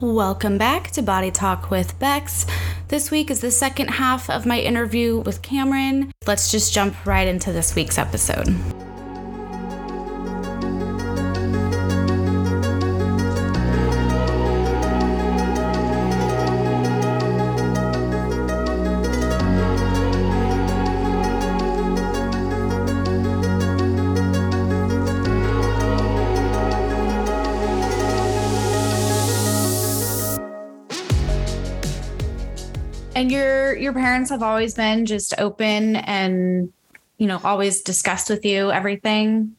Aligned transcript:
Welcome 0.00 0.58
back 0.58 0.92
to 0.92 1.02
Body 1.02 1.32
Talk 1.32 1.72
with 1.72 1.98
Becks. 1.98 2.46
This 2.86 3.10
week 3.10 3.32
is 3.32 3.40
the 3.40 3.50
second 3.50 3.88
half 3.88 4.30
of 4.30 4.46
my 4.46 4.60
interview 4.60 5.18
with 5.18 5.42
Camryn. 5.42 6.12
Let's 6.24 6.52
just 6.52 6.72
jump 6.72 7.04
right 7.04 7.26
into 7.26 7.50
this 7.50 7.74
week's 7.74 7.98
episode. 7.98 8.46
And 33.18 33.32
your 33.32 33.76
your 33.76 33.92
parents 33.92 34.30
have 34.30 34.44
always 34.44 34.74
been 34.74 35.04
just 35.04 35.34
open 35.38 35.96
and 35.96 36.72
you 37.16 37.26
know 37.26 37.40
always 37.42 37.80
discussed 37.80 38.30
with 38.30 38.44
you 38.44 38.70
everything. 38.70 39.56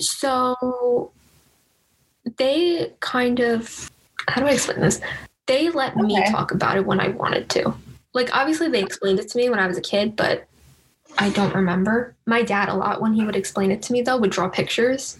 So 0.00 1.12
they 2.36 2.92
kind 2.98 3.38
of 3.38 3.92
how 4.26 4.40
do 4.40 4.48
I 4.48 4.54
explain 4.54 4.80
this? 4.80 5.00
They 5.46 5.70
let 5.70 5.96
me 5.96 6.20
talk 6.30 6.50
about 6.50 6.78
it 6.78 6.84
when 6.84 6.98
I 6.98 7.10
wanted 7.10 7.48
to. 7.50 7.72
Like 8.12 8.34
obviously 8.36 8.66
they 8.66 8.82
explained 8.82 9.20
it 9.20 9.28
to 9.28 9.38
me 9.38 9.50
when 9.50 9.60
I 9.60 9.68
was 9.68 9.78
a 9.78 9.80
kid, 9.80 10.16
but 10.16 10.48
I 11.16 11.30
don't 11.30 11.54
remember. 11.54 12.16
My 12.26 12.42
dad 12.42 12.70
a 12.70 12.74
lot 12.74 13.00
when 13.00 13.14
he 13.14 13.24
would 13.24 13.36
explain 13.36 13.70
it 13.70 13.82
to 13.82 13.92
me 13.92 14.02
though 14.02 14.16
would 14.16 14.32
draw 14.32 14.48
pictures. 14.48 15.16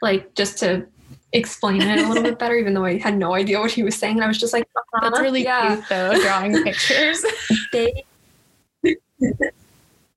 Like 0.00 0.36
just 0.36 0.58
to 0.58 0.86
explain 1.32 1.80
it 1.82 1.98
a 1.98 2.08
little 2.08 2.22
bit 2.22 2.38
better, 2.38 2.56
even 2.56 2.74
though 2.74 2.84
I 2.84 2.98
had 2.98 3.16
no 3.16 3.34
idea 3.34 3.58
what 3.60 3.70
he 3.70 3.82
was 3.82 3.96
saying. 3.96 4.16
And 4.16 4.24
I 4.24 4.28
was 4.28 4.38
just 4.38 4.52
like, 4.52 4.68
That's 5.00 5.14
"Uh-huh, 5.14 5.22
really 5.22 5.42
yeah. 5.44 5.76
cute 5.76 5.88
though, 5.88 6.20
drawing 6.20 6.62
pictures. 6.64 7.24
they 7.72 8.04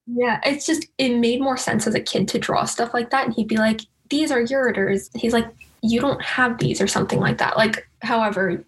yeah 0.07 0.39
it's 0.43 0.65
just 0.65 0.87
it 0.97 1.17
made 1.17 1.41
more 1.41 1.57
sense 1.57 1.87
as 1.87 1.95
a 1.95 1.99
kid 1.99 2.27
to 2.27 2.37
draw 2.39 2.63
stuff 2.65 2.93
like 2.93 3.09
that 3.09 3.25
and 3.25 3.33
he'd 3.33 3.47
be 3.47 3.57
like 3.57 3.81
these 4.09 4.31
are 4.31 4.43
ureters 4.43 5.09
he's 5.17 5.33
like 5.33 5.47
you 5.81 5.99
don't 5.99 6.21
have 6.21 6.57
these 6.59 6.79
or 6.79 6.87
something 6.87 7.19
like 7.19 7.37
that 7.39 7.57
like 7.57 7.87
however 8.01 8.63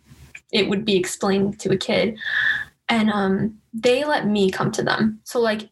it 0.52 0.68
would 0.68 0.84
be 0.84 0.96
explained 0.96 1.60
to 1.60 1.72
a 1.72 1.78
kid 1.78 2.18
and 2.90 3.10
um 3.12 3.56
they 3.74 4.04
let 4.04 4.26
me 4.28 4.50
come 4.50 4.72
to 4.72 4.82
them 4.82 5.20
so 5.26 5.40
like 5.40 5.70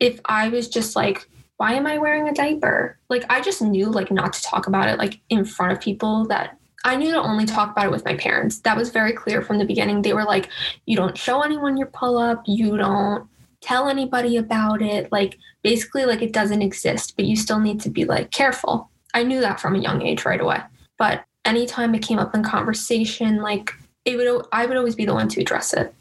if 0.00 0.20
i 0.26 0.48
was 0.48 0.68
just 0.68 0.94
like 0.96 1.26
why 1.60 1.74
am 1.74 1.86
i 1.86 1.98
wearing 1.98 2.26
a 2.26 2.32
diaper 2.32 2.98
like 3.10 3.24
i 3.28 3.38
just 3.38 3.60
knew 3.60 3.86
like 3.90 4.10
not 4.10 4.32
to 4.32 4.42
talk 4.42 4.66
about 4.66 4.88
it 4.88 4.98
like 4.98 5.20
in 5.28 5.44
front 5.44 5.72
of 5.72 5.80
people 5.80 6.24
that 6.24 6.56
I 6.82 6.96
knew 6.96 7.10
to 7.12 7.20
only 7.20 7.44
talk 7.44 7.70
about 7.70 7.86
it 7.86 7.90
with 7.90 8.04
my 8.04 8.16
parents. 8.16 8.60
That 8.60 8.76
was 8.76 8.88
very 8.88 9.12
clear 9.12 9.42
from 9.42 9.58
the 9.58 9.66
beginning. 9.66 10.00
They 10.00 10.14
were 10.14 10.24
like, 10.24 10.48
you 10.86 10.96
don't 10.96 11.16
show 11.16 11.42
anyone 11.42 11.76
your 11.76 11.88
pull 11.88 12.16
up, 12.16 12.42
you 12.46 12.76
don't 12.78 13.28
tell 13.60 13.88
anybody 13.88 14.38
about 14.38 14.80
it. 14.80 15.12
Like, 15.12 15.36
basically, 15.62 16.06
like 16.06 16.22
it 16.22 16.32
doesn't 16.32 16.62
exist, 16.62 17.14
but 17.16 17.26
you 17.26 17.36
still 17.36 17.60
need 17.60 17.80
to 17.80 17.90
be 17.90 18.06
like 18.06 18.30
careful. 18.30 18.90
I 19.12 19.24
knew 19.24 19.40
that 19.40 19.60
from 19.60 19.74
a 19.74 19.78
young 19.78 20.00
age 20.00 20.24
right 20.24 20.40
away. 20.40 20.60
But 20.96 21.24
anytime 21.44 21.94
it 21.94 22.02
came 22.02 22.18
up 22.18 22.34
in 22.34 22.42
conversation, 22.42 23.42
like 23.42 23.72
it 24.06 24.16
would, 24.16 24.46
I 24.52 24.64
would 24.64 24.78
always 24.78 24.94
be 24.94 25.04
the 25.04 25.14
one 25.14 25.28
to 25.28 25.40
address 25.42 25.74
it. 25.74 25.94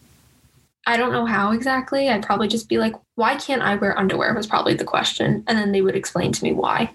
I 0.90 0.98
don't 0.98 1.12
know 1.12 1.28
how 1.28 1.52
exactly. 1.52 2.09
I'd 2.09 2.26
probably 2.26 2.48
just 2.48 2.68
be 2.68 2.80
like, 2.80 2.95
why 3.14 3.36
can't 3.36 3.62
I 3.62 3.76
wear 3.76 3.95
underwear? 3.95 4.34
was 4.34 4.48
probably 4.48 4.73
the 4.73 4.84
question. 4.84 5.44
And 5.45 5.56
then 5.56 5.72
they 5.72 5.84
would 5.84 5.95
explain 5.95 6.32
to 6.32 6.44
me 6.44 6.52
why. 6.52 6.90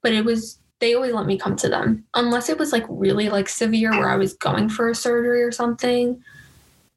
But 0.00 0.14
it 0.14 0.24
was, 0.24 0.58
they 0.80 0.94
always 0.94 1.12
let 1.12 1.26
me 1.26 1.36
come 1.36 1.54
to 1.56 1.68
them 1.68 2.06
unless 2.14 2.48
it 2.48 2.56
was 2.56 2.72
like 2.72 2.86
really 2.88 3.28
like 3.28 3.50
severe 3.50 3.90
where 3.90 4.08
I 4.08 4.16
was 4.16 4.32
going 4.32 4.70
for 4.70 4.88
a 4.88 4.94
surgery 4.94 5.42
or 5.42 5.52
something. 5.52 6.24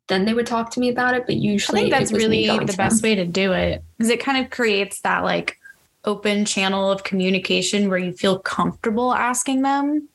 Then 0.08 0.23
they 0.23 0.33
would 0.33 0.47
talk 0.47 0.71
to 0.71 0.80
me 0.80 0.88
about 0.88 1.16
it, 1.16 1.25
but 1.25 1.36
usually, 1.36 1.80
I 1.80 1.81
think 1.81 1.93
that's 1.93 2.13
really 2.13 2.47
the 2.47 2.76
best 2.77 3.02
them. 3.02 3.09
way 3.09 3.15
to 3.15 3.26
do 3.26 3.52
it 3.52 3.83
because 3.97 4.09
it 4.09 4.21
kind 4.21 4.43
of 4.43 4.52
creates 4.52 5.02
that 5.02 5.26
like 5.26 5.59
open 6.05 6.45
channel 6.45 6.92
of 6.92 7.03
communication 7.03 7.89
where 7.89 7.97
you 7.97 8.14
feel 8.14 8.39
comfortable 8.39 9.14
asking 9.14 9.64
them 9.64 10.08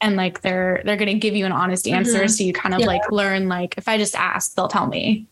and 0.00 0.16
like 0.16 0.40
they're 0.42 0.82
they're 0.84 0.96
going 0.96 1.08
to 1.12 1.18
give 1.18 1.36
you 1.36 1.44
an 1.46 1.52
honest 1.52 1.86
answer 1.86 2.24
Mhm. 2.24 2.30
so 2.30 2.44
you 2.44 2.52
kind 2.52 2.74
of 2.74 2.80
Yeah. 2.80 2.86
like 2.86 3.10
learn 3.10 3.48
like 3.48 3.74
if 3.76 3.86
i 3.88 3.96
just 3.98 4.14
ask 4.14 4.54
they'll 4.54 4.68
tell 4.68 4.86
me 4.86 5.26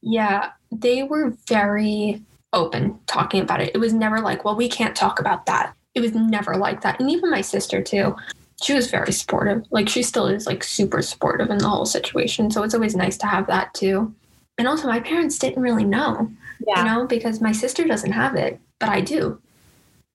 Yeah, 0.00 0.52
they 0.70 1.02
were 1.02 1.34
very 1.48 2.22
open 2.52 2.98
talking 3.06 3.42
about 3.42 3.60
it. 3.60 3.72
It 3.74 3.78
was 3.78 3.92
never 3.92 4.20
like, 4.20 4.44
well, 4.44 4.54
we 4.56 4.68
can't 4.68 4.94
talk 4.94 5.18
about 5.18 5.46
that. 5.46 5.74
It 5.94 6.00
was 6.00 6.14
never 6.14 6.54
like 6.56 6.82
that. 6.82 7.00
And 7.00 7.10
even 7.10 7.30
my 7.30 7.40
sister, 7.40 7.82
too, 7.82 8.14
she 8.62 8.72
was 8.74 8.90
very 8.90 9.12
supportive. 9.12 9.64
Like, 9.70 9.88
she 9.88 10.02
still 10.04 10.28
is 10.28 10.46
like 10.46 10.62
super 10.62 11.02
supportive 11.02 11.50
in 11.50 11.58
the 11.58 11.68
whole 11.68 11.84
situation. 11.84 12.50
So 12.50 12.62
it's 12.62 12.74
always 12.74 12.94
nice 12.94 13.16
to 13.18 13.26
have 13.26 13.48
that, 13.48 13.74
too. 13.74 14.14
And 14.56 14.68
also, 14.68 14.86
my 14.86 15.00
parents 15.00 15.38
didn't 15.38 15.62
really 15.62 15.84
know, 15.84 16.30
you 16.76 16.84
know, 16.84 17.06
because 17.06 17.40
my 17.40 17.52
sister 17.52 17.84
doesn't 17.84 18.12
have 18.12 18.36
it, 18.36 18.60
but 18.78 18.88
I 18.88 19.00
do. 19.00 19.40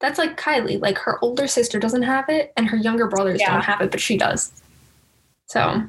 That's 0.03 0.19
like 0.19 0.35
Kylie. 0.37 0.81
Like, 0.81 0.97
her 0.97 1.17
older 1.23 1.47
sister 1.47 1.79
doesn't 1.79 2.03
have 2.03 2.27
it, 2.27 2.51
and 2.57 2.67
her 2.67 2.75
younger 2.75 3.07
brothers 3.07 3.39
Yeah. 3.39 3.53
don't 3.53 3.63
have 3.63 3.79
it, 3.79 3.89
but 3.89 4.01
she 4.01 4.17
does. 4.17 4.51
So, 5.45 5.81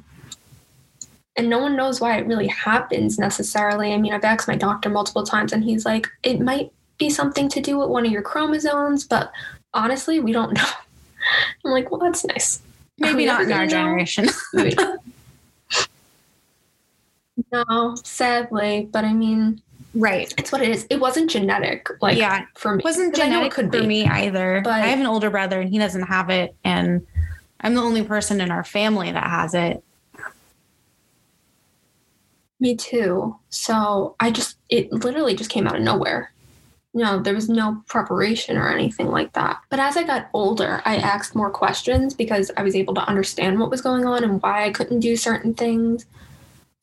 and 1.36 1.50
no 1.50 1.58
one 1.58 1.75
knows 1.75 2.00
why 2.00 2.16
it 2.19 2.26
really 2.28 2.47
happens 2.47 3.19
necessarily. 3.19 3.92
I 3.92 3.97
mean, 3.98 4.12
I've 4.12 4.22
asked 4.22 4.47
my 4.47 4.54
doctor 4.54 4.88
multiple 4.88 5.25
times, 5.25 5.52
and 5.52 5.64
he's 5.64 5.84
like, 5.84 6.06
it 6.22 6.41
might 6.41 6.70
be 6.97 7.10
something 7.10 7.48
to 7.48 7.60
do 7.60 7.76
with 7.76 7.88
one 7.88 8.06
of 8.06 8.12
your 8.12 8.22
chromosomes, 8.22 9.02
but 9.04 9.32
honestly, 9.75 10.20
we 10.20 10.31
don't 10.31 10.52
know. 10.56 10.64
I'm 11.64 11.72
like, 11.72 11.91
well, 11.91 11.98
that's 11.98 12.25
nice. 12.25 12.62
Maybe 12.98 13.26
not 13.26 13.42
in 13.42 13.52
our 13.52 13.64
know? 13.64 13.69
generation 13.69 14.28
no, 17.52 17.96
sadly, 18.04 18.88
but 18.92 19.04
I 19.04 19.12
mean, 19.12 19.60
right 19.94 20.32
it's 20.38 20.50
what 20.53 20.60
it 20.62 20.69
is. 20.69 20.87
It 20.91 20.99
wasn't 21.00 21.31
genetic, 21.31 21.88
like 22.03 22.16
yeah 22.19 22.47
for 22.55 22.75
me. 22.75 22.81
it 22.81 22.84
wasn't 22.84 23.15
'Cause 23.15 23.22
I 23.22 23.27
know 23.28 23.34
genetic 23.37 23.53
it 23.53 23.55
could 23.55 23.72
for 23.72 23.81
be. 23.81 23.87
me 23.87 24.06
either 24.09 24.60
but- 24.65 24.72
i 24.72 24.87
have 24.87 24.99
an 25.00 25.06
older 25.06 25.31
brother 25.31 25.60
and 25.60 25.71
he 25.71 25.78
doesn't 25.78 26.03
have 26.03 26.31
it 26.31 26.55
and 26.65 27.06
i'm 27.60 27.75
the 27.75 27.81
only 27.82 28.03
person 28.03 28.41
in 28.41 28.50
our 28.50 28.65
family 28.65 29.10
that 29.12 29.25
has 29.25 29.55
it 29.55 29.82
Me 32.60 32.77
too. 32.77 33.37
So 33.50 34.15
I 34.21 34.31
just, 34.31 34.56
it 34.71 34.91
literally 34.93 35.34
just 35.34 35.50
came 35.50 35.66
out 35.66 35.77
of 35.77 35.82
nowhere. 35.82 36.32
No, 36.94 37.19
there 37.19 37.34
was 37.34 37.49
no 37.49 37.82
preparation 37.88 38.56
or 38.56 38.69
anything 38.71 39.09
like 39.09 39.32
that. 39.32 39.59
But 39.69 39.81
as 39.81 39.97
I 39.97 40.05
got 40.05 40.28
older, 40.32 40.81
I 40.84 40.97
asked 40.97 41.34
more 41.34 41.50
questions 41.50 42.15
because 42.15 42.50
I 42.56 42.62
was 42.62 42.76
able 42.76 42.94
to 42.94 43.06
understand 43.06 43.59
what 43.59 43.71
was 43.71 43.82
going 43.82 44.06
on 44.06 44.22
and 44.22 44.41
why 44.41 44.65
I 44.65 44.71
couldn't 44.71 45.00
do 45.00 45.16
certain 45.16 45.53
things. 45.53 46.06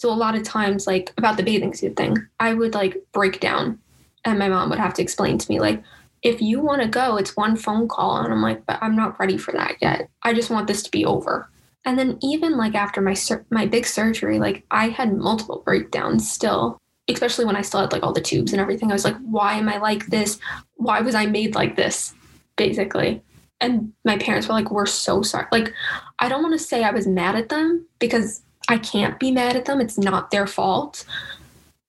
So 0.01 0.11
a 0.11 0.15
lot 0.15 0.33
of 0.33 0.41
times, 0.41 0.87
like 0.87 1.13
about 1.19 1.37
the 1.37 1.43
bathing 1.43 1.75
suit 1.75 1.95
thing, 1.95 2.17
I 2.39 2.55
would 2.55 2.73
like 2.73 2.97
break 3.11 3.39
down 3.39 3.77
and 4.25 4.39
my 4.39 4.49
mom 4.49 4.71
would 4.71 4.79
have 4.79 4.95
to 4.95 5.01
explain 5.03 5.37
to 5.37 5.51
me, 5.51 5.59
like, 5.59 5.83
if 6.23 6.41
you 6.41 6.59
want 6.59 6.81
to 6.81 6.87
go, 6.87 7.17
it's 7.17 7.37
one 7.37 7.55
phone 7.55 7.87
call. 7.87 8.17
And 8.17 8.33
I'm 8.33 8.41
like, 8.41 8.65
but 8.65 8.79
I'm 8.81 8.95
not 8.95 9.19
ready 9.19 9.37
for 9.37 9.51
that 9.51 9.75
yet. 9.79 10.09
I 10.23 10.33
just 10.33 10.49
want 10.49 10.65
this 10.65 10.81
to 10.81 10.89
be 10.89 11.05
over. 11.05 11.51
And 11.85 11.99
then 11.99 12.17
even 12.23 12.57
like 12.57 12.73
after 12.73 12.99
my 12.99 13.13
sur- 13.13 13.45
my 13.51 13.67
big 13.67 13.85
surgery, 13.85 14.39
like 14.39 14.63
I 14.71 14.89
had 14.89 15.15
multiple 15.15 15.61
breakdowns 15.63 16.31
still, 16.31 16.79
especially 17.07 17.45
when 17.45 17.55
I 17.55 17.61
still 17.61 17.81
had 17.81 17.91
like 17.91 18.01
all 18.01 18.11
the 18.11 18.21
tubes 18.21 18.53
and 18.53 18.59
everything. 18.59 18.89
I 18.89 18.95
was 18.95 19.05
like, 19.05 19.17
why 19.19 19.53
am 19.53 19.69
I 19.69 19.77
like 19.77 20.07
this? 20.07 20.39
Why 20.77 21.01
was 21.01 21.13
I 21.13 21.27
made 21.27 21.53
like 21.53 21.75
this? 21.75 22.15
Basically. 22.55 23.21
And 23.59 23.93
my 24.03 24.17
parents 24.17 24.47
were 24.47 24.55
like, 24.55 24.71
we're 24.71 24.87
so 24.87 25.21
sorry. 25.21 25.45
Like, 25.51 25.71
I 26.17 26.27
don't 26.27 26.41
want 26.41 26.57
to 26.57 26.65
say 26.65 26.83
I 26.83 26.89
was 26.89 27.05
mad 27.05 27.35
at 27.35 27.49
them 27.49 27.85
because 27.99 28.41
I 28.71 28.77
can't 28.77 29.19
be 29.19 29.31
mad 29.31 29.55
at 29.55 29.65
them. 29.65 29.81
It's 29.81 29.97
not 29.97 30.31
their 30.31 30.47
fault. 30.47 31.05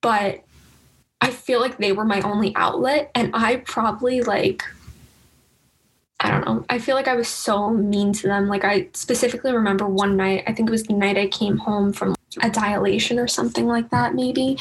But 0.01 0.43
I 1.21 1.31
feel 1.31 1.61
like 1.61 1.79
they 1.79 1.93
were 1.93 2.05
my 2.05 2.21
only 2.23 2.53
outlet. 2.57 3.11
And 3.15 3.31
I 3.35 3.57
probably 3.57 4.21
like 4.21 4.65
I 6.19 6.31
don't 6.31 6.47
know. 6.47 6.65
I 6.71 6.79
feel 6.79 6.95
like 6.95 7.09
I 7.09 7.17
was 7.17 7.27
so 7.27 7.71
mean 7.71 8.13
to 8.13 8.29
them. 8.29 8.47
Like 8.47 8.65
I 8.65 8.89
specifically 8.95 9.53
remember 9.53 9.87
one 9.87 10.17
night, 10.17 10.45
I 10.47 10.53
think 10.53 10.69
it 10.69 10.73
was 10.73 10.85
the 10.85 10.95
night 10.95 11.19
I 11.19 11.27
came 11.27 11.57
home 11.57 11.93
from 11.93 12.15
a 12.41 12.49
dilation 12.49 13.19
or 13.19 13.27
something 13.27 13.67
like 13.67 13.91
that, 13.91 14.15
maybe. 14.15 14.57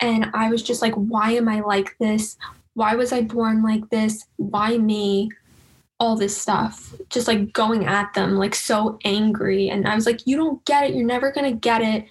And 0.00 0.30
I 0.32 0.50
was 0.50 0.62
just 0.62 0.80
like, 0.80 0.94
why 0.94 1.32
am 1.32 1.46
I 1.46 1.60
like 1.60 1.94
this? 1.98 2.38
Why 2.72 2.94
was 2.94 3.12
I 3.12 3.20
born 3.20 3.62
like 3.62 3.90
this? 3.90 4.26
Why 4.36 4.78
me? 4.78 5.30
All 6.04 6.16
this 6.16 6.36
stuff. 6.36 6.94
Just 7.08 7.26
like 7.28 7.52
going 7.52 7.86
at 7.86 8.12
them, 8.14 8.36
like 8.36 8.54
so 8.54 8.98
angry. 9.04 9.70
And 9.70 9.88
I 9.88 9.94
was 9.94 10.06
like, 10.06 10.26
you 10.26 10.36
don't 10.36 10.64
get 10.64 10.84
it. 10.84 10.94
You're 10.94 11.06
never 11.06 11.32
gonna 11.32 11.52
get 11.52 11.80
it. 11.80 12.06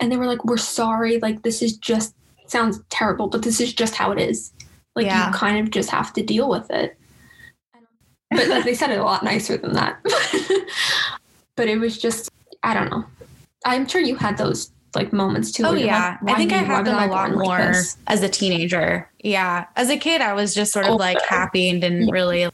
And 0.00 0.10
they 0.10 0.16
were 0.16 0.26
like, 0.26 0.44
we're 0.44 0.56
sorry. 0.56 1.18
Like 1.20 1.42
this 1.42 1.62
is 1.62 1.76
just 1.76 2.14
sounds 2.46 2.80
terrible, 2.90 3.28
but 3.28 3.42
this 3.42 3.60
is 3.60 3.72
just 3.72 3.94
how 3.94 4.10
it 4.10 4.18
is. 4.18 4.52
Like 4.96 5.06
Yeah. 5.06 5.28
you 5.28 5.32
kind 5.32 5.58
of 5.58 5.70
just 5.70 5.90
have 5.90 6.12
to 6.14 6.22
deal 6.22 6.48
with 6.48 6.70
it 6.70 6.98
but 8.30 8.48
like, 8.48 8.64
they 8.64 8.74
said 8.74 8.90
it 8.90 8.98
a 8.98 9.02
lot 9.02 9.22
nicer 9.22 9.56
than 9.56 9.72
that. 9.72 9.98
but 11.56 11.68
it 11.68 11.78
was 11.78 11.98
just, 11.98 12.30
I 12.62 12.74
don't 12.74 12.90
know. 12.90 13.04
I'm 13.64 13.88
sure 13.88 14.00
you 14.00 14.16
had 14.16 14.36
those 14.36 14.70
like 14.94 15.12
moments 15.12 15.52
too. 15.52 15.64
Oh 15.64 15.74
yeah, 15.74 16.16
like, 16.22 16.34
I 16.34 16.38
think 16.38 16.52
"Why 16.52 16.58
I 16.58 16.62
had 16.62 16.84
them 16.86 16.94
a 16.94 17.06
lot 17.06 17.28
born 17.30 17.38
like 17.38 17.46
more 17.46 17.74
as 18.06 18.22
a 18.22 18.28
teenager. 18.28 19.10
Yeah, 19.22 19.66
as 19.76 19.90
a 19.90 19.96
kid, 19.96 20.20
I 20.20 20.32
was 20.32 20.54
just 20.54 20.72
sort 20.72 20.86
of 20.86 20.98
like 20.98 21.20
happy 21.22 21.68
and 21.68 21.80
didn't 21.80 22.08
Yeah. 22.08 22.12
really 22.12 22.48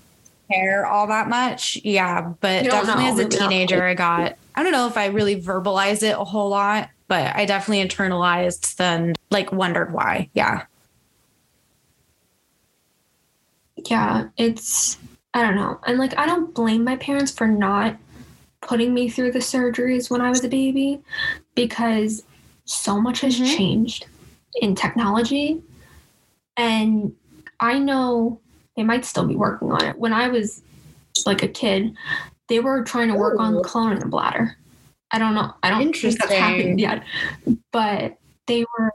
care 0.52 0.86
all 0.86 1.06
that 1.08 1.28
much. 1.28 1.78
Yeah, 1.84 2.32
but 2.40 2.64
definitely 2.64 3.04
know, 3.04 3.10
as 3.10 3.18
a 3.18 3.28
teenager, 3.28 3.84
I 3.84 3.94
got, 3.94 4.36
I 4.54 4.62
don't 4.62 4.72
know 4.72 4.86
if 4.86 4.96
I 4.96 5.06
really 5.06 5.40
verbalized 5.40 6.02
it 6.02 6.16
a 6.18 6.24
whole 6.24 6.50
lot, 6.50 6.90
but 7.08 7.34
I 7.34 7.44
definitely 7.44 7.86
internalized 7.86 8.76
then 8.76 9.14
like 9.30 9.52
wondered 9.52 9.92
why. 9.92 10.30
Yeah. 10.34 10.66
yeah, 13.86 14.28
it's 14.36 14.98
I 15.34 15.42
don't 15.42 15.56
know. 15.56 15.80
And 15.86 15.98
like 15.98 16.16
I 16.16 16.26
don't 16.26 16.54
blame 16.54 16.84
my 16.84 16.96
parents 16.96 17.32
for 17.32 17.46
not 17.46 17.96
putting 18.60 18.94
me 18.94 19.08
through 19.08 19.32
the 19.32 19.40
surgeries 19.40 20.10
when 20.10 20.20
I 20.20 20.30
was 20.30 20.42
a 20.44 20.48
baby 20.48 21.00
because 21.54 22.22
so 22.64 23.00
much 23.00 23.20
has 23.20 23.38
Mhm. 23.38 23.56
changed 23.56 24.06
in 24.60 24.74
technology 24.74 25.62
and 26.56 27.14
I 27.60 27.78
know 27.78 28.40
they 28.76 28.82
might 28.82 29.04
still 29.04 29.26
be 29.26 29.36
working 29.36 29.70
on 29.70 29.84
it. 29.84 29.98
When 29.98 30.12
I 30.12 30.28
was 30.28 30.62
like 31.26 31.42
a 31.42 31.48
kid, 31.48 31.94
they 32.48 32.60
were 32.60 32.82
trying 32.82 33.08
to 33.08 33.14
work 33.14 33.38
on 33.38 33.54
cloning 33.62 34.00
the 34.00 34.06
bladder. 34.06 34.56
I 35.10 35.18
don't 35.18 35.34
know. 35.34 35.54
I 35.62 35.70
don't 35.70 35.94
think 35.94 36.18
that's 36.18 36.32
happened 36.32 36.80
yet. 36.80 37.04
But 37.72 38.18
they 38.46 38.64
were 38.76 38.92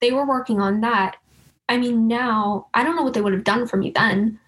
they 0.00 0.12
were 0.12 0.26
working 0.26 0.60
on 0.60 0.80
that. 0.80 1.16
I 1.68 1.76
mean, 1.76 2.08
now 2.08 2.68
I 2.74 2.82
don't 2.82 2.96
know 2.96 3.02
what 3.02 3.14
they 3.14 3.20
would 3.20 3.32
have 3.32 3.44
done 3.44 3.66
for 3.66 3.76
me 3.76 3.90
then. 3.90 4.38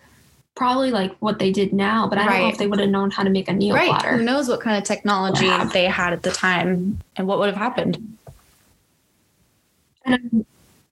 Probably 0.55 0.91
like 0.91 1.14
what 1.19 1.38
they 1.38 1.52
did 1.52 1.75
now, 1.75 2.09
but 2.09 2.17
I 2.19 2.25
don't 2.25 2.41
know 2.41 2.49
if 2.49 2.56
they 2.56 2.67
would 2.67 2.81
have 2.81 2.88
known 2.88 3.11
how 3.11 3.23
to 3.23 3.31
make 3.31 3.49
a 3.49 3.52
neo 3.52 3.75
Right. 3.75 4.02
Who 4.02 4.23
knows 4.23 4.49
what 4.49 4.61
kind 4.61 4.79
of 4.79 4.85
technology 4.85 5.44
Yeah. 5.44 5.64
they 5.64 5.85
had 5.85 6.14
at 6.14 6.23
the 6.23 6.31
time 6.31 6.99
and 7.17 7.26
what 7.26 7.38
would 7.38 7.49
have 7.49 7.59
happened? 7.59 8.17
And, 10.06 10.47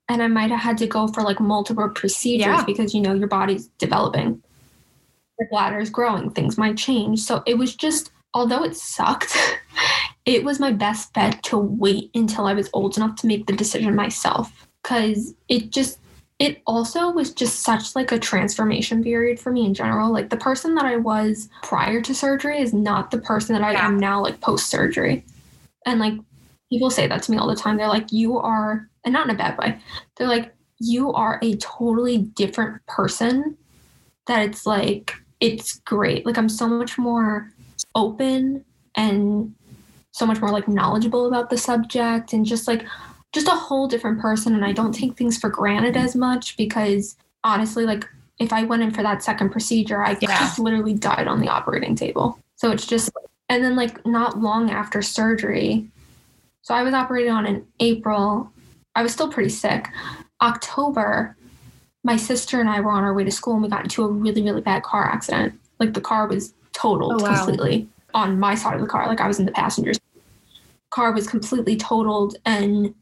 and 0.09 0.23
I 0.23 0.27
might 0.29 0.51
have 0.51 0.61
had 0.61 0.79
to 0.79 0.87
go 0.87 1.09
for 1.09 1.23
like 1.23 1.41
multiple 1.41 1.89
procedures 1.89 2.47
Yeah. 2.47 2.65
because 2.65 2.95
you 2.95 3.01
know 3.01 3.15
your 3.15 3.29
body's 3.29 3.69
developing. 3.79 4.43
Your 5.39 5.49
bladder 5.51 5.79
is 5.79 5.91
growing, 5.91 6.31
things 6.31 6.59
might 6.59 6.77
change. 6.77 7.21
So 7.21 7.43
it 7.47 7.59
was 7.59 7.75
just, 7.75 8.13
although 8.35 8.63
it 8.65 8.77
sucked, 8.77 9.37
it 10.27 10.45
was 10.45 10.61
my 10.61 10.73
best 10.73 11.13
bet 11.13 11.43
to 11.45 11.59
wait 11.59 12.11
until 12.15 12.47
I 12.47 12.55
was 12.55 12.71
old 12.73 12.97
enough 12.97 13.17
to 13.17 13.27
make 13.27 13.47
the 13.47 13.53
decision 13.53 13.95
myself. 13.95 14.69
Cause 14.83 15.35
it 15.49 15.71
just 15.71 15.99
it 16.41 16.61
also 16.67 17.11
was 17.11 17.33
just 17.33 17.61
such 17.61 17.95
like 17.95 18.11
a 18.11 18.19
transformation 18.19 19.03
period 19.05 19.39
for 19.39 19.51
me 19.53 19.65
in 19.65 19.73
general. 19.73 20.13
Like 20.13 20.31
the 20.31 20.37
person 20.37 20.75
that 20.75 20.85
I 20.85 20.97
was 20.97 21.49
prior 21.63 22.03
to 22.03 22.15
surgery 22.15 22.61
is 22.61 22.75
not 22.75 23.11
the 23.13 23.19
person 23.19 23.55
that 23.55 23.63
I 23.65 23.73
Yeah. 23.73 23.87
am 23.87 23.99
now 23.99 24.21
like 24.21 24.41
post 24.41 24.69
surgery. 24.69 25.25
And 25.87 26.01
like 26.01 26.15
people 26.71 26.91
say 26.91 27.07
that 27.07 27.23
to 27.23 27.31
me 27.31 27.39
all 27.39 27.47
the 27.47 27.55
time. 27.55 27.77
They're 27.77 27.89
like, 27.89 28.13
you 28.13 28.37
are 28.39 28.91
and 29.05 29.13
not 29.13 29.29
in 29.29 29.35
a 29.35 29.39
bad 29.39 29.57
way. 29.59 29.79
They're 30.17 30.29
like, 30.29 30.55
you 30.79 31.13
are 31.13 31.39
a 31.43 31.57
totally 31.57 32.19
different 32.19 32.85
person 32.87 33.57
that 34.27 34.43
it's 34.43 34.67
like 34.67 35.15
it's 35.41 35.79
great. 35.81 36.27
Like 36.27 36.39
I'm 36.39 36.49
so 36.49 36.67
much 36.67 36.99
more 36.99 37.51
open 37.95 38.65
and 38.97 39.55
so 40.13 40.27
much 40.27 40.41
more 40.41 40.51
like 40.51 40.69
knowledgeable 40.69 41.27
about 41.27 41.51
the 41.51 41.59
subject 41.59 42.33
and 42.33 42.47
just 42.47 42.67
like 42.67 42.85
just 43.33 43.49
a 43.49 43.53
whole 43.53 43.89
different 43.89 44.21
person 44.21 44.55
and 44.55 44.65
I 44.65 44.73
don't 44.73 44.93
take 44.93 45.17
things 45.17 45.37
for 45.39 45.51
granted 45.51 45.97
as 45.97 46.15
much 46.15 46.57
because 46.57 47.17
honestly 47.43 47.85
like 47.85 48.09
if 48.39 48.53
I 48.53 48.63
went 48.63 48.83
in 48.83 48.93
for 48.93 49.03
that 49.03 49.23
second 49.23 49.51
procedure 49.51 50.03
I 50.03 50.17
Yeah. 50.21 50.31
have 50.31 50.59
literally 50.59 50.95
died 50.95 51.27
on 51.27 51.41
the 51.41 51.49
operating 51.49 51.97
table. 51.97 52.39
So 52.57 52.71
it's 52.71 52.87
just 52.87 53.11
and 53.49 53.63
then 53.63 53.75
like 53.77 54.05
not 54.07 54.39
long 54.39 54.71
after 54.71 55.03
surgery 55.03 55.89
so 56.63 56.75
I 56.75 56.83
was 56.83 56.95
operated 56.95 57.31
on 57.31 57.45
in 57.45 57.67
April. 57.81 58.51
I 58.95 59.03
was 59.03 59.13
still 59.13 59.29
pretty 59.31 59.51
sick. 59.51 59.89
October 60.41 61.37
my 62.07 62.17
sister 62.17 62.61
and 62.61 62.69
I 62.69 62.81
were 62.81 62.91
on 62.91 63.03
our 63.03 63.15
way 63.15 63.25
to 63.25 63.31
school 63.31 63.55
and 63.55 63.63
we 63.63 63.69
got 63.69 63.83
into 63.85 64.05
a 64.05 64.09
really 64.09 64.43
really 64.43 64.61
bad 64.61 64.83
car 64.83 65.05
accident. 65.11 65.55
Like 65.79 65.95
the 65.95 66.01
car 66.01 66.27
was 66.27 66.53
totaled 66.73 67.15
Oh, 67.21 67.25
wow. 67.25 67.37
completely 67.37 67.89
on 68.13 68.39
my 68.39 68.55
side 68.55 68.75
of 68.75 68.81
the 68.81 68.87
car 68.87 69.09
like 69.09 69.21
I 69.21 69.27
was 69.27 69.39
in 69.41 69.47
the 69.47 69.53
passenger's 69.53 69.99
car 70.91 71.13
was 71.13 71.27
completely 71.27 71.77
totaled 71.77 72.37
and 72.45 72.95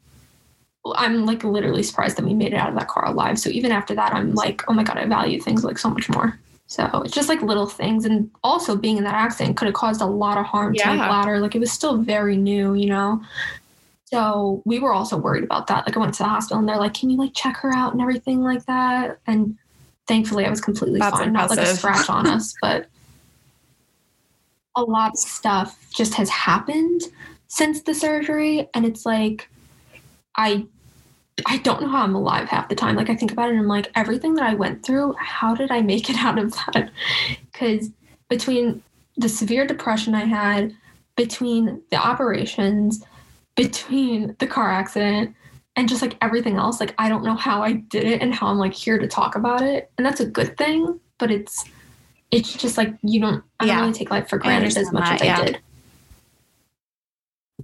I'm 0.97 1.27
like 1.27 1.45
literally 1.45 1.83
surprised 1.83 2.17
that 2.17 2.25
we 2.25 2.35
made 2.35 2.53
it 2.53 2.57
out 2.57 2.69
of 2.69 2.75
that 2.77 2.89
car 2.89 3.07
alive. 3.07 3.39
So 3.39 3.51
even 3.51 3.71
after 3.71 3.95
that, 3.95 4.13
I'm 4.13 4.35
like, 4.35 4.63
oh 4.69 4.73
my 4.73 4.83
god, 4.83 4.99
I 4.99 5.07
value 5.07 5.41
things 5.41 5.63
like 5.63 5.79
so 5.79 5.89
much 5.91 6.09
more. 6.09 6.39
So 6.67 7.03
it's 7.05 7.15
just 7.15 7.29
like 7.29 7.43
little 7.43 7.67
things, 7.67 8.05
and 8.05 8.31
also 8.43 8.75
being 8.77 8.97
in 8.97 9.05
that 9.05 9.15
accident 9.15 9.57
could 9.59 9.67
have 9.67 9.75
caused 9.75 10.01
a 10.01 10.07
lot 10.07 10.39
of 10.39 10.47
harm 10.47 10.75
to 10.75 10.87
my 10.87 11.07
bladder. 11.07 11.39
Like 11.39 11.55
it 11.55 11.61
was 11.61 11.71
still 11.71 11.99
very 11.99 12.37
new, 12.37 12.75
you 12.75 12.87
know. 12.89 13.23
So 14.13 14.63
we 14.67 14.79
were 14.79 14.93
also 14.93 15.17
worried 15.17 15.43
about 15.43 15.69
that. 15.69 15.87
Like 15.87 15.97
I 15.97 16.01
went 16.01 16.13
to 16.15 16.23
the 16.23 16.29
hospital, 16.29 16.59
and 16.59 16.69
they're 16.69 16.77
like, 16.77 16.95
"Can 16.95 17.09
you 17.09 17.17
like 17.17 17.33
check 17.35 17.57
her 17.59 17.75
out 17.75 17.93
and 17.93 18.03
everything 18.03 18.43
like 18.43 18.67
that?" 18.67 19.19
And 19.27 19.57
thankfully, 20.07 20.45
I 20.45 20.51
was 20.51 20.61
completely 20.61 21.01
That's 21.01 21.19
fine. 21.19 21.33
Not 21.33 21.49
like 21.49 21.59
a 21.59 21.67
scratch 21.67 22.11
on 22.11 22.27
us, 22.27 22.55
but 22.63 22.89
a 24.77 24.83
lot 24.83 25.13
of 25.13 25.19
stuff 25.19 25.79
just 25.95 26.15
has 26.15 26.29
happened 26.29 27.03
since 27.49 27.83
the 27.83 27.95
surgery, 27.95 28.69
and 28.75 28.85
it's 28.85 29.07
like 29.07 29.49
I 30.37 30.67
I 31.47 31.59
don't 31.59 31.81
know 31.81 31.89
how 31.89 32.03
I'm 32.03 32.15
alive 32.15 32.49
half 32.49 32.69
the 32.69 32.75
time. 32.75 32.97
Like 32.97 33.09
I 33.09 33.17
think 33.17 33.33
about 33.33 33.49
it 33.49 33.53
and 33.53 33.61
I'm 33.61 33.67
like, 33.67 33.91
everything 33.95 34.35
that 34.35 34.45
I 34.45 34.55
went 34.55 34.85
through, 34.85 35.15
how 35.19 35.55
did 35.55 35.71
I 35.71 35.81
make 35.81 36.11
it 36.11 36.17
out 36.17 36.39
of 36.39 36.53
that? 36.53 36.91
Because 37.53 37.91
between 38.29 38.83
the 39.17 39.29
severe 39.29 39.67
depression 39.67 40.15
I 40.15 40.25
had, 40.25 40.75
between 41.17 41.83
the 41.91 41.97
operations, 41.97 43.05
between 43.57 44.35
the 44.39 44.47
car 44.47 44.71
accident, 44.71 45.35
and 45.77 45.89
just 45.89 46.03
like 46.03 46.17
everything 46.21 46.57
else, 46.57 46.81
like 46.81 46.95
I 46.99 47.09
don't 47.09 47.25
know 47.25 47.35
how 47.35 47.63
I 47.63 47.73
did 47.73 48.05
it 48.05 48.21
and 48.23 48.35
how 48.35 48.49
I'm 48.49 48.59
like 48.59 48.75
here 48.75 48.99
to 48.99 49.07
talk 49.09 49.37
about 49.37 49.63
it. 49.63 49.91
And 49.97 50.07
that's 50.07 50.21
a 50.21 50.27
good 50.27 50.57
thing, 50.57 51.01
but 51.19 51.31
it's 51.31 51.65
it's 52.31 52.55
just 52.55 52.77
like 52.77 52.95
you 53.03 53.21
don't 53.21 53.43
I 53.61 53.67
Yeah. 53.67 53.75
don't 53.75 53.83
really 53.83 53.93
take 53.95 54.11
life 54.11 54.29
for 54.29 54.39
granted 54.39 54.77
as 54.77 54.93
much 54.93 55.05
that, 55.05 55.21
as 55.23 55.27
yeah. 55.27 55.41
I 55.41 55.45
did. 55.45 55.61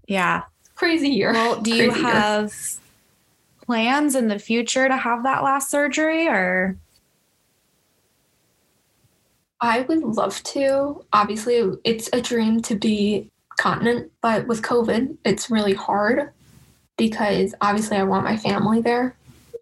Yeah. 0.06 0.42
Crazy 0.74 1.08
year. 1.08 1.32
Well, 1.32 1.60
do 1.60 1.74
you 1.74 1.90
Crazy 1.90 2.00
year. 2.06 2.12
have 2.14 2.52
plans 3.66 4.14
in 4.14 4.28
the 4.28 4.38
future 4.38 4.88
to 4.88 4.96
have 4.96 5.24
that 5.24 5.42
last 5.42 5.70
surgery 5.70 6.26
or 6.28 6.78
I 9.60 9.80
would 9.82 10.02
love 10.02 10.42
to. 10.44 11.04
Obviously, 11.12 11.60
it's 11.84 12.08
a 12.12 12.22
dream 12.22 12.62
to 12.62 12.76
be 12.76 13.30
continent, 13.58 14.10
but 14.22 14.46
with 14.46 14.62
COVID, 14.62 15.16
it's 15.24 15.50
really 15.50 15.74
hard 15.74 16.30
because 16.96 17.54
obviously 17.60 17.96
I 17.96 18.04
want 18.04 18.24
my 18.24 18.36
family 18.36 18.80
there 18.80 19.14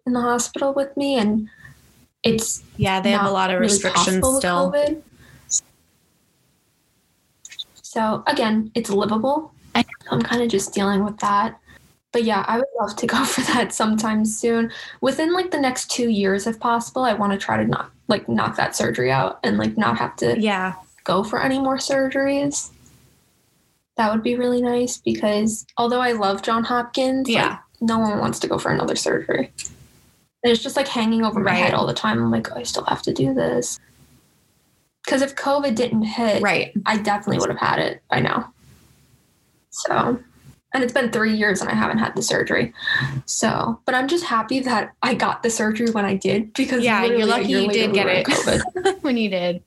in 0.05 0.13
the 0.13 0.21
hospital 0.21 0.73
with 0.73 0.95
me, 0.95 1.17
and 1.17 1.49
it's 2.23 2.63
yeah, 2.77 3.01
they 3.01 3.11
have 3.11 3.25
a 3.25 3.31
lot 3.31 3.51
of 3.51 3.59
really 3.59 3.73
restrictions 3.73 4.23
with 4.23 4.37
still. 4.37 4.71
COVID. 4.71 5.01
So 7.81 8.23
again, 8.27 8.71
it's 8.75 8.89
livable. 8.89 9.51
I'm 10.09 10.21
kind 10.21 10.41
of 10.41 10.49
just 10.49 10.73
dealing 10.73 11.03
with 11.03 11.17
that. 11.19 11.59
But 12.11 12.23
yeah, 12.23 12.45
I 12.47 12.57
would 12.57 12.67
love 12.79 12.95
to 12.95 13.07
go 13.07 13.25
for 13.25 13.41
that 13.53 13.73
sometime 13.73 14.25
soon. 14.25 14.71
Within 15.01 15.33
like 15.33 15.51
the 15.51 15.59
next 15.59 15.91
two 15.91 16.09
years, 16.09 16.47
if 16.47 16.59
possible, 16.59 17.03
I 17.03 17.13
want 17.13 17.33
to 17.33 17.37
try 17.37 17.57
to 17.57 17.65
not 17.65 17.91
like 18.07 18.29
knock 18.29 18.55
that 18.55 18.75
surgery 18.75 19.11
out 19.11 19.39
and 19.43 19.57
like 19.57 19.77
not 19.77 19.97
have 19.97 20.15
to 20.17 20.39
Yeah. 20.39 20.73
go 21.03 21.23
for 21.23 21.41
any 21.41 21.59
more 21.59 21.77
surgeries. 21.77 22.71
That 23.97 24.11
would 24.11 24.23
be 24.23 24.35
really 24.35 24.61
nice 24.61 24.97
because 24.97 25.65
although 25.77 25.99
I 26.01 26.11
love 26.11 26.41
John 26.43 26.63
Hopkins, 26.63 27.27
like, 27.27 27.35
Yeah. 27.35 27.57
no 27.81 27.97
one 27.99 28.19
wants 28.19 28.39
to 28.39 28.47
go 28.47 28.57
for 28.59 28.71
another 28.71 28.95
surgery. 28.95 29.51
And 30.43 30.53
it's 30.53 30.61
just 30.61 30.75
like 30.77 30.87
hanging 30.87 31.25
over 31.25 31.39
my 31.39 31.53
head 31.55 31.73
all 31.73 31.87
the 31.87 31.93
time. 31.95 32.21
I'm 32.21 32.29
like, 32.31 32.51
oh, 32.51 32.59
I 32.59 32.63
still 32.63 32.85
have 32.85 33.01
to 33.03 33.13
do 33.13 33.33
this. 33.33 33.79
Because 35.03 35.21
if 35.23 35.35
COVID 35.35 35.73
didn't 35.75 36.03
hit, 36.03 36.43
Right. 36.43 36.71
I 36.85 36.97
definitely 36.97 37.39
would 37.39 37.49
have 37.49 37.59
had 37.59 37.79
it 37.79 38.03
by 38.09 38.19
now. 38.19 38.53
So, 39.71 40.19
and 40.73 40.83
it's 40.83 40.93
been 40.93 41.11
three 41.11 41.33
years 41.35 41.61
and 41.61 41.69
I 41.69 41.73
haven't 41.73 41.97
had 41.97 42.15
the 42.15 42.21
surgery. 42.21 42.73
So, 43.25 43.79
but 43.85 43.95
I'm 43.95 44.07
just 44.07 44.25
happy 44.25 44.59
that 44.61 44.93
I 45.01 45.15
got 45.15 45.41
the 45.41 45.49
surgery 45.49 45.89
when 45.89 46.05
I 46.05 46.15
did 46.15 46.53
because 46.53 46.83
Yeah, 46.83 47.03
you're 47.05 47.25
lucky 47.25 47.45
you 47.47 47.67
did 47.71 47.93
get 47.93 48.07
it. 48.07 48.25
COVID. 48.27 49.01
when 49.01 49.17
you 49.17 49.29
did. 49.29 49.63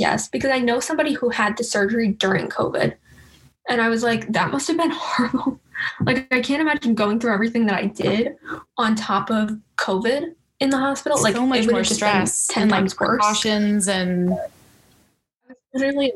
Yes, 0.00 0.28
because 0.28 0.50
I 0.50 0.58
know 0.60 0.80
somebody 0.80 1.12
who 1.12 1.28
had 1.28 1.58
the 1.58 1.62
surgery 1.64 2.08
during 2.08 2.48
COVID. 2.48 2.94
And 3.68 3.82
I 3.82 3.90
was 3.90 4.02
like, 4.02 4.32
that 4.32 4.50
must 4.50 4.66
have 4.68 4.78
been 4.78 4.90
horrible. 4.94 5.60
like, 6.06 6.26
I 6.32 6.40
can't 6.40 6.62
imagine 6.62 6.94
going 6.94 7.20
through 7.20 7.34
everything 7.34 7.66
that 7.66 7.74
I 7.76 7.84
did 7.86 8.34
on 8.78 8.96
top 8.96 9.30
of 9.30 9.58
COVID 9.76 10.34
in 10.60 10.70
the 10.70 10.78
hospital. 10.78 11.20
like, 11.22 11.34
so 11.34 11.44
much 11.46 11.66
more 11.66 11.78
have 11.80 11.86
just 11.86 12.00
been 12.00 12.26
stress 12.26 12.46
10 12.48 12.62
and 12.62 12.70
like 12.70 12.78
times 12.80 12.98
worse. 12.98 13.08
precautions 13.18 13.88
and 13.88 14.36
Literally, 15.74 16.12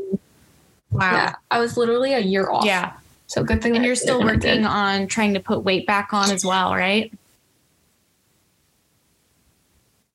wow. 0.91 1.13
yeah, 1.13 1.35
I 1.51 1.61
was 1.61 1.77
literally 1.77 2.15
a 2.15 2.19
year 2.21 2.51
off. 2.51 2.65
Yeah. 2.65 2.95
So 3.27 3.45
good 3.45 3.63
thing 3.63 3.77
And 3.77 3.85
you're 3.85 3.95
still 3.95 4.19
when 4.19 4.29
I 4.31 4.33
did. 4.37 4.49
working 4.49 4.67
on 4.67 5.07
trying 5.07 5.35
to 5.35 5.41
put 5.41 5.63
weight 5.63 5.87
back 5.87 6.13
on 6.13 6.31
as 6.31 6.45
well, 6.45 6.75
right? 6.75 7.13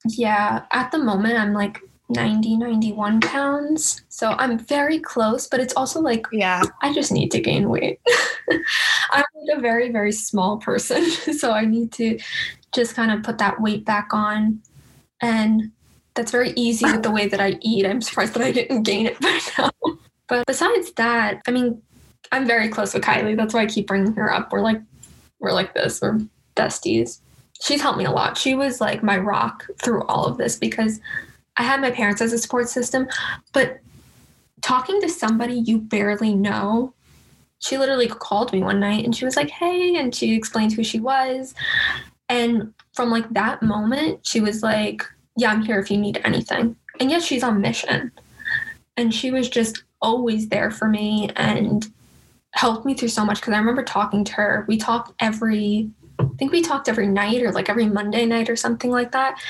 Yeah, 0.07 0.65
at 0.71 0.91
the 0.91 0.97
moment, 0.97 1.38
I'm 1.38 1.53
like 1.53 1.81
90, 2.09 2.57
91 2.57 3.21
pounds. 3.21 4.01
So 4.09 4.31
I'm 4.31 4.57
very 4.57 4.99
close, 4.99 5.47
but 5.47 5.59
it's 5.59 5.73
also 5.75 6.01
like 6.01 6.25
Yeah. 6.31 6.63
I 6.81 6.93
just 6.93 7.11
need 7.11 7.31
to 7.31 7.39
gain 7.39 7.69
weight. 7.69 7.99
I'm 9.11 9.23
like 9.35 9.57
a 9.57 9.61
very, 9.61 9.91
very 9.91 10.11
small 10.11 10.57
person. 10.57 11.05
So 11.39 11.51
I 11.51 11.65
need 11.65 11.91
to 11.93 12.19
just 12.73 12.95
kind 12.95 13.11
of 13.11 13.23
put 13.23 13.37
that 13.37 13.61
weight 13.61 13.85
back 13.85 14.09
on. 14.11 14.61
And 15.21 15.71
That's 16.15 16.31
very 16.31 16.51
easy 16.55 16.85
with 16.85 17.03
the 17.03 17.11
way 17.11 17.27
that 17.27 17.39
I 17.39 17.57
eat. 17.61 17.85
I'm 17.85 18.01
surprised 18.01 18.33
that 18.33 18.43
I 18.43 18.51
didn't 18.51 18.83
gain 18.83 19.05
it 19.05 19.19
by 19.21 19.39
now. 19.57 19.71
But 20.27 20.45
besides 20.47 20.91
that, 20.93 21.41
I 21.47 21.51
mean, 21.51 21.81
I'm 22.31 22.45
very 22.45 22.69
close 22.69 22.93
with 22.93 23.03
Kylie. 23.03 23.37
That's 23.37 23.53
why 23.53 23.61
I 23.61 23.65
keep 23.67 23.87
bringing 23.87 24.13
her 24.15 24.33
up. 24.33 24.51
We're 24.51 24.61
like, 24.61 24.81
we're 25.39 25.53
like 25.53 25.73
this. 25.73 26.01
We're 26.01 26.19
besties. 26.55 27.19
She's 27.61 27.81
helped 27.81 27.97
me 27.97 28.05
a 28.05 28.11
lot. 28.11 28.37
She 28.37 28.55
was 28.55 28.79
like 28.81 29.03
my 29.03 29.17
rock 29.17 29.65
through 29.81 30.03
all 30.03 30.25
of 30.25 30.37
this 30.37 30.57
because 30.57 30.99
I 31.59 31.63
had 31.63 31.81
my 31.81 31.91
parents 31.91 32.21
as 32.21 32.33
a 32.33 32.37
support 32.39 32.69
system, 32.69 33.07
but 33.53 33.79
talking 34.61 34.99
to 35.01 35.09
somebody 35.09 35.55
you 35.55 35.77
barely 35.77 36.33
know, 36.33 36.93
she 37.59 37.77
literally 37.77 38.07
called 38.07 38.53
me 38.53 38.63
one 38.63 38.79
night 38.79 39.03
and 39.03 39.15
she 39.15 39.25
was 39.25 39.35
like, 39.35 39.49
"Hey," 39.49 39.97
and 39.97 40.15
she 40.15 40.33
explained 40.33 40.73
who 40.73 40.83
she 40.83 40.99
was. 40.99 41.53
And 42.29 42.73
from 42.93 43.11
like 43.11 43.29
that 43.31 43.61
moment, 43.61 44.25
she 44.25 44.39
was 44.39 44.63
like, 44.63 45.03
"Yeah, 45.35 45.51
I'm 45.51 45.61
here 45.61 45.79
if 45.79 45.91
you 45.91 45.97
need 45.97 46.21
anything." 46.23 46.77
And 46.99 47.11
yet 47.11 47.23
she's 47.23 47.43
on 47.43 47.61
mission. 47.61 48.11
And 48.95 49.13
she 49.13 49.31
was 49.31 49.49
just 49.49 49.83
always 50.01 50.47
there 50.47 50.71
for 50.71 50.87
me 50.87 51.29
and 51.35 51.91
helped 52.51 52.85
me 52.85 52.93
through 52.93 53.09
so 53.09 53.25
much 53.25 53.41
because 53.41 53.53
I 53.53 53.57
remember 53.59 53.83
talking 53.83 54.23
to 54.23 54.33
her. 54.33 54.65
We 54.67 54.77
talked 54.77 55.13
every 55.19 55.91
I 56.19 56.25
think 56.37 56.51
we 56.51 56.61
talked 56.61 56.87
every 56.87 57.07
night 57.07 57.41
or 57.43 57.51
like 57.51 57.69
every 57.69 57.85
Monday 57.85 58.25
night 58.25 58.49
or 58.49 58.55
something 58.55 58.91
like 58.91 59.11
that. 59.11 59.41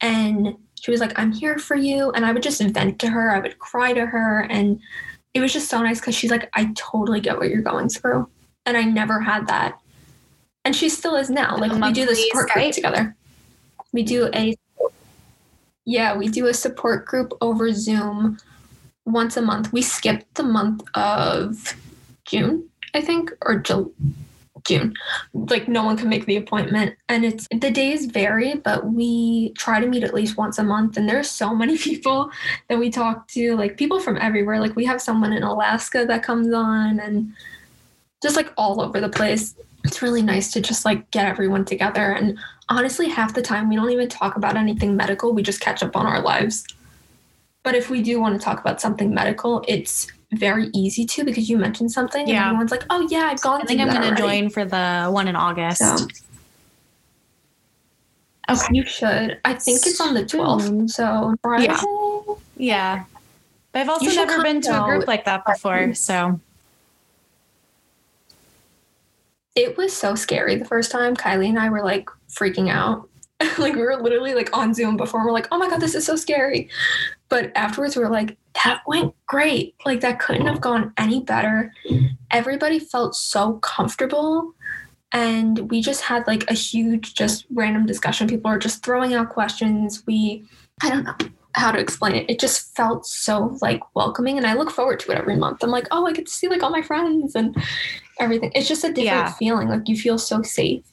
And 0.00 0.56
she 0.88 0.92
was 0.92 1.02
like, 1.02 1.18
I'm 1.18 1.32
here 1.32 1.58
for 1.58 1.76
you. 1.76 2.12
And 2.12 2.24
I 2.24 2.32
would 2.32 2.42
just 2.42 2.62
vent 2.62 2.98
to 3.00 3.10
her. 3.10 3.30
I 3.30 3.40
would 3.40 3.58
cry 3.58 3.92
to 3.92 4.06
her. 4.06 4.46
And 4.48 4.80
it 5.34 5.40
was 5.40 5.52
just 5.52 5.68
so 5.68 5.82
nice 5.82 6.00
because 6.00 6.14
she's 6.14 6.30
like, 6.30 6.48
I 6.54 6.72
totally 6.76 7.20
get 7.20 7.36
what 7.36 7.50
you're 7.50 7.60
going 7.60 7.90
through. 7.90 8.26
And 8.64 8.74
I 8.74 8.84
never 8.84 9.20
had 9.20 9.46
that. 9.48 9.78
And 10.64 10.74
she 10.74 10.88
still 10.88 11.14
is 11.16 11.28
now. 11.28 11.58
Like 11.58 11.72
we 11.72 11.92
do 11.92 12.06
the 12.06 12.14
support 12.14 12.48
group 12.48 12.72
together. 12.72 13.14
We 13.92 14.02
do 14.02 14.30
a 14.32 14.56
yeah, 15.84 16.16
we 16.16 16.28
do 16.28 16.46
a 16.46 16.54
support 16.54 17.04
group 17.04 17.34
over 17.42 17.70
Zoom 17.74 18.38
once 19.04 19.36
a 19.36 19.42
month. 19.42 19.70
We 19.74 19.82
skipped 19.82 20.36
the 20.36 20.42
month 20.42 20.82
of 20.94 21.76
June, 22.24 22.66
I 22.94 23.02
think, 23.02 23.30
or 23.42 23.56
July 23.56 23.90
June. 24.68 24.94
Like 25.32 25.66
no 25.66 25.82
one 25.82 25.96
can 25.96 26.08
make 26.08 26.26
the 26.26 26.36
appointment. 26.36 26.94
And 27.08 27.24
it's 27.24 27.48
the 27.50 27.70
days 27.70 28.06
vary, 28.06 28.56
but 28.56 28.86
we 28.86 29.50
try 29.54 29.80
to 29.80 29.86
meet 29.86 30.04
at 30.04 30.14
least 30.14 30.36
once 30.36 30.58
a 30.58 30.62
month. 30.62 30.96
And 30.96 31.08
there's 31.08 31.30
so 31.30 31.54
many 31.54 31.78
people 31.88 32.30
that 32.68 32.78
we 32.78 32.90
talk 32.90 33.26
to, 33.28 33.56
like 33.56 33.76
people 33.76 33.98
from 33.98 34.18
everywhere. 34.18 34.60
Like 34.60 34.76
we 34.76 34.84
have 34.84 35.00
someone 35.00 35.32
in 35.32 35.42
Alaska 35.42 36.04
that 36.06 36.22
comes 36.22 36.52
on 36.52 37.00
and 37.00 37.32
just 38.22 38.36
like 38.36 38.52
all 38.56 38.80
over 38.80 39.00
the 39.00 39.08
place. 39.08 39.54
It's 39.84 40.02
really 40.02 40.22
nice 40.22 40.52
to 40.52 40.60
just 40.60 40.84
like 40.84 41.10
get 41.10 41.26
everyone 41.26 41.64
together. 41.64 42.12
And 42.12 42.38
honestly, 42.68 43.08
half 43.08 43.32
the 43.32 43.42
time 43.42 43.68
we 43.68 43.76
don't 43.76 43.90
even 43.90 44.08
talk 44.08 44.36
about 44.36 44.56
anything 44.56 44.96
medical. 44.96 45.32
We 45.32 45.42
just 45.42 45.60
catch 45.60 45.82
up 45.82 45.96
on 45.96 46.04
our 46.04 46.20
lives. 46.20 46.64
But 47.62 47.74
if 47.74 47.90
we 47.90 48.02
do 48.02 48.20
want 48.20 48.38
to 48.38 48.44
talk 48.44 48.60
about 48.60 48.80
something 48.80 49.14
medical, 49.14 49.64
it's 49.66 50.08
very 50.32 50.68
easy 50.74 51.04
to 51.06 51.24
because 51.24 51.48
you 51.48 51.56
mentioned 51.56 51.90
something 51.90 52.28
yeah. 52.28 52.36
and 52.36 52.46
everyone's 52.46 52.70
like, 52.70 52.84
oh 52.90 53.06
yeah, 53.10 53.28
I've 53.30 53.40
gone. 53.40 53.62
I 53.62 53.64
think 53.64 53.80
I'm 53.80 53.88
going 53.88 54.14
to 54.14 54.20
join 54.20 54.50
for 54.50 54.64
the 54.64 55.08
one 55.10 55.28
in 55.28 55.36
August. 55.36 55.78
So. 55.78 56.06
Okay. 58.50 58.66
You 58.72 58.84
should. 58.84 59.38
I 59.44 59.54
think 59.54 59.86
it's 59.86 60.00
on 60.00 60.14
the 60.14 60.24
12th. 60.24 60.90
So 60.90 61.34
Friday. 61.42 61.66
Yeah. 61.66 62.34
Yeah. 62.56 63.04
But 63.72 63.82
I've 63.82 63.88
also 63.88 64.10
never 64.10 64.42
been 64.42 64.60
to 64.62 64.82
a 64.82 64.84
group 64.86 65.06
like 65.06 65.24
that 65.26 65.44
before. 65.44 65.94
So 65.94 66.40
it 69.54 69.76
was 69.76 69.94
so 69.94 70.14
scary 70.14 70.56
the 70.56 70.64
first 70.64 70.90
time. 70.90 71.16
Kylie 71.16 71.48
and 71.48 71.58
I 71.58 71.68
were 71.68 71.82
like 71.82 72.08
freaking 72.30 72.70
out. 72.70 73.08
like 73.58 73.74
we 73.74 73.82
were 73.82 73.96
literally 73.96 74.34
like 74.34 74.56
on 74.56 74.74
Zoom 74.74 74.96
before. 74.96 75.24
we're 75.24 75.32
like, 75.32 75.48
oh 75.52 75.58
my 75.58 75.68
God, 75.68 75.80
this 75.80 75.94
is 75.94 76.04
so 76.04 76.16
scary. 76.16 76.68
But 77.28 77.52
afterwards, 77.54 77.96
we 77.96 78.02
were 78.02 78.10
like, 78.10 78.36
that 78.64 78.82
went 78.86 79.14
great. 79.26 79.74
Like, 79.84 80.00
that 80.00 80.18
couldn't 80.18 80.46
have 80.46 80.60
gone 80.60 80.92
any 80.96 81.20
better. 81.20 81.72
Everybody 82.30 82.78
felt 82.78 83.14
so 83.14 83.54
comfortable. 83.58 84.54
And 85.12 85.70
we 85.70 85.80
just 85.80 86.02
had 86.02 86.26
like 86.26 86.50
a 86.50 86.54
huge, 86.54 87.14
just 87.14 87.46
random 87.50 87.86
discussion. 87.86 88.28
People 88.28 88.50
are 88.50 88.58
just 88.58 88.84
throwing 88.84 89.14
out 89.14 89.30
questions. 89.30 90.04
We, 90.06 90.44
I 90.82 90.90
don't 90.90 91.04
know 91.04 91.16
how 91.54 91.70
to 91.70 91.78
explain 91.78 92.14
it. 92.14 92.28
It 92.28 92.40
just 92.40 92.74
felt 92.74 93.06
so 93.06 93.56
like 93.62 93.80
welcoming. 93.94 94.36
And 94.36 94.46
I 94.46 94.54
look 94.54 94.70
forward 94.70 95.00
to 95.00 95.12
it 95.12 95.18
every 95.18 95.36
month. 95.36 95.62
I'm 95.62 95.70
like, 95.70 95.86
oh, 95.90 96.06
I 96.06 96.12
get 96.12 96.26
to 96.26 96.32
see 96.32 96.48
like 96.48 96.62
all 96.62 96.70
my 96.70 96.82
friends 96.82 97.34
and 97.34 97.56
everything. 98.18 98.52
It's 98.54 98.68
just 98.68 98.84
a 98.84 98.88
different 98.88 99.06
yeah. 99.06 99.32
feeling. 99.32 99.68
Like, 99.68 99.88
you 99.88 99.96
feel 99.96 100.18
so 100.18 100.42
safe. 100.42 100.84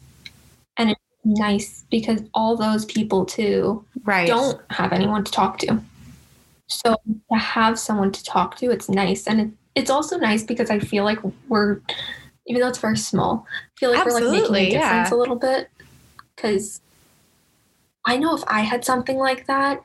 Nice 1.25 1.84
because 1.89 2.22
all 2.36 2.55
those 2.55 2.86
people 2.86 3.25
too 3.25 3.84
right. 4.03 4.27
don't 4.27 4.62
have 4.70 4.94
anyone 4.94 5.24
to 5.24 5.32
talk 5.32 5.58
to. 5.60 5.82
So 6.67 6.96
to 7.32 7.38
have 7.38 7.79
someone 7.79 8.12
to 8.12 8.24
talk 8.24 8.58
to, 8.58 8.70
it's 8.70 8.89
nice. 8.89 9.27
And 9.27 9.41
it, 9.41 9.50
it's 9.74 9.89
also 9.89 10.17
nice 10.17 10.44
because 10.44 10.70
I 10.70 10.79
feel 10.79 11.03
like 11.03 11.20
we're, 11.50 11.82
even 12.46 12.62
though 12.62 12.67
it's 12.67 12.77
very 12.77 12.98
small, 12.98 13.46
I 13.50 13.79
feel 13.79 13.91
like 13.91 14.05
Absolutely, 14.05 14.29
we're 14.29 14.41
like 14.41 14.51
making 14.51 14.77
a 14.77 14.79
difference 14.79 15.10
yeah. 15.10 15.15
a 15.15 15.20
little 15.20 15.36
bit. 15.36 15.70
Because 16.36 16.82
I 18.05 18.17
know 18.17 18.36
if 18.36 18.44
I 18.48 18.62
had 18.62 18.86
something 18.86 19.17
like 19.17 19.48
that 19.48 19.82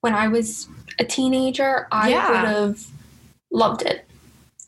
when 0.00 0.14
I 0.14 0.28
was 0.28 0.68
a 0.98 1.04
teenager, 1.04 1.88
I 1.90 2.10
yeah. 2.10 2.28
would 2.28 2.48
have 2.48 2.86
loved 3.50 3.82
it. 3.82 4.03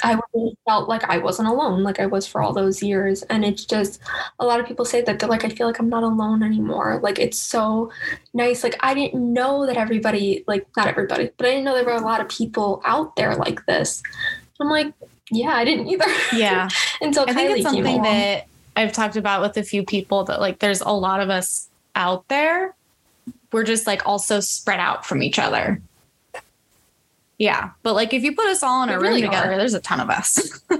I 0.03 0.19
really 0.35 0.57
felt 0.67 0.89
like 0.89 1.05
I 1.05 1.19
wasn't 1.19 1.49
alone, 1.49 1.83
like 1.83 2.01
I 2.01 2.07
was 2.07 2.27
for 2.27 2.43
all 2.43 2.53
those 2.53 2.83
years. 2.83 3.23
And 3.25 3.45
it's 3.45 3.65
just 3.65 4.01
a 4.39 4.45
lot 4.45 4.61
of 4.61 4.67
people 4.67 4.85
say 4.85 5.01
that 5.03 5.19
they're 5.19 5.29
like, 5.29 5.45
I 5.45 5.49
feel 5.49 5.67
like 5.67 5.79
I'm 5.79 5.89
not 5.89 6.03
alone 6.03 6.43
anymore. 6.43 7.01
Like 7.03 7.19
it's 7.19 7.39
so 7.39 7.91
nice. 8.35 8.63
Like 8.63 8.77
I 8.81 8.95
didn't 8.95 9.33
know 9.33 9.67
that 9.67 9.77
everybody, 9.77 10.45
like 10.47 10.67
not 10.77 10.87
everybody, 10.87 11.31
but 11.37 11.47
I 11.47 11.51
didn't 11.51 11.65
know 11.65 11.75
there 11.75 11.85
were 11.85 11.93
a 11.93 12.01
lot 12.01 12.21
of 12.21 12.29
people 12.29 12.83
out 12.85 13.17
there 13.17 13.35
like 13.37 13.65
this. 13.67 14.03
I'm 14.61 14.69
like, 14.69 14.93
yeah, 15.31 15.55
I 15.55 15.65
didn't 15.65 15.89
either. 15.89 16.07
Yeah. 16.35 16.69
Until 17.01 17.25
I 17.25 17.33
Kylie 17.33 17.35
think 17.35 17.59
it's 17.59 17.63
something 17.63 18.03
that 18.03 18.47
I've 18.77 18.93
talked 18.93 19.17
about 19.17 19.41
with 19.41 19.57
a 19.57 19.63
few 19.63 19.85
people 19.85 20.25
that 20.25 20.41
like 20.41 20.59
there's 20.59 20.83
a 20.83 20.91
lot 20.91 21.21
of 21.21 21.31
us 21.31 21.69
out 21.95 22.29
there. 22.29 22.75
We're 23.53 23.65
just 23.65 23.87
like 23.87 24.07
also 24.07 24.41
spread 24.41 24.81
out 24.81 25.07
from 25.07 25.23
each 25.23 25.39
other. 25.39 25.81
Yeah. 27.39 27.71
But 27.83 27.95
like 27.95 28.15
if 28.15 28.23
you 28.23 28.35
put 28.35 28.47
us 28.47 28.63
all 28.63 28.83
in 28.83 28.89
a 28.89 28.99
room 28.99 29.21
together, 29.21 29.53
are. 29.53 29.57
there's 29.57 29.75
a 29.75 29.81
ton 29.81 30.01
of 30.01 30.11
us. 30.11 30.61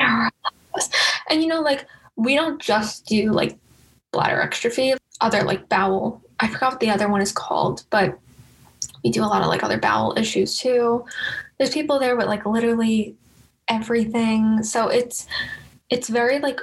and 0.00 1.42
you 1.42 1.46
know, 1.46 1.60
like 1.60 1.86
we 2.16 2.34
don't 2.34 2.60
just 2.60 3.06
do 3.06 3.32
like 3.32 3.56
bladder 4.12 4.36
exstrophy, 4.36 4.96
other 5.20 5.42
like 5.42 5.68
bowel. 5.68 6.22
I 6.40 6.48
forgot 6.48 6.72
what 6.72 6.80
the 6.80 6.90
other 6.90 7.08
one 7.08 7.20
is 7.20 7.32
called, 7.32 7.84
but 7.90 8.18
we 9.04 9.10
do 9.10 9.22
a 9.22 9.26
lot 9.26 9.42
of 9.42 9.48
like 9.48 9.62
other 9.62 9.78
bowel 9.78 10.14
issues 10.16 10.58
too. 10.58 11.04
There's 11.58 11.72
people 11.72 11.98
there 11.98 12.16
with 12.16 12.26
like 12.26 12.46
literally 12.46 13.14
everything. 13.68 14.62
So 14.62 14.88
it's 14.88 15.26
it's 15.90 16.08
very 16.08 16.38
like 16.38 16.60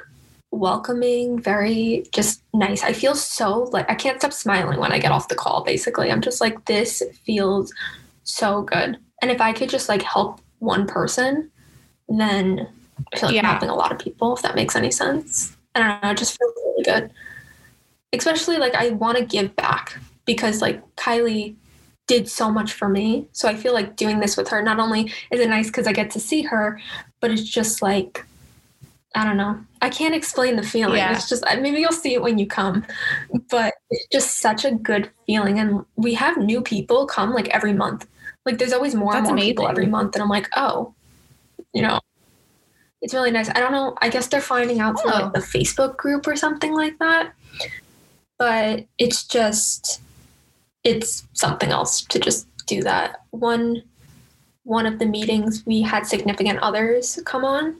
welcoming, 0.51 1.39
very 1.39 2.05
just 2.11 2.41
nice. 2.53 2.83
I 2.83 2.93
feel 2.93 3.15
so 3.15 3.63
like 3.71 3.89
I 3.89 3.95
can't 3.95 4.19
stop 4.19 4.33
smiling 4.33 4.79
when 4.79 4.91
I 4.91 4.99
get 4.99 5.11
off 5.11 5.27
the 5.27 5.35
call, 5.35 5.63
basically. 5.63 6.11
I'm 6.11 6.21
just 6.21 6.41
like, 6.41 6.65
this 6.65 7.03
feels 7.25 7.73
so 8.23 8.61
good. 8.63 8.97
And 9.21 9.31
if 9.31 9.41
I 9.41 9.53
could 9.53 9.69
just 9.69 9.89
like 9.89 10.01
help 10.01 10.39
one 10.59 10.87
person, 10.87 11.51
then 12.09 12.67
I 13.13 13.17
feel 13.17 13.29
like 13.29 13.35
yeah. 13.35 13.41
I'm 13.41 13.45
helping 13.45 13.69
a 13.69 13.75
lot 13.75 13.91
of 13.91 13.99
people, 13.99 14.35
if 14.35 14.41
that 14.41 14.55
makes 14.55 14.75
any 14.75 14.91
sense. 14.91 15.55
I 15.75 15.79
don't 15.79 16.03
know, 16.03 16.11
it 16.11 16.17
just 16.17 16.37
feels 16.37 16.53
really 16.65 16.83
good. 16.83 17.11
Especially 18.13 18.57
like 18.57 18.73
I 18.75 18.89
want 18.89 19.17
to 19.17 19.25
give 19.25 19.55
back 19.55 19.99
because 20.25 20.61
like 20.61 20.81
Kylie 20.95 21.55
did 22.07 22.29
so 22.29 22.49
much 22.49 22.73
for 22.73 22.87
me. 22.87 23.27
So 23.33 23.47
I 23.47 23.55
feel 23.55 23.73
like 23.73 23.97
doing 23.97 24.19
this 24.19 24.37
with 24.37 24.47
her, 24.49 24.61
not 24.61 24.79
only 24.79 25.11
is 25.29 25.39
it 25.39 25.49
nice 25.49 25.67
because 25.67 25.87
I 25.87 25.91
get 25.91 26.09
to 26.11 26.19
see 26.19 26.43
her, 26.43 26.79
but 27.19 27.31
it's 27.31 27.43
just 27.43 27.81
like 27.81 28.25
I 29.15 29.25
don't 29.25 29.37
know. 29.37 29.59
I 29.81 29.89
can't 29.89 30.15
explain 30.15 30.55
the 30.55 30.63
feeling. 30.63 30.97
Yeah. 30.97 31.13
It's 31.13 31.29
just 31.29 31.43
maybe 31.59 31.79
you'll 31.79 31.91
see 31.91 32.13
it 32.13 32.21
when 32.21 32.37
you 32.37 32.47
come, 32.47 32.85
but 33.49 33.73
it's 33.89 34.07
just 34.11 34.39
such 34.39 34.65
a 34.65 34.71
good 34.71 35.09
feeling. 35.25 35.59
And 35.59 35.85
we 35.95 36.13
have 36.15 36.37
new 36.37 36.61
people 36.61 37.05
come 37.05 37.33
like 37.33 37.49
every 37.49 37.73
month. 37.73 38.07
Like 38.45 38.57
there's 38.57 38.73
always 38.73 38.95
more 38.95 39.13
That's 39.13 39.27
and 39.27 39.27
more 39.27 39.33
amazing. 39.35 39.51
people 39.51 39.67
every 39.67 39.87
month, 39.87 40.15
and 40.15 40.23
I'm 40.23 40.29
like, 40.29 40.49
oh, 40.55 40.93
you 41.73 41.81
know, 41.81 41.99
it's 43.01 43.13
really 43.13 43.31
nice. 43.31 43.49
I 43.49 43.59
don't 43.59 43.71
know. 43.71 43.95
I 44.01 44.09
guess 44.09 44.27
they're 44.27 44.41
finding 44.41 44.79
out 44.79 44.99
through 44.99 45.11
oh. 45.11 45.23
like 45.23 45.33
the 45.33 45.39
Facebook 45.39 45.97
group 45.97 46.27
or 46.27 46.35
something 46.35 46.73
like 46.73 46.97
that. 46.99 47.33
But 48.39 48.85
it's 48.97 49.25
just, 49.25 50.01
it's 50.83 51.27
something 51.33 51.69
else 51.69 52.01
to 52.03 52.19
just 52.19 52.47
do 52.65 52.81
that. 52.83 53.21
One, 53.31 53.83
one 54.63 54.85
of 54.85 54.99
the 54.99 55.05
meetings 55.05 55.65
we 55.65 55.81
had 55.81 56.05
significant 56.05 56.59
others 56.59 57.19
come 57.25 57.43
on 57.43 57.75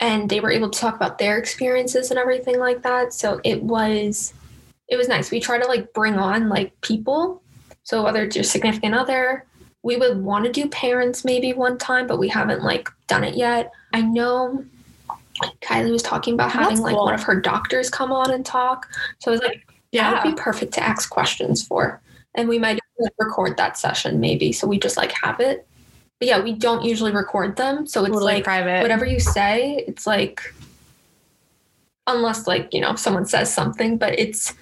and 0.00 0.28
they 0.28 0.40
were 0.40 0.50
able 0.50 0.70
to 0.70 0.78
talk 0.78 0.96
about 0.96 1.18
their 1.18 1.38
experiences 1.38 2.10
and 2.10 2.18
everything 2.18 2.58
like 2.58 2.82
that. 2.82 3.12
So 3.12 3.40
it 3.44 3.62
was 3.62 4.32
it 4.88 4.96
was 4.96 5.08
nice. 5.08 5.30
We 5.30 5.38
try 5.38 5.58
to 5.58 5.66
like 5.68 5.92
bring 5.92 6.14
on 6.14 6.48
like 6.48 6.78
people. 6.80 7.42
So 7.84 8.02
whether 8.02 8.24
it's 8.24 8.34
your 8.34 8.42
significant 8.44 8.94
other, 8.94 9.46
we 9.82 9.96
would 9.96 10.22
want 10.22 10.44
to 10.46 10.52
do 10.52 10.68
parents 10.68 11.24
maybe 11.24 11.52
one 11.52 11.78
time, 11.78 12.06
but 12.06 12.18
we 12.18 12.28
haven't 12.28 12.62
like 12.62 12.88
done 13.06 13.22
it 13.22 13.36
yet. 13.36 13.72
I 13.92 14.02
know 14.02 14.64
Kylie 15.62 15.92
was 15.92 16.02
talking 16.02 16.34
about 16.34 16.50
having 16.50 16.80
like 16.80 16.96
one 16.96 17.14
of 17.14 17.22
her 17.22 17.40
doctors 17.40 17.88
come 17.88 18.12
on 18.12 18.32
and 18.32 18.44
talk. 18.44 18.88
So 19.20 19.30
I 19.30 19.32
was 19.32 19.40
like, 19.42 19.64
that 19.66 19.76
Yeah. 19.92 20.12
would 20.24 20.36
be 20.36 20.40
perfect 20.40 20.74
to 20.74 20.82
ask 20.82 21.08
questions 21.08 21.64
for. 21.64 22.00
And 22.34 22.48
we 22.48 22.58
might 22.58 22.80
record 23.18 23.56
that 23.56 23.78
session 23.78 24.20
maybe. 24.20 24.52
So 24.52 24.66
we 24.66 24.78
just 24.78 24.96
like 24.96 25.12
have 25.22 25.40
it. 25.40 25.66
But 26.20 26.28
yeah, 26.28 26.40
we 26.40 26.52
don't 26.52 26.84
usually 26.84 27.12
record 27.12 27.56
them. 27.56 27.86
So 27.86 28.04
it's 28.04 28.12
Totally 28.12 28.34
like 28.34 28.44
private. 28.44 28.82
whatever 28.82 29.06
you 29.06 29.18
say, 29.18 29.84
it's 29.88 30.06
like 30.06 30.54
unless 32.06 32.46
like, 32.46 32.72
you 32.72 32.80
know, 32.80 32.94
someone 32.94 33.24
says 33.24 33.52
something, 33.52 33.96
but 33.96 34.18
it's 34.18 34.54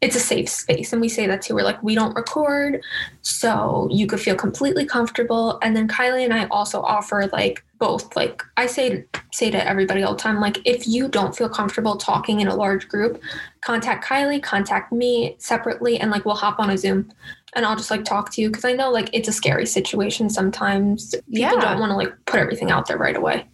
it's 0.00 0.16
a 0.16 0.20
safe 0.20 0.48
space. 0.48 0.92
And 0.92 1.00
we 1.00 1.08
say 1.08 1.26
that 1.26 1.42
too. 1.42 1.54
We're 1.54 1.62
like, 1.62 1.82
we 1.82 1.94
don't 1.94 2.14
record. 2.14 2.82
So 3.22 3.88
you 3.90 4.06
could 4.06 4.20
feel 4.20 4.34
completely 4.34 4.84
comfortable. 4.84 5.58
And 5.62 5.76
then 5.76 5.88
Kylie 5.88 6.24
and 6.24 6.32
I 6.32 6.46
also 6.46 6.82
offer 6.82 7.28
like 7.32 7.64
both. 7.78 8.14
Like 8.16 8.42
I 8.56 8.66
say 8.66 9.04
say 9.32 9.50
to 9.50 9.66
everybody 9.66 10.02
all 10.02 10.14
the 10.14 10.20
time, 10.20 10.40
like 10.40 10.58
if 10.64 10.86
you 10.88 11.08
don't 11.08 11.36
feel 11.36 11.48
comfortable 11.48 11.96
talking 11.96 12.40
in 12.40 12.48
a 12.48 12.54
large 12.54 12.88
group, 12.88 13.22
contact 13.60 14.04
Kylie, 14.06 14.42
contact 14.42 14.92
me 14.92 15.36
separately, 15.38 15.98
and 16.00 16.10
like 16.10 16.24
we'll 16.24 16.34
hop 16.34 16.58
on 16.58 16.70
a 16.70 16.78
Zoom 16.78 17.10
and 17.54 17.64
I'll 17.64 17.76
just 17.76 17.90
like 17.90 18.04
talk 18.04 18.30
to 18.32 18.42
you 18.42 18.48
because 18.48 18.64
I 18.64 18.72
know 18.72 18.90
like 18.90 19.10
it's 19.12 19.28
a 19.28 19.32
scary 19.32 19.66
situation 19.66 20.28
sometimes. 20.30 21.10
People 21.10 21.22
Yeah. 21.26 21.50
don't 21.60 21.80
want 21.80 21.90
to 21.90 21.96
like 21.96 22.12
put 22.26 22.40
everything 22.40 22.70
out 22.70 22.86
there 22.86 22.98
right 22.98 23.16
away. 23.16 23.44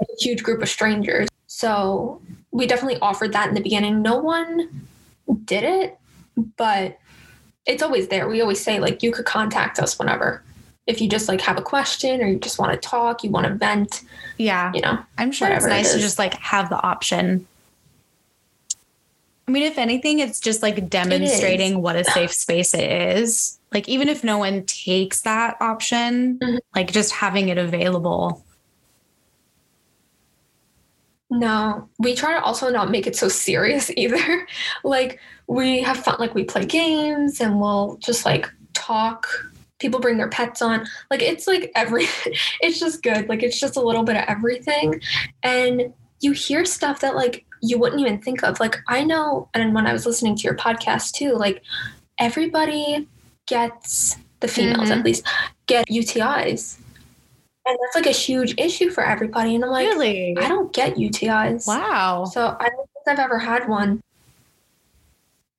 Like, 0.00 0.08
a 0.10 0.22
huge 0.22 0.42
group 0.42 0.62
of 0.62 0.68
strangers. 0.68 1.28
So 1.46 2.20
we 2.50 2.66
definitely 2.66 2.98
offered 3.00 3.32
that 3.34 3.48
in 3.48 3.54
the 3.54 3.60
beginning. 3.60 4.02
No 4.02 4.16
one 4.18 4.88
did 5.44 5.64
it, 5.64 5.98
but 6.56 6.98
it's 7.66 7.82
always 7.82 8.08
there. 8.08 8.28
We 8.28 8.40
always 8.40 8.62
say 8.62 8.80
like 8.80 9.02
you 9.02 9.12
could 9.12 9.26
contact 9.26 9.78
us 9.78 9.98
whenever. 9.98 10.42
If 10.86 11.00
you 11.00 11.08
just 11.08 11.28
like 11.28 11.40
have 11.42 11.58
a 11.58 11.62
question 11.62 12.20
or 12.20 12.26
you 12.26 12.38
just 12.38 12.58
want 12.58 12.72
to 12.72 12.78
talk, 12.78 13.22
you 13.22 13.30
want 13.30 13.46
to 13.46 13.54
vent, 13.54 14.02
yeah. 14.38 14.72
you 14.74 14.80
know. 14.80 14.98
I'm 15.16 15.30
sure 15.30 15.46
it's 15.48 15.62
whatever 15.62 15.68
it 15.68 15.82
nice 15.82 15.94
to 15.94 16.00
just 16.00 16.18
like 16.18 16.34
have 16.34 16.68
the 16.70 16.82
option. 16.82 17.46
I 19.48 19.50
mean, 19.50 19.64
if 19.64 19.76
anything, 19.76 20.20
it's 20.20 20.38
just 20.38 20.62
like 20.62 20.88
demonstrating 20.88 21.82
what 21.82 21.96
a 21.96 22.04
safe 22.04 22.32
space 22.32 22.74
it 22.74 22.90
is. 23.18 23.58
Like, 23.72 23.88
even 23.88 24.08
if 24.08 24.22
no 24.22 24.38
one 24.38 24.64
takes 24.66 25.22
that 25.22 25.56
option, 25.60 26.38
Mhm. 26.38 26.58
like 26.74 26.92
just 26.92 27.12
having 27.12 27.48
it 27.48 27.58
available. 27.58 28.44
No, 31.30 31.88
we 31.98 32.14
try 32.14 32.34
to 32.34 32.42
also 32.42 32.68
not 32.70 32.90
make 32.90 33.06
it 33.06 33.16
so 33.16 33.28
serious 33.28 33.90
either. 33.96 34.46
like 34.84 35.18
we 35.46 35.80
have 35.82 35.98
fun, 35.98 36.16
like 36.18 36.34
we 36.34 36.44
play 36.44 36.64
games 36.66 37.40
and 37.40 37.58
we'll 37.60 37.96
just 38.00 38.24
like 38.24 38.50
talk. 38.74 39.26
People 39.78 39.98
bring 39.98 40.16
their 40.18 40.28
pets 40.28 40.62
on. 40.62 40.86
Like 41.10 41.22
it's 41.22 41.46
like 41.46 41.72
every, 41.74 42.04
it's 42.60 42.78
just 42.78 43.02
good. 43.02 43.28
Like 43.28 43.42
it's 43.42 43.58
just 43.58 43.76
a 43.76 43.80
little 43.80 44.04
bit 44.04 44.16
of 44.16 44.24
everything. 44.28 45.00
And 45.42 45.92
you 46.20 46.32
hear 46.32 46.64
stuff 46.64 47.00
that 47.00 47.16
like 47.16 47.44
you 47.62 47.78
wouldn't 47.78 48.00
even 48.00 48.20
think 48.20 48.42
of. 48.42 48.60
Like 48.60 48.76
I 48.88 49.04
know, 49.04 49.48
and 49.54 49.74
when 49.74 49.86
I 49.86 49.92
was 49.92 50.04
listening 50.04 50.36
to 50.36 50.42
your 50.42 50.56
podcast 50.56 51.12
too, 51.12 51.34
like 51.34 51.62
everybody 52.18 53.08
gets, 53.46 54.16
the 54.40 54.48
females 54.48 54.88
Mhm. 54.90 54.98
at 54.98 55.04
least, 55.04 55.24
get 55.66 55.86
UTIs. 55.88 56.78
And 57.64 57.78
that's 57.80 57.94
like 57.94 58.06
a 58.06 58.10
huge 58.18 58.54
issue 58.58 58.90
for 58.90 59.04
everybody. 59.04 59.54
And 59.54 59.64
I'm 59.64 59.70
like, 59.70 59.86
really? 59.86 60.36
I 60.36 60.48
don't 60.48 60.72
get 60.72 60.96
UTIs. 60.96 61.66
Wow. 61.66 62.24
So 62.24 62.56
I 62.58 62.68
don't 62.68 62.88
think 63.04 63.06
I've 63.08 63.18
ever 63.20 63.38
had 63.38 63.68
one. 63.68 64.02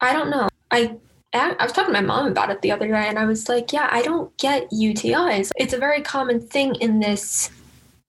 I 0.02 0.12
don't 0.14 0.30
know. 0.30 0.50
I 0.70 0.98
I 1.34 1.56
I 1.60 1.64
was 1.64 1.72
talking 1.72 1.94
to 1.94 2.02
my 2.02 2.06
mom 2.06 2.28
about 2.28 2.50
it 2.52 2.62
the 2.62 2.72
other 2.72 2.88
day, 2.88 3.08
and 3.08 3.18
I 3.18 3.26
was 3.26 3.48
like, 3.50 3.72
"Yeah, 3.74 3.88
I 3.92 4.02
don't 4.02 4.36
get 4.38 4.70
UTIs. 4.72 5.52
It's 5.56 5.74
a 5.74 5.78
very 5.78 6.02
common 6.02 6.40
thing 6.42 6.76
in 6.76 7.00
this 7.00 7.50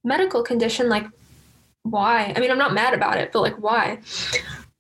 medical 0.03 0.43
condition. 0.43 0.89
Like, 0.89 1.07
why? 1.85 2.33
I 2.35 2.41
mean, 2.41 2.51
I'm 2.51 2.59
not 2.59 2.75
mad 2.75 2.93
about 2.95 3.17
it, 3.19 3.31
but 3.33 3.41
like, 3.41 3.57
why?" 3.57 4.01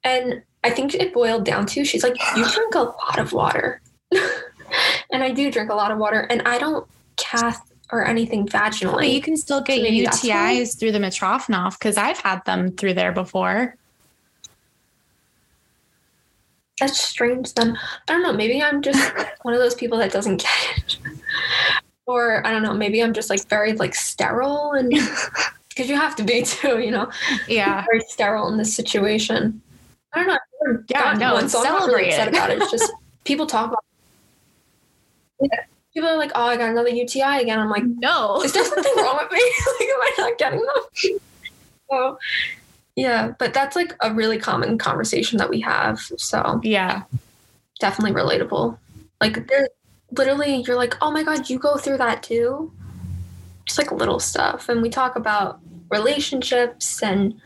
And 0.02 0.42
I 0.64 0.70
think 0.70 0.94
it 0.94 1.14
boiled 1.14 1.44
down 1.44 1.66
to 1.66 1.84
she's 1.84 2.02
like, 2.02 2.16
"You 2.36 2.44
drink 2.50 2.74
a 2.74 2.80
lot 2.80 3.18
of 3.18 3.32
water," 3.32 3.80
and 5.12 5.22
I 5.22 5.30
do 5.30 5.50
drink 5.50 5.70
a 5.70 5.74
lot 5.74 5.90
of 5.90 5.98
water, 5.98 6.20
and 6.30 6.42
I 6.46 6.58
don't 6.58 6.86
cath 7.16 7.60
or 7.92 8.06
anything 8.06 8.46
But 8.46 8.52
vaginally. 8.54 9.12
you 9.12 9.20
can 9.20 9.36
still 9.36 9.60
get 9.60 9.76
So 9.76 9.82
maybe 9.82 10.04
that's 10.04 10.24
why? 10.24 10.56
UTIs 10.56 10.78
through 10.78 10.92
the 10.92 10.98
Mitrofanoff 10.98 11.78
because 11.78 11.96
I've 11.96 12.18
had 12.18 12.44
them 12.44 12.72
through 12.72 12.94
there 12.94 13.12
before. 13.12 13.76
That's 16.80 17.00
strange 17.00 17.54
then. 17.54 17.78
I 18.08 18.12
don't 18.12 18.22
know. 18.22 18.32
Maybe 18.32 18.60
I'm 18.62 18.82
just 18.82 19.12
one 19.42 19.54
of 19.54 19.60
those 19.60 19.74
people 19.74 19.98
that 19.98 20.10
doesn't 20.10 20.38
get 20.38 20.78
it. 20.78 20.98
Or 22.06 22.44
I 22.46 22.50
don't 22.50 22.62
know, 22.62 22.74
maybe 22.74 23.02
I'm 23.02 23.12
just 23.14 23.30
like 23.30 23.46
very 23.48 23.74
like 23.74 23.94
sterile 23.94 24.72
and 24.72 24.92
because 25.74 25.90
you 25.90 25.96
have 25.96 26.14
to 26.16 26.22
be 26.24 26.42
too, 26.46 26.80
you 26.80 26.90
know, 26.90 27.10
Yeah. 27.48 27.84
very 27.84 28.00
sterile 28.08 28.48
in 28.48 28.56
this 28.56 28.74
situation. 28.74 29.60
I 30.12 30.18
don't 30.18 30.28
know. 30.28 30.34
I've 30.34 30.68
never 30.68 30.84
Yeah, 30.88 31.12
no, 31.14 31.34
one, 31.34 31.48
so 31.48 31.58
I'm 31.58 31.64
not 31.64 31.72
really 31.88 32.10
celebrate 32.10 32.10
upset 32.10 32.28
it. 32.28 32.30
about 32.34 32.50
it. 32.50 32.62
It's 32.62 32.70
just 32.70 32.92
people 33.24 33.46
talk 33.46 33.68
about 33.68 33.84
yeah. 35.40 35.60
People 35.92 36.08
are 36.08 36.16
like, 36.16 36.32
oh, 36.34 36.44
I 36.44 36.56
got 36.56 36.70
another 36.70 36.88
UTI 36.88 37.40
again. 37.42 37.58
I'm 37.58 37.70
like, 37.70 37.84
No. 37.84 38.42
is 38.42 38.52
there 38.52 38.64
something 38.64 38.92
wrong 38.96 39.18
with 39.22 39.30
me? 39.30 39.38
like, 39.80 39.88
am 39.88 40.00
I 40.00 40.12
not 40.18 40.38
getting 40.38 40.60
them? 40.60 41.18
so, 41.90 42.18
yeah, 42.96 43.32
but 43.38 43.52
that's 43.54 43.76
like 43.76 43.94
a 44.00 44.12
really 44.12 44.38
common 44.38 44.78
conversation 44.78 45.38
that 45.38 45.50
we 45.50 45.60
have. 45.60 46.00
So, 46.16 46.60
Yeah. 46.64 47.02
definitely 47.80 48.12
relatable. 48.20 48.76
Like 49.20 49.46
there 49.48 49.68
literally 50.12 50.56
you're 50.66 50.76
like, 50.76 50.96
"Oh 51.00 51.10
my 51.10 51.22
god, 51.22 51.48
you 51.48 51.58
go 51.58 51.76
through 51.76 51.98
that 51.98 52.22
too?" 52.22 52.72
Just 53.66 53.78
like 53.78 53.90
little 53.92 54.20
stuff. 54.20 54.68
And 54.68 54.82
we 54.82 54.90
talk 54.90 55.16
about 55.16 55.60
relationships 55.98 57.02
and 57.02 57.40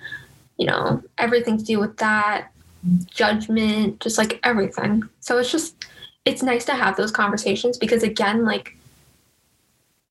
you 0.60 0.66
know, 0.66 1.00
everything 1.18 1.56
to 1.56 1.64
do 1.64 1.78
with 1.78 1.96
that, 1.98 2.50
judgment, 3.06 4.00
just 4.00 4.18
like 4.18 4.40
everything. 4.42 5.02
So 5.20 5.38
it's 5.38 5.52
just 5.52 5.86
it's 6.24 6.42
nice 6.42 6.64
to 6.66 6.72
have 6.72 6.96
those 6.96 7.12
conversations 7.12 7.78
because 7.78 8.02
again, 8.02 8.44
like 8.44 8.76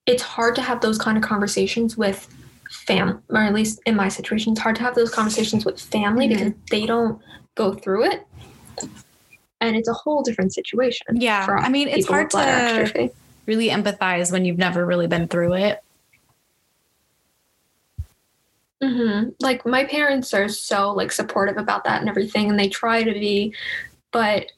it's 0.05 0.23
hard 0.23 0.55
to 0.55 0.61
have 0.61 0.79
those 0.81 0.97
kind 0.97 1.17
of 1.17 1.23
conversations 1.23 1.97
with 1.97 2.19
fam 2.87 3.21
or 3.29 3.39
at 3.39 3.53
least 3.53 3.81
in 3.85 3.95
my 3.95 4.09
situation, 4.09 4.53
it's 4.53 4.61
hard 4.61 4.75
to 4.77 4.83
have 4.83 4.95
those 4.95 5.11
conversations 5.13 5.65
with 5.65 5.79
family 5.79 6.27
Mhm. 6.27 6.29
because 6.29 6.53
they 6.71 6.85
don't 6.85 7.21
go 7.55 7.73
through 7.73 8.03
it 8.11 8.25
and 9.61 9.75
it's 9.75 9.89
a 9.89 9.93
whole 9.93 10.21
different 10.23 10.53
situation. 10.53 11.07
Yeah. 11.13 11.45
I 11.49 11.69
mean, 11.69 11.87
it's 11.87 12.07
hard 12.07 12.29
to 12.31 13.11
really 13.45 13.69
empathize 13.69 14.31
when 14.31 14.45
you've 14.45 14.57
never 14.57 14.85
really 14.85 15.07
been 15.07 15.27
through 15.27 15.53
it. 15.55 15.83
Hmm 18.81 19.29
Like 19.39 19.65
my 19.65 19.85
parents 19.85 20.33
are 20.33 20.47
so 20.49 20.91
like 20.91 21.11
supportive 21.11 21.57
about 21.57 21.83
that 21.85 21.99
and 21.99 22.09
everything, 22.09 22.49
and 22.49 22.59
they 22.59 22.69
try 22.69 23.03
to 23.03 23.11
be, 23.11 23.53
but 24.11 24.51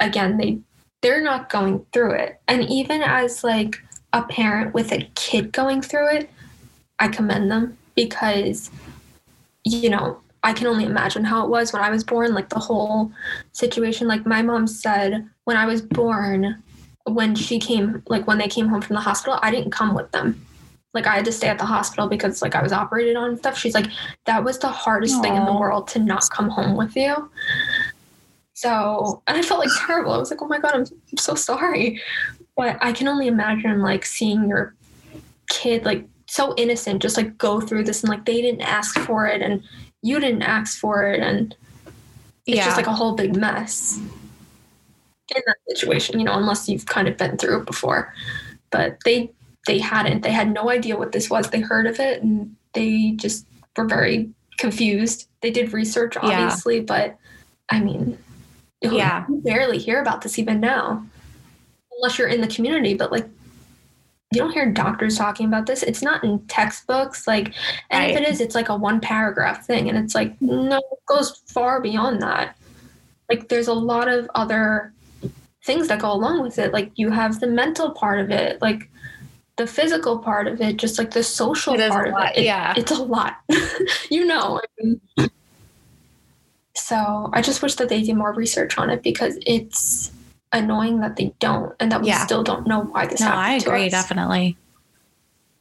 again, 0.00 0.36
they 0.36 0.58
they're 1.02 1.22
not 1.22 1.50
going 1.50 1.84
through 1.92 2.12
it. 2.12 2.40
And 2.48 2.64
even 2.64 3.02
as 3.02 3.44
like 3.44 3.76
a 4.12 4.22
parent 4.22 4.74
with 4.74 4.92
a 4.92 5.08
kid 5.14 5.52
going 5.52 5.82
through 5.82 6.08
it, 6.16 6.30
I 6.98 7.08
commend 7.08 7.50
them 7.50 7.76
because 7.94 8.70
you 9.64 9.90
know 9.90 10.20
I 10.42 10.52
can 10.52 10.68
only 10.68 10.84
imagine 10.84 11.24
how 11.24 11.44
it 11.44 11.50
was 11.50 11.72
when 11.72 11.82
I 11.82 11.90
was 11.90 12.04
born. 12.04 12.34
Like 12.34 12.50
the 12.50 12.60
whole 12.60 13.10
situation. 13.52 14.06
Like 14.06 14.24
my 14.26 14.42
mom 14.42 14.68
said 14.68 15.28
when 15.44 15.56
I 15.56 15.66
was 15.66 15.82
born, 15.82 16.62
when 17.04 17.34
she 17.34 17.58
came, 17.58 18.02
like 18.06 18.26
when 18.28 18.38
they 18.38 18.48
came 18.48 18.68
home 18.68 18.80
from 18.80 18.94
the 18.94 19.02
hospital, 19.02 19.40
I 19.42 19.50
didn't 19.50 19.72
come 19.72 19.94
with 19.94 20.10
them. 20.12 20.46
Like 20.96 21.06
I 21.06 21.14
had 21.14 21.24
to 21.26 21.32
stay 21.32 21.46
at 21.46 21.58
the 21.58 21.64
hospital 21.64 22.08
because 22.08 22.42
like 22.42 22.56
I 22.56 22.62
was 22.62 22.72
operated 22.72 23.14
on 23.14 23.30
and 23.30 23.38
stuff. 23.38 23.56
She's 23.56 23.74
like, 23.74 23.86
that 24.24 24.42
was 24.42 24.58
the 24.58 24.68
hardest 24.68 25.22
thing 25.22 25.36
in 25.36 25.44
the 25.44 25.52
world 25.52 25.86
to 25.88 25.98
not 25.98 26.24
come 26.30 26.48
home 26.48 26.76
with 26.76 26.96
you. 26.96 27.30
So, 28.54 29.22
and 29.26 29.36
I 29.36 29.42
felt 29.42 29.60
like 29.60 29.68
terrible. 29.86 30.12
I 30.12 30.18
was 30.18 30.30
like, 30.30 30.40
oh 30.40 30.48
my 30.48 30.58
God, 30.58 30.74
I'm, 30.74 30.80
I'm 30.80 31.18
so 31.18 31.34
sorry. 31.34 32.02
But 32.56 32.78
I 32.80 32.92
can 32.92 33.06
only 33.06 33.26
imagine 33.26 33.82
like 33.82 34.06
seeing 34.06 34.48
your 34.48 34.74
kid 35.48 35.84
like 35.84 36.08
so 36.26 36.54
innocent 36.56 37.02
just 37.02 37.16
like 37.16 37.38
go 37.38 37.60
through 37.60 37.84
this 37.84 38.02
and 38.02 38.10
like 38.10 38.24
they 38.24 38.40
didn't 38.42 38.62
ask 38.62 38.98
for 38.98 39.26
it 39.26 39.42
and 39.42 39.62
you 40.02 40.18
didn't 40.18 40.42
ask 40.42 40.80
for 40.80 41.06
it 41.06 41.20
and 41.20 41.54
it's 42.46 42.56
yeah. 42.56 42.64
just 42.64 42.76
like 42.76 42.86
a 42.86 42.92
whole 42.92 43.14
big 43.14 43.36
mess 43.36 44.00
in 45.34 45.42
that 45.46 45.56
situation, 45.68 46.18
you 46.18 46.24
know, 46.24 46.34
unless 46.34 46.68
you've 46.68 46.86
kind 46.86 47.08
of 47.08 47.16
been 47.16 47.36
through 47.36 47.60
it 47.60 47.66
before. 47.66 48.14
But 48.70 48.98
they 49.04 49.32
they 49.66 49.78
hadn't. 49.78 50.22
They 50.22 50.30
had 50.32 50.52
no 50.52 50.70
idea 50.70 50.96
what 50.96 51.12
this 51.12 51.28
was. 51.28 51.50
They 51.50 51.60
heard 51.60 51.86
of 51.86 52.00
it 52.00 52.22
and 52.22 52.56
they 52.72 53.12
just 53.16 53.46
were 53.76 53.86
very 53.86 54.30
confused. 54.58 55.28
They 55.42 55.50
did 55.50 55.72
research, 55.72 56.16
Yeah. 56.16 56.22
obviously, 56.44 56.80
but 56.80 57.16
I 57.68 57.80
mean, 57.80 58.18
Yeah. 58.80 59.24
you 59.28 59.36
barely 59.44 59.78
hear 59.78 60.00
about 60.00 60.22
this 60.22 60.38
even 60.38 60.60
now, 60.60 61.04
unless 61.96 62.18
you're 62.18 62.28
in 62.28 62.40
the 62.40 62.46
community. 62.46 62.94
But 62.94 63.10
like, 63.12 63.28
you 64.32 64.40
don't 64.40 64.52
hear 64.52 64.70
doctors 64.70 65.16
talking 65.16 65.46
about 65.46 65.66
this. 65.66 65.82
It's 65.82 66.02
not 66.02 66.22
in 66.24 66.40
textbooks. 66.46 67.26
Like, 67.26 67.54
and 67.90 68.10
if 68.10 68.16
it 68.16 68.28
is, 68.28 68.40
it's 68.40 68.54
like 68.54 68.68
a 68.68 68.76
one 68.76 69.00
paragraph 69.00 69.64
thing, 69.66 69.88
and 69.88 69.96
it's 69.96 70.14
like 70.14 70.40
no, 70.40 70.78
it 70.78 71.06
goes 71.06 71.42
far 71.46 71.80
beyond 71.80 72.20
that. 72.22 72.56
Like, 73.30 73.48
there's 73.48 73.68
a 73.68 73.72
lot 73.72 74.08
of 74.08 74.28
other 74.34 74.92
things 75.64 75.88
that 75.88 76.00
go 76.00 76.12
along 76.12 76.42
with 76.42 76.58
it. 76.58 76.72
Like, 76.72 76.92
you 76.96 77.10
have 77.10 77.40
the 77.40 77.46
mental 77.46 77.90
part 77.90 78.20
of 78.20 78.30
it, 78.30 78.60
like 78.60 78.88
the 79.56 79.66
physical 79.66 80.18
part 80.18 80.46
of 80.46 80.60
it, 80.60 80.76
just 80.76 80.98
like 80.98 81.10
the 81.12 81.22
social 81.22 81.74
It 81.74 81.90
part 81.90 82.08
of 82.08 82.14
it. 82.14 82.38
It- 82.38 82.44
yeah. 82.44 82.74
it's 82.76 82.90
a 82.92 83.02
lot. 83.02 83.36
you 84.10 84.24
know. 84.26 84.60
So 86.74 87.30
I 87.32 87.40
just 87.42 87.62
wish 87.62 87.74
that 87.76 87.88
they 87.88 88.02
did 88.02 88.16
more 88.16 88.32
research 88.32 88.78
on 88.78 88.90
it 88.90 89.02
because 89.02 89.38
it's 89.46 90.12
annoying 90.52 91.00
that 91.00 91.16
they 91.16 91.32
don't 91.40 91.74
and 91.80 91.90
that 91.90 92.02
we 92.02 92.08
Yeah. 92.08 92.24
still 92.24 92.42
don't 92.42 92.66
know 92.66 92.80
why 92.82 93.06
this 93.06 93.20
No, 93.20 93.26
happened. 93.26 93.42
I 93.42 93.54
agree, 93.54 93.88
definitely. 93.88 94.56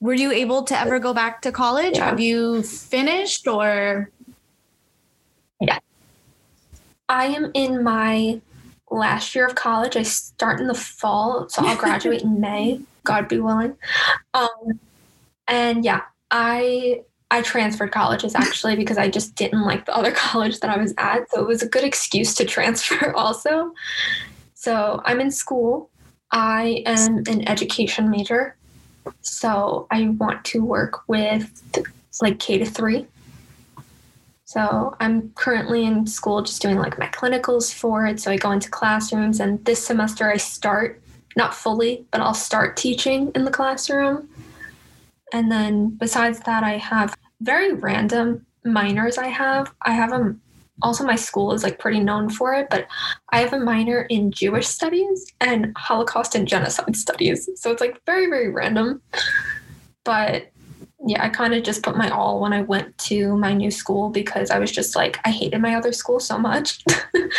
Were 0.02 0.14
you 0.14 0.32
able 0.32 0.64
to 0.64 0.78
ever 0.78 1.00
go 1.00 1.14
back 1.14 1.42
to 1.44 1.52
college? 1.52 1.96
Yeah. 1.98 2.10
Have 2.10 2.20
you 2.20 2.62
finished 2.64 3.48
or 3.48 4.12
Yeah. 5.62 5.80
I 7.08 7.28
am 7.28 7.50
in 7.54 7.82
my 7.84 8.42
last 8.92 9.34
year 9.36 9.48
of 9.48 9.56
college. 9.56 9.96
I 9.96 10.04
start 10.04 10.60
in 10.60 10.68
the 10.68 10.74
fall, 10.76 11.48
so 11.50 11.66
I'll 11.66 11.78
graduate 11.86 12.22
in 12.24 12.40
May, 12.42 12.82
God 13.06 13.28
be 13.28 13.40
willing. 13.40 13.76
Um, 14.34 14.80
and 15.48 15.86
yeah, 15.86 16.02
I 16.32 17.02
I 17.32 17.42
transferred 17.42 17.92
colleges 17.92 18.36
actually 18.36 18.76
because 18.76 18.98
I 18.98 19.10
just 19.10 19.36
didn't 19.36 19.64
like 19.64 19.86
the 19.86 19.96
other 19.96 20.12
college 20.26 20.60
that 20.60 20.70
I 20.70 20.78
was 20.78 20.94
at, 20.98 21.30
so 21.32 21.42
it 21.42 21.48
was 21.48 21.62
a 21.62 21.70
good 21.70 21.84
excuse 21.84 22.36
to 22.36 22.46
transfer 22.56 23.16
also. 23.16 23.74
So 24.54 25.02
I'm 25.06 25.22
in 25.22 25.32
school. 25.32 25.90
I 26.32 26.84
am 26.86 27.24
an 27.28 27.48
education 27.48 28.10
major, 28.10 28.58
so 29.22 29.88
I 29.92 30.10
want 30.10 30.44
to 30.46 30.64
work 30.64 31.08
with 31.08 31.62
like 32.22 32.40
K 32.40 32.58
to 32.58 32.66
three. 32.66 33.08
So 34.46 34.96
I'm 35.00 35.32
currently 35.32 35.86
in 35.86 36.08
school 36.08 36.42
just 36.42 36.62
doing 36.62 36.78
like 36.78 36.98
my 36.98 37.08
clinicals 37.08 37.74
for 37.74 38.06
it. 38.06 38.20
So 38.20 38.32
I 38.32 38.38
go 38.38 38.52
into 38.52 38.70
classrooms 38.70 39.40
and 39.40 39.64
this 39.66 39.86
semester 39.86 40.30
I 40.30 40.38
start, 40.38 41.02
not 41.36 41.54
fully, 41.54 42.06
but 42.12 42.22
I'll 42.22 42.34
start 42.34 42.78
teaching 42.78 43.32
in 43.36 43.46
the 43.46 43.52
classroom. 43.52 44.30
And 45.34 45.52
then 45.52 45.90
besides 45.90 46.40
that, 46.42 46.64
I 46.64 46.78
have 46.78 47.16
very 47.42 47.74
random 47.74 48.46
minors 48.64 49.18
I 49.18 49.28
have. 49.28 49.74
I 49.82 49.92
have 49.92 50.12
a 50.12 50.36
also 50.82 51.06
my 51.06 51.16
school 51.16 51.54
is 51.54 51.64
like 51.64 51.80
pretty 51.80 52.00
known 52.00 52.30
for 52.30 52.54
it, 52.54 52.68
but 52.70 52.88
I 53.30 53.40
have 53.40 53.54
a 53.54 53.60
minor 53.60 54.02
in 54.04 54.32
Jewish 54.32 54.68
studies 54.68 55.26
and 55.40 55.74
Holocaust 55.78 56.36
and 56.36 56.48
genocide 56.48 56.96
studies. 56.98 57.50
So 57.56 57.72
it's 57.72 57.82
like 57.82 58.02
very, 58.06 58.28
very 58.28 58.50
random. 58.50 59.02
But 60.04 60.52
yeah, 61.08 61.24
I 61.24 61.30
kind 61.30 61.54
of 61.54 61.64
just 61.64 61.84
put 61.84 61.96
my 61.96 62.10
all 62.10 62.40
when 62.40 62.52
I 62.52 62.62
went 62.62 62.98
to 63.00 63.38
my 63.38 63.54
new 63.54 63.70
school 63.70 64.10
because 64.10 64.50
I 64.50 64.58
was 64.58 64.72
just 64.72 64.96
like 64.96 65.20
I 65.24 65.30
hated 65.30 65.62
my 65.62 65.76
other 65.76 65.94
school 65.94 66.20
so 66.20 66.38
much. 66.40 66.84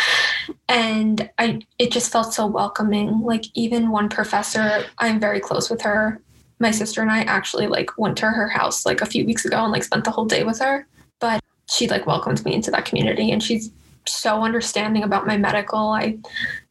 and 0.69 1.29
I 1.37 1.59
it 1.77 1.91
just 1.91 2.11
felt 2.11 2.33
so 2.33 2.47
welcoming. 2.47 3.19
Like 3.21 3.45
even 3.55 3.91
one 3.91 4.07
professor, 4.07 4.85
I'm 4.99 5.19
very 5.19 5.41
close 5.41 5.69
with 5.69 5.81
her. 5.81 6.21
My 6.59 6.71
sister 6.71 7.01
and 7.01 7.11
I 7.11 7.23
actually 7.23 7.67
like 7.67 7.97
went 7.97 8.17
to 8.19 8.27
her 8.27 8.47
house 8.47 8.85
like 8.85 9.01
a 9.01 9.05
few 9.05 9.25
weeks 9.25 9.43
ago 9.43 9.61
and 9.61 9.73
like 9.73 9.83
spent 9.83 10.05
the 10.05 10.11
whole 10.11 10.25
day 10.25 10.43
with 10.43 10.59
her. 10.59 10.87
But 11.19 11.43
she 11.69 11.89
like 11.89 12.07
welcomed 12.07 12.43
me 12.45 12.53
into 12.53 12.71
that 12.71 12.85
community 12.85 13.31
and 13.31 13.43
she's 13.43 13.69
so 14.05 14.43
understanding 14.43 15.03
about 15.03 15.27
my 15.27 15.35
medical. 15.35 15.89
I 15.89 16.19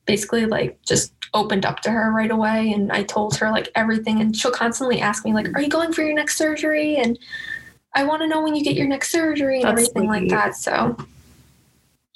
basically 0.07 0.47
like 0.47 0.81
just 0.83 1.13
opened 1.35 1.67
up 1.67 1.81
to 1.81 1.91
her 1.91 2.13
right 2.13 2.31
away 2.31 2.73
and 2.73 2.93
I 2.93 3.03
told 3.03 3.37
her 3.37 3.51
like 3.51 3.69
everything 3.75 4.21
and 4.21 4.37
she'll 4.37 4.51
constantly 4.51 5.01
ask 5.01 5.25
me 5.25 5.33
like 5.33 5.47
mm. 5.47 5.55
are 5.55 5.61
you 5.61 5.69
going 5.69 5.93
for 5.93 6.03
your 6.03 6.15
next 6.15 6.37
surgery? 6.37 6.97
And 6.97 7.19
I 7.95 8.05
want 8.05 8.23
to 8.23 8.29
know 8.29 8.43
when 8.43 8.55
you 8.55 8.65
get 8.65 8.77
your 8.77 8.87
next 8.87 9.11
surgery 9.11 9.63
and 9.63 9.77
That's 9.77 9.89
everything 9.89 10.09
like 10.09 10.29
that 10.29 10.57
so 10.57 10.97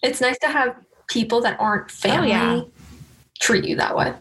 it's 0.02 0.20
nice 0.20 0.38
to 0.38 0.48
have 0.48 0.76
people 1.08 1.40
that 1.42 1.58
aren't 1.60 1.90
oh, 1.90 1.94
family 1.94 2.28
yeah. 2.30 2.62
treat 3.40 3.64
you 3.64 3.76
that 3.76 3.96
way. 3.96 4.14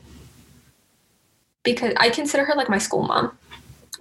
Because 1.64 1.94
I 1.98 2.10
consider 2.10 2.46
her 2.46 2.56
like 2.56 2.70
my 2.70 2.78
school 2.78 3.04
mom. 3.04 3.38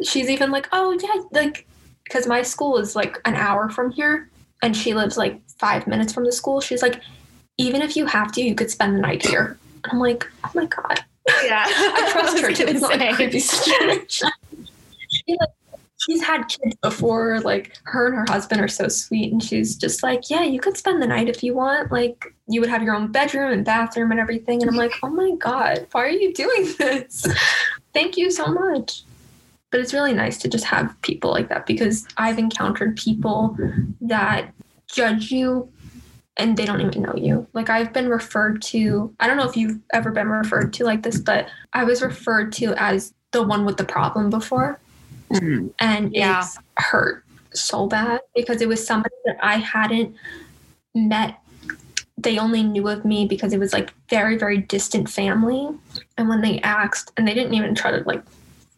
She's 0.03 0.31
even 0.31 0.51
like 0.51 0.68
oh 0.72 0.98
yeah 1.03 1.22
like 1.33 1.66
because 2.05 2.27
my 2.27 2.42
school 2.42 2.79
is 2.79 2.96
like 2.96 3.18
an 3.24 3.35
hour 3.35 3.68
from 3.68 3.90
here 3.90 4.31
and 4.62 4.77
she 4.77 4.94
lives 4.94 5.16
like 5.16 5.40
5 5.59 5.87
minutes 5.87 6.12
from 6.12 6.24
the 6.24 6.33
school. 6.33 6.61
She's 6.61 6.83
like 6.83 7.03
even 7.59 7.83
if 7.83 7.96
you 7.96 8.07
have 8.07 8.33
to 8.33 8.42
you 8.42 8.55
could 8.55 8.70
spend 8.70 8.94
the 8.94 9.01
night 9.01 9.27
here 9.27 9.59
I'm 9.85 9.99
like, 9.99 10.27
oh 10.45 10.51
my 10.55 10.67
god, 10.67 11.05
Yeah. 11.45 11.64
I 11.69 12.09
trust 12.12 12.41
her 12.41 12.53
too. 12.53 12.64
It's 12.64 12.81
not 12.81 12.99
like 12.99 13.12
a 13.12 13.14
creepy 13.14 13.41
situation. 13.41 14.29
Like, 15.29 15.51
she's 15.99 16.23
had 16.23 16.49
kids 16.49 16.77
before. 16.83 17.41
Like 17.41 17.77
her 17.85 18.07
and 18.07 18.17
her 18.17 18.25
husband 18.29 18.61
are 18.61 18.69
so 18.69 18.88
sweet, 18.88 19.33
and 19.33 19.43
she's 19.43 19.77
just 19.77 20.03
like, 20.03 20.31
yeah, 20.31 20.43
you 20.43 20.61
could 20.61 20.77
spend 20.77 21.03
the 21.03 21.07
night 21.07 21.29
if 21.29 21.43
you 21.43 21.55
want. 21.55 21.93
Like 21.93 22.35
you 22.49 22.61
would 22.61 22.71
have 22.71 22.83
your 22.83 22.95
own 22.95 23.12
bedroom 23.12 23.53
and 23.53 23.64
bathroom 23.64 24.11
and 24.11 24.21
everything. 24.21 24.62
And 24.62 24.71
I'm 24.71 24.77
like, 24.77 24.93
oh 25.03 25.11
my 25.11 25.33
god, 25.37 25.87
why 25.93 26.05
are 26.05 26.11
you 26.11 26.33
doing 26.33 26.75
this? 26.79 27.27
Thank 27.93 28.17
you 28.17 28.31
so 28.31 28.47
much. 28.47 29.03
But 29.71 29.81
it's 29.81 29.93
really 29.93 30.14
nice 30.14 30.38
to 30.38 30.49
just 30.49 30.64
have 30.64 31.01
people 31.03 31.31
like 31.31 31.51
that 31.51 31.67
because 31.67 32.07
I've 32.17 32.38
encountered 32.38 32.97
people 32.97 33.55
that 34.01 34.55
judge 34.91 35.31
you 35.31 35.71
and 36.38 36.57
they 36.57 36.64
don't 36.64 36.81
even 36.81 37.03
know 37.03 37.14
you. 37.16 37.46
Like 37.53 37.68
I've 37.68 37.92
been 37.92 38.09
referred 38.09 38.62
to, 38.62 39.12
I 39.20 39.27
don't 39.27 39.37
know 39.37 39.48
if 39.48 39.57
you've 39.57 39.79
ever 39.92 40.11
been 40.12 40.29
referred 40.29 40.72
to 40.74 40.85
like 40.85 41.03
this, 41.03 41.18
but 41.18 41.48
I 41.72 41.85
was 41.85 42.01
referred 42.01 42.53
to 42.55 42.74
as 42.81 43.12
the 43.33 43.42
one 43.42 43.64
with 43.64 43.77
the 43.77 43.85
problem 43.85 44.31
before. 44.31 44.79
Mhm. 45.33 45.70
And 45.81 46.14
Yeah. 46.14 46.40
it's 46.40 46.59
hurt 46.77 47.24
so 47.53 47.87
bad 47.87 48.20
because 48.37 48.62
it 48.62 48.68
was 48.68 48.87
somebody 48.87 49.14
that 49.27 49.37
I 49.42 49.57
hadn't 49.57 50.14
met. 50.94 51.38
They 52.16 52.38
only 52.38 52.62
knew 52.62 52.88
of 52.88 53.05
me 53.05 53.27
because 53.27 53.53
it 53.53 53.59
was 53.59 53.72
like 53.72 53.92
very, 54.09 54.38
very 54.38 54.59
distant 54.59 55.09
family. 55.11 55.68
And 56.16 56.29
when 56.29 56.40
they 56.40 56.61
asked, 56.61 57.12
and 57.16 57.27
they 57.27 57.35
didn't 57.35 57.55
even 57.55 57.74
try 57.74 57.90
to 57.90 58.03
like 58.07 58.22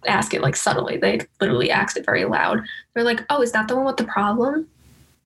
ask 0.06 0.32
it 0.32 0.40
like 0.40 0.56
subtly, 0.56 0.96
they 0.96 1.20
literally 1.40 1.70
asked 1.70 1.96
it 1.98 2.06
very 2.06 2.24
loud. 2.24 2.62
They're 2.94 3.04
like, 3.04 3.24
Oh, 3.28 3.42
is 3.42 3.52
that 3.52 3.68
the 3.68 3.76
one 3.76 3.84
with 3.84 3.98
the 3.98 4.04
problem? 4.04 4.66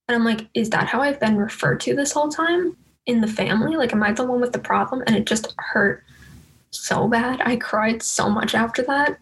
And 0.09 0.17
I'm 0.17 0.25
like, 0.25 0.47
is 0.55 0.71
that 0.71 0.87
how 0.87 1.01
I've 1.01 1.21
been 1.21 1.37
referred 1.37 1.81
to 1.81 1.95
this 1.95 2.12
whole 2.12 2.29
time 2.29 2.77
in 3.07 3.21
the 3.21 3.27
family? 3.27 3.77
Like, 3.77 3.93
am 3.93 4.03
I 4.03 4.12
the 4.12 4.25
one 4.25 4.40
with 4.40 4.53
the 4.53 4.59
problem? 4.59 5.03
And 5.07 5.17
it 5.17 5.27
just 5.27 5.55
hurt 5.59 6.05
so 6.71 7.09
bad. 7.09 7.40
I 7.45 7.57
cried 7.57 8.03
so 8.03 8.29
much 8.29 8.55
after 8.55 8.83
that. 8.83 9.19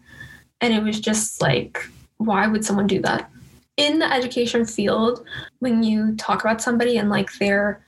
And 0.61 0.73
it 0.73 0.83
was 0.83 0.99
just 0.99 1.41
like, 1.41 1.87
why 2.17 2.47
would 2.47 2.65
someone 2.65 2.87
do 2.87 3.01
that? 3.01 3.29
In 3.77 3.99
the 3.99 4.11
education 4.11 4.65
field, 4.65 5.25
when 5.59 5.83
you 5.83 6.15
talk 6.15 6.41
about 6.41 6.61
somebody 6.61 6.97
and 6.97 7.09
like 7.09 7.31
their 7.39 7.83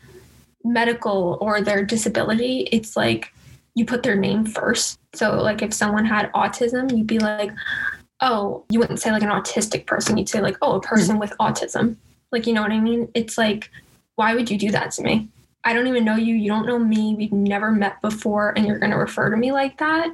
medical 0.64 1.38
or 1.42 1.62
their 1.62 1.86
disability, 1.86 2.68
it's 2.72 2.96
like 2.96 3.32
you 3.76 3.86
put 3.86 4.04
their 4.04 4.16
name 4.16 4.46
first. 4.46 5.00
So, 5.14 5.42
like, 5.42 5.62
if 5.62 5.74
someone 5.74 6.06
had 6.06 6.32
autism, 6.32 6.96
you'd 6.96 7.08
be 7.08 7.20
like, 7.20 7.52
oh, 8.22 8.66
you 8.70 8.80
wouldn't 8.80 9.00
say 9.00 9.12
like 9.12 9.22
an 9.22 9.30
autistic 9.30 9.86
person. 9.86 10.18
You'd 10.18 10.30
say, 10.30 10.42
like, 10.42 10.58
oh, 10.62 10.76
a 10.76 10.82
person 10.82 11.16
mm-hmm. 11.16 11.20
with 11.20 11.34
autism. 11.40 11.98
Like, 12.36 12.48
you 12.48 12.54
know 12.54 12.62
what 12.62 12.74
I 12.74 12.82
mean? 12.82 13.08
It's 13.14 13.38
like, 13.38 13.72
why 14.16 14.36
would 14.36 14.52
you 14.52 14.58
do 14.58 14.70
that 14.72 14.92
to 14.92 15.02
me? 15.02 15.30
I 15.64 15.72
don't 15.72 15.88
even 15.88 16.04
know 16.04 16.18
you. 16.18 16.36
You 16.36 16.50
don't 16.50 16.68
know 16.68 16.78
me. 16.78 17.16
We've 17.16 17.32
never 17.32 17.72
met 17.72 18.02
before, 18.02 18.54
and 18.58 18.68
you're 18.68 18.78
going 18.78 18.92
to 18.92 18.98
refer 18.98 19.30
to 19.30 19.38
me 19.38 19.54
like 19.54 19.78
that. 19.78 20.14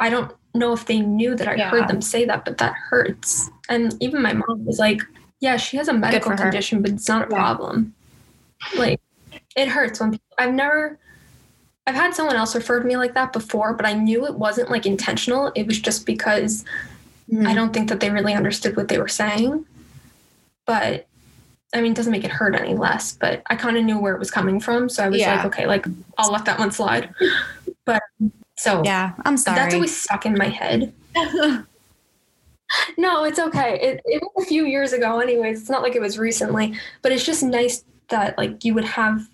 I 0.00 0.08
don't 0.08 0.32
know 0.54 0.72
if 0.72 0.86
they 0.86 1.00
knew 1.00 1.34
that 1.36 1.46
I 1.46 1.56
Yeah. 1.56 1.68
heard 1.68 1.88
them 1.88 2.00
say 2.00 2.24
that, 2.24 2.46
but 2.46 2.56
that 2.56 2.72
hurts. 2.72 3.50
And 3.68 3.94
even 4.00 4.22
my 4.22 4.32
mom 4.32 4.64
was 4.64 4.78
like, 4.78 5.02
yeah, 5.40 5.58
she 5.58 5.76
has 5.76 5.88
a 5.88 5.92
medical 5.92 6.34
condition, 6.34 6.80
but 6.80 6.92
it's 6.92 7.06
not 7.06 7.28
a 7.28 7.30
Yeah. 7.30 7.36
problem. 7.36 7.94
Like, 8.74 8.98
it 9.54 9.68
hurts 9.68 10.00
when 10.00 10.12
people, 10.12 10.34
I've 10.38 10.54
never, 10.54 10.98
I've 11.86 11.94
had 11.94 12.14
someone 12.14 12.36
else 12.36 12.54
refer 12.54 12.80
to 12.80 12.86
me 12.86 12.96
like 12.96 13.12
that 13.12 13.34
before, 13.34 13.74
but 13.74 13.84
I 13.84 13.92
knew 13.92 14.24
it 14.24 14.36
wasn't 14.36 14.70
like 14.70 14.86
intentional. 14.86 15.52
It 15.54 15.66
was 15.66 15.78
just 15.78 16.06
because 16.06 16.64
Mm-hmm. 17.30 17.46
I 17.46 17.54
don't 17.54 17.72
think 17.72 17.88
that 17.88 18.00
they 18.00 18.10
really 18.10 18.34
understood 18.34 18.76
what 18.76 18.88
they 18.88 18.98
were 18.98 19.08
saying. 19.08 19.64
But 20.66 21.06
I 21.74 21.80
mean, 21.80 21.92
it 21.92 21.94
doesn't 21.96 22.12
make 22.12 22.24
it 22.24 22.30
hurt 22.30 22.54
any 22.54 22.74
less, 22.74 23.12
but 23.16 23.42
I 23.46 23.56
kind 23.56 23.76
of 23.78 23.84
knew 23.84 23.98
where 23.98 24.14
it 24.14 24.18
was 24.18 24.30
coming 24.30 24.60
from. 24.60 24.88
So 24.88 25.02
I 25.04 25.08
was 25.08 25.20
Yeah. 25.20 25.36
like, 25.36 25.46
okay, 25.46 25.66
like 25.66 25.86
I'll 26.18 26.30
let 26.30 26.44
that 26.44 26.58
one 26.58 26.70
slide. 26.72 27.12
But 27.84 28.00
so 28.56 28.82
Yeah, 28.84 29.12
I'm 29.24 29.36
sorry. 29.36 29.56
that's 29.56 29.74
always 29.74 29.96
stuck 29.96 30.24
in 30.26 30.34
my 30.34 30.48
head. 30.48 30.92
No, 32.96 33.24
it's 33.24 33.38
okay. 33.38 33.78
It, 33.80 34.00
it 34.06 34.22
was 34.34 34.46
a 34.46 34.48
few 34.48 34.64
years 34.64 34.94
ago, 34.94 35.20
anyways. 35.20 35.60
It's 35.60 35.68
not 35.68 35.82
like 35.82 35.94
it 35.94 36.00
was 36.00 36.18
recently, 36.18 36.74
but 37.02 37.12
it's 37.12 37.22
just 37.24 37.42
nice 37.42 37.84
that 38.08 38.38
like 38.38 38.64
you 38.64 38.72
would 38.72 38.84
have 38.84 39.26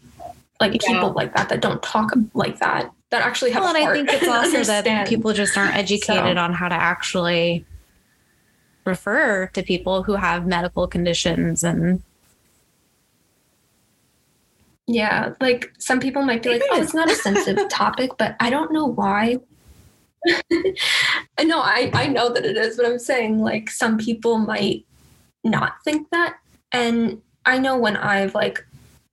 like 0.60 0.72
Yeah. 0.82 0.94
people 0.94 1.12
like 1.12 1.36
that 1.36 1.48
that 1.50 1.60
don't 1.60 1.80
talk 1.80 2.10
like 2.34 2.58
that 2.58 2.90
that 3.10 3.22
actually 3.22 3.52
have 3.52 3.62
well, 3.62 3.76
and 3.76 3.86
I 3.88 3.92
think 3.92 4.08
it's 4.12 4.26
also 4.26 4.64
that 4.64 5.06
people 5.08 5.32
just 5.32 5.56
aren't 5.56 5.76
educated 5.76 6.36
So- 6.36 6.42
on 6.42 6.52
how 6.52 6.68
to 6.68 6.74
actually 6.74 7.64
refer 8.84 9.46
to 9.54 9.62
people 9.62 10.02
who 10.02 10.14
have 10.14 10.44
medical 10.46 10.88
conditions 10.88 11.62
and 11.62 12.02
Yeah, 14.88 15.34
like 15.38 15.70
some 15.78 16.00
people 16.00 16.22
might 16.22 16.42
be 16.42 16.48
like, 16.48 16.62
"Oh, 16.70 16.80
it's 16.80 16.94
not 16.94 17.10
a 17.10 17.14
sensitive 17.14 17.68
topic," 17.70 18.12
but 18.18 18.36
I 18.40 18.48
don't 18.48 18.72
know 18.72 18.86
why. 18.86 19.36
no, 20.50 21.60
I 21.60 21.90
I 21.92 22.06
know 22.06 22.32
that 22.32 22.46
it 22.46 22.56
is, 22.56 22.78
but 22.78 22.86
I'm 22.86 22.98
saying 22.98 23.38
like 23.38 23.68
some 23.68 23.98
people 23.98 24.38
might 24.38 24.86
not 25.44 25.74
think 25.84 26.08
that, 26.10 26.38
and 26.72 27.20
I 27.44 27.58
know 27.58 27.76
when 27.76 27.98
I've 27.98 28.34
like, 28.34 28.66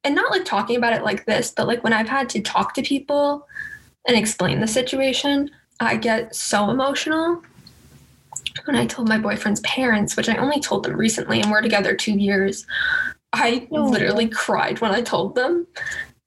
and 0.05 0.15
not 0.15 0.31
like 0.31 0.45
talking 0.45 0.77
about 0.77 0.93
it 0.93 1.03
like 1.03 1.25
this, 1.25 1.51
but 1.51 1.67
like 1.67 1.83
when 1.83 1.93
I've 1.93 2.09
had 2.09 2.29
to 2.29 2.41
talk 2.41 2.73
to 2.75 2.81
people 2.81 3.45
and 4.07 4.15
explain 4.15 4.61
the 4.61 4.67
situation, 4.67 5.51
I 5.81 5.97
get 5.97 6.33
so 6.33 6.69
emotional. 6.69 7.43
When 8.63 8.77
I 8.77 8.85
told 8.85 9.09
my 9.09 9.17
boyfriend's 9.17 9.59
parents, 9.61 10.15
which 10.15 10.29
I 10.29 10.37
only 10.37 10.61
told 10.61 10.83
them 10.85 10.95
recently, 10.95 11.41
and 11.41 11.51
we're 11.51 11.61
together 11.61 11.95
two 11.95 12.13
years, 12.13 12.65
I 13.35 13.67
Oh. 13.71 13.89
literally 13.89 14.27
cried 14.29 14.81
when 14.81 14.91
I 14.91 15.01
told 15.01 15.35
them. 15.35 15.67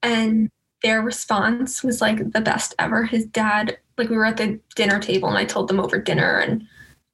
And 0.02 0.50
their 0.82 1.02
response 1.02 1.82
was 1.82 2.00
like 2.00 2.32
the 2.32 2.40
best 2.40 2.74
ever. 2.78 3.04
His 3.04 3.26
dad, 3.26 3.78
like 3.96 4.08
we 4.10 4.16
were 4.16 4.24
at 4.26 4.36
the 4.36 4.60
dinner 4.76 5.00
table 5.00 5.28
and 5.28 5.36
I 5.38 5.44
told 5.44 5.68
them 5.68 5.80
over 5.80 5.98
dinner 5.98 6.38
and 6.38 6.62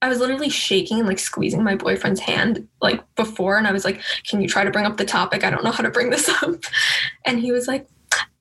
I 0.02 0.08
was 0.08 0.18
literally 0.18 0.50
shaking 0.50 0.98
and 0.98 1.08
like 1.08 1.18
squeezing 1.18 1.62
my 1.64 1.74
boyfriend's 1.76 2.20
hand 2.20 2.68
like 2.82 3.02
before 3.14 3.56
and 3.56 3.66
I 3.66 3.72
was 3.72 3.86
like, 3.86 4.02
"Can 4.28 4.42
you 4.42 4.48
try 4.48 4.62
to 4.62 4.70
bring 4.70 4.84
up 4.84 4.98
the 4.98 5.04
topic? 5.06 5.44
I 5.44 5.50
don't 5.50 5.64
know 5.64 5.70
how 5.70 5.82
to 5.82 5.90
bring 5.90 6.10
this 6.10 6.28
up." 6.42 6.62
And 7.24 7.40
he 7.40 7.52
was 7.52 7.66
like, 7.68 7.86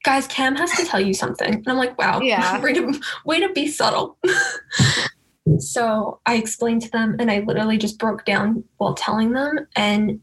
"Guys, 0.03 0.27
Cam 0.27 0.57
has 0.57 0.71
to 0.73 0.83
tell 0.85 0.99
you 0.99 1.13
something." 1.13 1.53
And 1.53 1.67
I'm 1.69 1.77
like, 1.77 1.97
"Wow. 1.97 2.19
Yeah. 2.21 2.59
way, 2.61 2.73
to, 2.73 2.99
way 3.23 3.39
to 3.39 3.47
be 3.53 3.67
subtle." 3.69 4.17
so, 5.59 6.19
I 6.25 6.35
explained 6.35 6.81
to 6.83 6.91
them 6.91 7.15
and 7.19 7.29
I 7.31 7.39
literally 7.39 7.77
just 7.77 7.97
broke 7.97 8.25
down 8.25 8.63
while 8.77 8.93
telling 8.95 9.31
them 9.31 9.67
and 9.77 10.19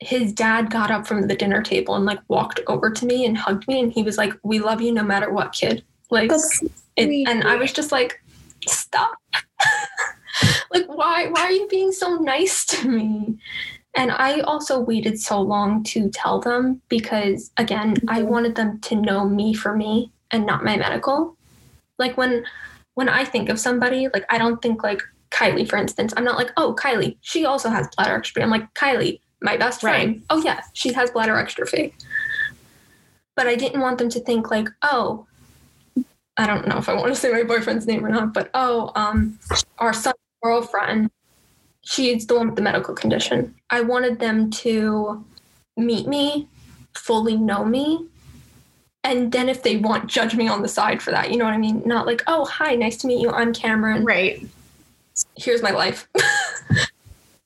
his 0.00 0.32
dad 0.32 0.70
got 0.70 0.90
up 0.90 1.06
from 1.06 1.28
the 1.28 1.36
dinner 1.36 1.62
table 1.62 1.94
and 1.94 2.06
like 2.06 2.20
walked 2.28 2.60
over 2.66 2.90
to 2.90 3.06
me 3.06 3.26
and 3.26 3.36
hugged 3.36 3.68
me 3.68 3.80
and 3.80 3.92
he 3.92 4.02
was 4.02 4.16
like, 4.16 4.32
"We 4.42 4.58
love 4.58 4.80
you 4.80 4.92
no 4.92 5.02
matter 5.02 5.30
what, 5.30 5.52
kid." 5.52 5.84
Like 6.10 6.32
it, 6.96 7.28
and 7.28 7.44
I 7.44 7.56
was 7.56 7.72
just 7.72 7.92
like, 7.92 8.22
"Stop." 8.66 9.18
like 10.72 10.86
why 10.86 11.26
why 11.26 11.42
are 11.42 11.52
you 11.52 11.68
being 11.68 11.92
so 11.92 12.16
nice 12.16 12.64
to 12.66 12.88
me? 12.88 13.38
And 13.94 14.10
I 14.12 14.40
also 14.40 14.80
waited 14.80 15.20
so 15.20 15.40
long 15.40 15.82
to 15.84 16.08
tell 16.10 16.40
them 16.40 16.80
because 16.88 17.50
again, 17.56 17.96
I 18.08 18.20
mm-hmm. 18.20 18.28
wanted 18.28 18.54
them 18.54 18.80
to 18.80 18.94
know 18.94 19.28
me 19.28 19.52
for 19.52 19.76
me 19.76 20.12
and 20.30 20.46
not 20.46 20.64
my 20.64 20.76
medical. 20.76 21.36
Like 21.98 22.16
when 22.16 22.44
when 22.94 23.08
I 23.10 23.24
think 23.24 23.50
of 23.50 23.60
somebody, 23.60 24.08
like 24.14 24.24
I 24.30 24.38
don't 24.38 24.62
think 24.62 24.82
like 24.82 25.02
Kylie, 25.30 25.68
for 25.68 25.76
instance. 25.76 26.14
I'm 26.16 26.24
not 26.24 26.36
like, 26.36 26.52
oh, 26.56 26.74
Kylie, 26.74 27.16
she 27.20 27.44
also 27.44 27.68
has 27.68 27.88
bladder 27.96 28.18
exstrophy. 28.18 28.42
I'm 28.42 28.50
like, 28.50 28.72
Kylie, 28.74 29.20
my 29.42 29.56
best 29.56 29.80
friend. 29.80 30.14
Right. 30.14 30.22
Oh 30.30 30.42
yeah, 30.42 30.60
she 30.72 30.92
has 30.92 31.10
bladder 31.10 31.34
exstrophy. 31.34 31.92
But 33.36 33.46
I 33.46 33.54
didn't 33.54 33.80
want 33.80 33.98
them 33.98 34.10
to 34.10 34.20
think 34.20 34.50
like, 34.50 34.68
oh, 34.82 35.26
I 36.36 36.46
don't 36.46 36.66
know 36.66 36.78
if 36.78 36.88
I 36.88 36.94
want 36.94 37.08
to 37.08 37.14
say 37.14 37.32
my 37.32 37.42
boyfriend's 37.42 37.86
name 37.86 38.04
or 38.04 38.08
not, 38.08 38.32
but 38.32 38.50
oh, 38.54 38.92
um, 38.94 39.38
our 39.78 39.92
son's 39.92 40.16
girlfriend, 40.42 41.10
she's 41.82 42.26
the 42.26 42.36
one 42.36 42.46
with 42.46 42.56
the 42.56 42.62
medical 42.62 42.94
condition. 42.94 43.54
I 43.70 43.82
wanted 43.82 44.20
them 44.20 44.50
to 44.50 45.24
meet 45.76 46.06
me, 46.06 46.48
fully 46.94 47.36
know 47.36 47.64
me, 47.64 48.06
and 49.04 49.32
then 49.32 49.48
if 49.48 49.62
they 49.62 49.76
want, 49.76 50.08
judge 50.08 50.34
me 50.34 50.48
on 50.48 50.62
the 50.62 50.68
side 50.68 51.02
for 51.02 51.10
that. 51.10 51.30
You 51.30 51.38
know 51.38 51.44
what 51.44 51.54
I 51.54 51.58
mean? 51.58 51.82
Not 51.86 52.06
like, 52.06 52.22
oh, 52.26 52.44
hi, 52.44 52.74
nice 52.74 52.96
to 52.98 53.06
meet 53.06 53.20
you. 53.20 53.30
I'm 53.30 53.52
Camryn. 53.52 54.04
right. 54.04 54.46
Here's 55.36 55.62
my 55.62 55.70
life. 55.70 56.08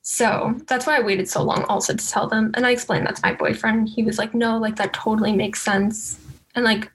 so 0.07 0.53
that's 0.67 0.85
why 0.85 0.97
I 0.97 1.01
waited 1.01 1.27
so 1.27 1.41
long 1.41 1.63
also 1.63 1.95
to 1.95 2.07
tell 2.07 2.27
them. 2.27 2.51
And 2.53 2.63
I 2.63 2.69
explained 2.69 3.07
that 3.07 3.15
to 3.15 3.21
my 3.23 3.33
boyfriend. 3.33 3.89
He 3.89 4.03
was 4.03 4.19
like, 4.19 4.35
no, 4.35 4.55
like 4.59 4.75
that 4.75 4.93
totally 4.93 5.33
makes 5.33 5.63
sense. 5.63 6.19
And 6.53 6.63
like, 6.63 6.91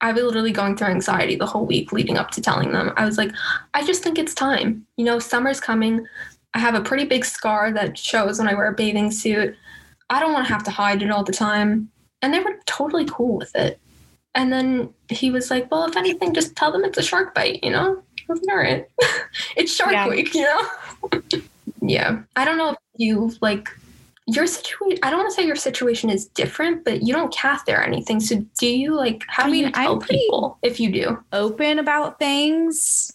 I 0.00 0.12
was 0.12 0.22
literally 0.22 0.52
going 0.52 0.76
through 0.76 0.86
anxiety 0.86 1.34
the 1.34 1.44
whole 1.44 1.66
week 1.66 1.90
leading 1.90 2.16
up 2.16 2.30
to 2.30 2.40
telling 2.40 2.70
them. 2.70 2.92
I 2.96 3.04
was 3.04 3.18
like, 3.18 3.32
I 3.74 3.84
just 3.84 4.04
think 4.04 4.16
it's 4.16 4.32
time. 4.32 4.86
You 4.96 5.04
know, 5.04 5.18
summer's 5.18 5.58
coming. 5.58 6.06
I 6.54 6.60
have 6.60 6.76
a 6.76 6.80
pretty 6.80 7.04
big 7.04 7.24
scar 7.24 7.72
that 7.72 7.98
shows 7.98 8.38
when 8.38 8.46
I 8.46 8.54
wear 8.54 8.68
a 8.68 8.74
bathing 8.74 9.10
suit. 9.10 9.56
I 10.08 10.20
don't 10.20 10.32
want 10.32 10.46
to 10.46 10.52
have 10.52 10.62
to 10.64 10.70
hide 10.70 11.02
it 11.02 11.10
all 11.10 11.24
the 11.24 11.32
time. 11.32 11.90
And 12.22 12.32
they 12.32 12.38
were 12.38 12.60
totally 12.66 13.06
cool 13.06 13.38
with 13.38 13.56
it. 13.56 13.80
And 14.36 14.52
then 14.52 14.94
he 15.08 15.32
was 15.32 15.50
like, 15.50 15.68
Well, 15.68 15.86
if 15.86 15.96
anything, 15.96 16.32
just 16.32 16.54
tell 16.54 16.70
them 16.70 16.84
it's 16.84 16.96
a 16.96 17.02
shark 17.02 17.34
bite, 17.34 17.64
you 17.64 17.70
know? 17.70 18.00
I 18.00 18.32
was 18.32 18.40
like, 18.42 18.56
All 18.56 18.62
right. 18.62 18.86
it's 19.56 19.74
Shark 19.74 19.90
Yeah. 19.90 20.08
Week, 20.08 20.32
you 20.32 20.42
know? 20.42 21.40
yeah. 21.88 22.22
I 22.36 22.44
don't 22.44 22.58
know 22.58 22.70
if 22.70 22.78
you 22.96 23.32
like 23.40 23.68
your 24.26 24.46
situation 24.46 24.98
I 25.02 25.10
don't 25.10 25.20
want 25.20 25.30
to 25.30 25.34
say 25.34 25.46
your 25.46 25.56
situation 25.56 26.10
is 26.10 26.26
different, 26.26 26.84
but 26.84 27.02
you 27.02 27.12
don't 27.12 27.32
cath 27.32 27.68
or 27.68 27.82
anything. 27.82 28.20
So 28.20 28.44
do 28.58 28.66
you 28.66 28.94
like 28.94 29.22
how 29.28 29.44
I 29.44 29.50
do 29.50 29.56
you 29.56 29.70
tell 29.70 29.92
I'm 29.94 30.00
people 30.00 30.58
if 30.62 30.80
you 30.80 30.90
do? 30.92 31.18
Open 31.32 31.78
about 31.78 32.18
things. 32.18 33.12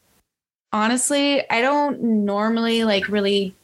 Honestly, 0.73 1.49
I 1.49 1.61
don't 1.61 2.01
normally 2.01 2.85
like 2.85 3.07
really. 3.09 3.55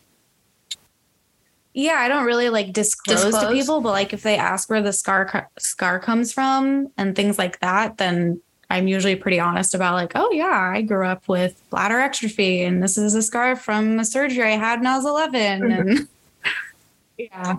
Yeah, 1.73 1.97
I 1.99 2.07
don't 2.07 2.25
really 2.25 2.49
like 2.49 2.73
disclose, 2.73 3.31
to 3.37 3.51
people, 3.51 3.81
but 3.81 3.91
like 3.91 4.11
if 4.11 4.23
they 4.23 4.35
ask 4.35 4.67
where 4.67 4.81
the 4.81 4.91
scar 4.91 5.49
scar 5.59 5.99
comes 5.99 6.33
from 6.33 6.91
and 6.97 7.15
things 7.15 7.37
like 7.37 7.59
that, 7.59 7.97
then 7.97 8.41
I'm 8.69 8.87
usually 8.87 9.15
pretty 9.15 9.39
honest 9.39 9.73
about 9.73 9.93
like, 9.93 10.11
oh 10.15 10.31
yeah, 10.31 10.71
I 10.75 10.81
grew 10.81 11.05
up 11.05 11.27
with 11.27 11.61
bladder 11.69 11.95
exstrophy, 11.95 12.67
and 12.67 12.83
this 12.83 12.97
is 12.97 13.15
a 13.15 13.21
scar 13.21 13.55
from 13.55 13.99
a 13.99 14.05
surgery 14.05 14.43
I 14.53 14.57
had 14.57 14.79
when 14.79 14.87
I 14.87 14.97
was 14.97 15.05
11, 15.05 15.61
Mhm. 15.61 15.69
and 15.79 16.07
yeah, 17.17 17.55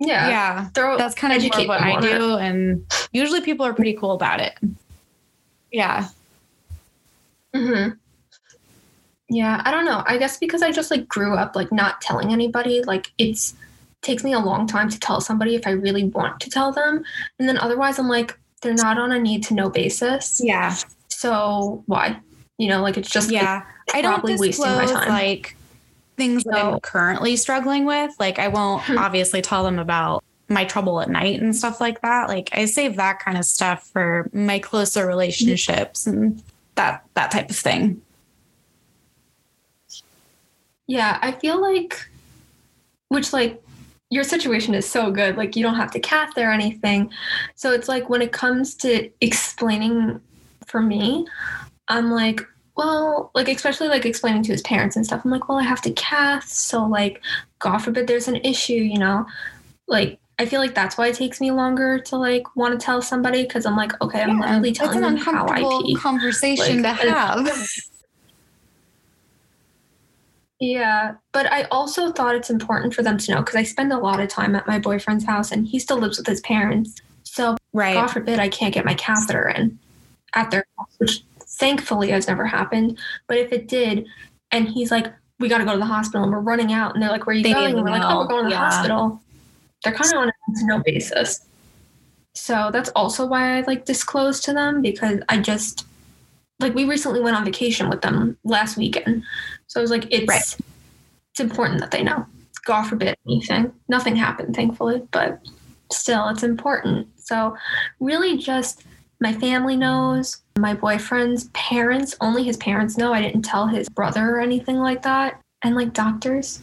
Yeah. 0.00 0.28
yeah, 0.28 0.68
Throw 0.74 0.98
that's 0.98 1.14
kind 1.14 1.32
of 1.32 1.42
more 1.50 1.66
what 1.66 1.80
I 1.80 1.98
do, 2.00 2.36
and 2.36 2.84
usually 3.12 3.40
people 3.40 3.64
are 3.64 3.72
pretty 3.74 3.94
cool 3.94 4.12
about 4.12 4.40
it. 4.40 4.54
Yeah, 5.72 6.08
hmm 7.54 7.88
Yeah, 9.30 9.62
I 9.64 9.70
don't 9.70 9.86
know. 9.86 10.02
I 10.06 10.18
guess 10.18 10.36
because 10.36 10.62
I 10.62 10.70
just 10.70 10.90
like 10.90 11.08
grew 11.08 11.34
up 11.34 11.56
like 11.56 11.72
not 11.72 12.00
telling 12.02 12.32
anybody, 12.32 12.82
like 12.82 13.10
it's 13.18 13.54
takes 14.02 14.22
me 14.22 14.34
a 14.34 14.38
long 14.38 14.66
time 14.66 14.90
to 14.90 15.00
tell 15.00 15.18
somebody 15.22 15.54
if 15.54 15.66
I 15.66 15.70
really 15.70 16.04
want 16.04 16.38
to 16.40 16.50
tell 16.50 16.70
them. 16.72 17.02
And 17.38 17.48
then 17.48 17.56
otherwise 17.56 17.98
I'm 17.98 18.08
like, 18.08 18.38
they're 18.64 18.74
not 18.74 18.98
on 18.98 19.12
a 19.12 19.18
need 19.20 19.44
to 19.44 19.54
know 19.54 19.70
basis. 19.70 20.40
yeah. 20.42 20.74
So 21.08 21.84
why? 21.86 22.18
You 22.58 22.68
know, 22.68 22.82
like 22.82 22.96
it's 22.96 23.08
just 23.10 23.30
like, 23.30 23.40
yeah 23.42 23.62
i 23.94 24.00
don't 24.02 24.14
probably 24.14 24.36
wasting 24.36 24.64
my 24.64 24.80
disclose 24.82 25.08
like 25.08 25.56
things 26.16 26.42
that 26.44 26.54
i'm 26.64 26.80
currently 26.80 27.36
struggling 27.36 27.84
with 27.84 28.10
like 28.18 28.38
i 28.38 28.48
won't 28.48 28.82
Hmm. 28.82 28.96
obviously 28.98 29.42
tell 29.42 29.62
them 29.62 29.78
about 29.78 30.24
my 30.48 30.64
trouble 30.64 31.00
at 31.02 31.10
night 31.10 31.40
and 31.42 31.54
stuff 31.54 31.80
like 31.82 32.00
that 32.00 32.28
like 32.28 32.48
i 32.52 32.64
save 32.64 32.96
that 32.96 33.18
kind 33.18 33.36
of 33.36 33.44
stuff 33.44 33.86
for 33.92 34.30
my 34.32 34.58
closer 34.58 35.06
relationships 35.06 36.06
and 36.06 36.42
that 36.76 37.04
that 37.14 37.30
type 37.30 37.50
of 37.50 37.56
thing 37.56 38.00
yeah, 40.86 41.18
I 41.22 41.32
feel 41.32 41.60
like 41.60 42.08
which 43.08 43.32
like 43.32 43.62
your 44.10 44.24
situation 44.24 44.74
is 44.74 44.88
so 44.88 45.10
good. 45.10 45.36
Like 45.36 45.56
you 45.56 45.62
don't 45.62 45.76
have 45.76 45.90
to 45.92 46.00
cath 46.00 46.36
or 46.36 46.50
anything. 46.50 47.10
So 47.54 47.72
it's 47.72 47.88
like 47.88 48.08
when 48.08 48.22
it 48.22 48.32
comes 48.32 48.74
to 48.76 49.10
explaining 49.20 50.20
for 50.66 50.80
me, 50.80 51.26
I'm 51.88 52.10
like, 52.10 52.40
well, 52.76 53.30
like 53.34 53.48
especially 53.48 53.88
like 53.88 54.04
explaining 54.04 54.42
to 54.44 54.52
his 54.52 54.62
parents 54.62 54.96
and 54.96 55.04
stuff. 55.04 55.24
I'm 55.24 55.30
like, 55.30 55.48
well, 55.48 55.58
I 55.58 55.64
have 55.64 55.82
to 55.82 55.92
cath, 55.92 56.48
so 56.48 56.84
like, 56.84 57.22
God 57.58 57.78
forbid 57.78 58.06
there's 58.06 58.28
an 58.28 58.36
issue, 58.36 58.72
you 58.72 58.98
know, 58.98 59.26
like. 59.88 60.18
I 60.36 60.46
feel 60.46 60.58
like 60.58 60.74
that's 60.74 60.98
why 60.98 61.06
it 61.06 61.14
takes 61.14 61.40
me 61.40 61.52
longer 61.52 62.00
to 62.00 62.16
like 62.16 62.56
want 62.56 62.72
to 62.72 62.84
tell 62.84 63.00
somebody 63.00 63.44
because 63.44 63.66
I'm 63.66 63.76
like, 63.76 63.92
okay, 64.02 64.20
I'm 64.20 64.40
literally 64.40 64.72
telling 64.72 65.00
them 65.00 65.16
how 65.16 65.46
I 65.46 65.60
uncomfortable 65.60 65.84
pee. 65.84 65.94
conversation 65.94 66.82
Like, 66.82 66.98
to 66.98 67.08
have 67.12 67.68
Yeah, 70.60 71.14
but 71.32 71.50
I 71.52 71.64
also 71.64 72.12
thought 72.12 72.34
it's 72.34 72.50
important 72.50 72.94
for 72.94 73.02
them 73.02 73.18
to 73.18 73.32
know 73.32 73.38
because 73.38 73.56
I 73.56 73.64
spend 73.64 73.92
a 73.92 73.98
lot 73.98 74.20
of 74.20 74.28
time 74.28 74.54
at 74.54 74.66
my 74.66 74.78
boyfriend's 74.78 75.24
house 75.24 75.50
and 75.50 75.66
he 75.66 75.78
still 75.78 75.98
lives 75.98 76.16
with 76.16 76.26
his 76.26 76.40
parents. 76.40 77.00
So, 77.24 77.56
right 77.72 77.94
God 77.94 78.08
forbid, 78.08 78.38
I 78.38 78.48
can't 78.48 78.72
get 78.72 78.84
my 78.84 78.94
catheter 78.94 79.48
in 79.48 79.78
at 80.34 80.50
their 80.50 80.64
house, 80.78 80.94
which 80.98 81.22
thankfully 81.40 82.10
has 82.10 82.28
never 82.28 82.46
happened. 82.46 82.98
But 83.26 83.38
if 83.38 83.52
it 83.52 83.68
did, 83.68 84.06
and 84.52 84.68
he's 84.68 84.90
like, 84.90 85.12
we 85.40 85.48
got 85.48 85.58
to 85.58 85.64
go 85.64 85.72
to 85.72 85.78
the 85.78 85.84
hospital 85.84 86.22
and 86.22 86.32
we're 86.32 86.40
running 86.40 86.72
out, 86.72 86.94
and 86.94 87.02
they're 87.02 87.10
like, 87.10 87.26
where 87.26 87.34
are 87.34 87.38
you 87.38 87.44
They 87.44 87.52
going? 87.52 87.74
And 87.74 87.82
we're 87.82 87.90
like, 87.90 88.02
oh, 88.04 88.20
we're 88.20 88.28
going 88.28 88.44
to 88.44 88.50
the 88.50 88.54
Yeah. 88.54 88.70
hospital. 88.70 89.20
They're 89.82 89.92
kind 89.92 90.12
of 90.12 90.18
on 90.20 90.28
a 90.28 90.58
to 90.60 90.66
know 90.66 90.78
basis. 90.84 91.44
So 92.34 92.70
that's 92.72 92.90
also 92.90 93.26
why 93.26 93.58
I 93.58 93.60
like 93.62 93.84
disclose 93.84 94.40
to 94.40 94.52
them 94.52 94.82
because 94.82 95.20
I 95.28 95.38
just 95.38 95.86
like 96.60 96.74
we 96.74 96.84
recently 96.84 97.20
went 97.20 97.36
on 97.36 97.44
vacation 97.44 97.88
with 97.88 98.02
them 98.02 98.36
last 98.44 98.76
weekend. 98.76 99.22
So 99.74 99.80
I 99.80 99.82
was 99.82 99.90
like, 99.90 100.06
it's 100.12 100.28
Right. 100.28 100.56
it's 101.32 101.40
important 101.40 101.80
that 101.80 101.90
they 101.90 102.04
know. 102.04 102.24
God 102.64 102.84
forbid 102.84 103.16
anything. 103.26 103.72
Nothing 103.88 104.14
happened, 104.14 104.54
thankfully, 104.54 105.02
but 105.10 105.40
still 105.90 106.28
it's 106.28 106.44
important. 106.44 107.08
So 107.16 107.56
really 107.98 108.38
just 108.38 108.84
my 109.20 109.32
family 109.32 109.76
knows, 109.76 110.42
my 110.60 110.74
boyfriend's 110.74 111.48
parents, 111.54 112.14
only 112.20 112.44
his 112.44 112.56
parents 112.58 112.96
know. 112.96 113.12
I 113.12 113.20
didn't 113.20 113.42
tell 113.42 113.66
his 113.66 113.88
brother 113.88 114.36
or 114.36 114.40
anything 114.40 114.78
like 114.78 115.02
that. 115.02 115.40
And 115.62 115.74
like 115.74 115.92
doctors 115.92 116.60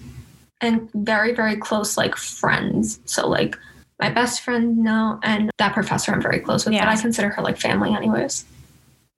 and 0.62 0.90
very, 0.94 1.34
very 1.34 1.58
close 1.58 1.98
like 1.98 2.16
friends. 2.16 3.02
So 3.04 3.28
like 3.28 3.58
my 4.00 4.10
best 4.10 4.40
friend 4.40 4.78
know 4.78 5.20
and 5.22 5.52
that 5.58 5.74
professor 5.74 6.14
I'm 6.14 6.22
very 6.22 6.40
close 6.40 6.64
with, 6.64 6.74
Yeah. 6.76 6.86
but 6.86 6.98
I 6.98 7.02
consider 7.02 7.28
her 7.28 7.42
like 7.42 7.58
family 7.60 7.94
anyways. 7.94 8.46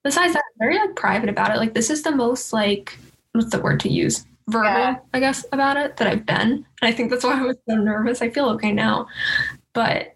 Besides 0.03 0.33
that, 0.33 0.41
I'm 0.53 0.59
very 0.59 0.79
like 0.79 0.95
private 0.95 1.29
about 1.29 1.51
it. 1.51 1.57
Like 1.57 1.75
this 1.75 1.91
is 1.91 2.01
the 2.01 2.11
most 2.11 2.53
like 2.53 2.97
what's 3.33 3.49
the 3.51 3.59
word 3.59 3.79
to 3.81 3.89
use? 3.89 4.25
Verbal, 4.47 4.67
Yeah. 4.69 4.95
I 5.13 5.19
guess, 5.19 5.45
about 5.51 5.77
it 5.77 5.97
that 5.97 6.07
I've 6.07 6.25
been. 6.25 6.51
And 6.51 6.65
I 6.81 6.91
think 6.91 7.09
that's 7.09 7.23
why 7.23 7.39
I 7.39 7.43
was 7.43 7.57
so 7.67 7.75
nervous. 7.75 8.21
I 8.21 8.29
feel 8.29 8.49
okay 8.51 8.71
now. 8.71 9.07
But 9.73 10.13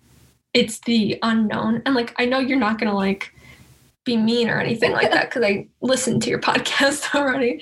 it's 0.53 0.79
the 0.79 1.17
unknown. 1.23 1.81
And 1.85 1.95
like 1.95 2.13
I 2.17 2.25
know 2.25 2.39
you're 2.39 2.59
not 2.59 2.79
gonna 2.79 2.95
like 2.95 3.33
be 4.03 4.17
mean 4.17 4.49
or 4.49 4.59
anything 4.59 4.91
like 4.93 5.11
that 5.11 5.29
because 5.29 5.43
I 5.43 5.67
listened 5.81 6.21
to 6.23 6.29
your 6.29 6.39
podcast 6.49 7.13
already. 7.15 7.61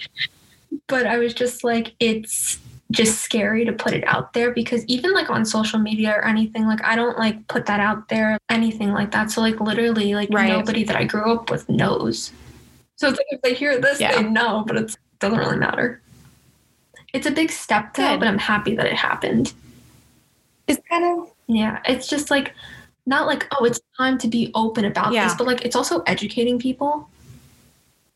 But 0.88 1.08
I 1.08 1.18
was 1.18 1.34
just 1.34 1.64
like, 1.64 1.94
it's 2.00 2.60
just 2.92 3.20
scary 3.22 3.66
to 3.66 3.74
put 3.74 3.94
it 3.94 4.04
out 4.08 4.34
there 4.34 4.52
because 4.52 4.86
even 4.86 5.12
like 5.14 5.30
on 5.30 5.44
social 5.46 5.80
media 5.80 6.12
or 6.12 6.26
anything, 6.26 6.66
like 6.68 6.84
I 6.84 6.96
don't 6.96 7.18
like 7.18 7.48
put 7.48 7.66
that 7.66 7.80
out 7.80 8.10
there, 8.10 8.38
anything 8.50 8.92
like 8.92 9.12
that. 9.12 9.32
So 9.32 9.42
like 9.42 9.60
literally 9.60 10.14
like 10.16 10.30
Right. 10.32 10.50
nobody 10.50 10.84
that 10.84 10.96
I 10.96 11.04
grew 11.06 11.32
up 11.34 11.50
with 11.50 11.68
knows. 11.70 12.32
So 12.98 13.10
it's 13.10 13.18
like 13.18 13.28
if 13.32 13.42
they 13.42 13.54
hear 13.54 13.80
this, 13.80 14.00
Yeah. 14.00 14.16
they 14.16 14.24
know, 14.30 14.64
but 14.68 14.78
it 14.78 14.96
doesn't 15.20 15.40
really 15.40 15.58
matter. 15.58 16.02
It's 17.14 17.26
a 17.26 17.32
big 17.32 17.52
step 17.52 17.94
though, 17.94 18.12
Good. 18.12 18.20
but 18.20 18.28
I'm 18.28 18.38
happy 18.38 18.76
that 18.76 18.86
it 18.86 18.94
happened. 18.94 19.54
It's 20.68 20.82
kind 20.90 21.20
of 21.22 21.32
Yeah. 21.48 21.82
It's 21.86 22.08
just 22.08 22.30
like 22.32 22.54
not 23.06 23.28
like, 23.28 23.48
oh, 23.52 23.66
it's 23.66 23.80
time 23.98 24.18
to 24.18 24.28
be 24.28 24.52
open 24.56 24.86
about 24.86 25.14
Yeah. 25.14 25.26
this, 25.26 25.36
but 25.36 25.48
like 25.48 25.64
it's 25.64 25.76
also 25.76 26.02
educating 26.08 26.60
people. 26.60 27.10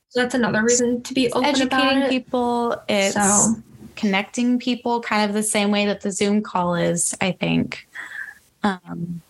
So 0.09 0.21
that's 0.21 0.33
another 0.33 0.63
reason 0.63 1.03
to 1.03 1.13
be 1.13 1.31
open 1.33 1.62
about 1.62 1.79
educating 1.81 2.03
it. 2.03 2.09
people. 2.09 2.75
It's 2.89 3.13
So 3.13 3.55
connecting 3.95 4.57
people 4.59 5.01
kind 5.01 5.29
of 5.29 5.35
the 5.35 5.43
same 5.43 5.69
way 5.71 5.85
that 5.85 6.01
the 6.01 6.12
Zoom 6.12 6.41
call 6.41 6.73
is, 6.75 7.13
I 7.21 7.31
think. 7.33 7.88
Um, 8.63 9.21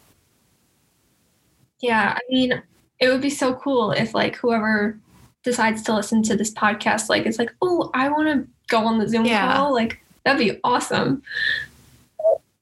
Yeah, 1.81 2.17
I 2.17 2.21
mean, 2.29 2.61
it 2.99 3.09
would 3.09 3.21
be 3.21 3.29
so 3.29 3.53
cool 3.55 3.91
if 3.91 4.13
like 4.13 4.35
whoever 4.37 4.97
decides 5.43 5.81
to 5.83 5.93
listen 5.95 6.21
to 6.23 6.35
this 6.35 6.53
podcast, 6.53 7.09
like 7.09 7.25
it's 7.25 7.39
like, 7.39 7.53
oh, 7.61 7.89
I 7.93 8.09
want 8.09 8.27
to 8.27 8.47
go 8.67 8.85
on 8.85 8.97
the 8.99 9.07
Zoom 9.07 9.25
Yeah. 9.25 9.53
call. 9.55 9.73
Like 9.73 9.99
that'd 10.25 10.39
be 10.39 10.59
awesome. 10.63 11.23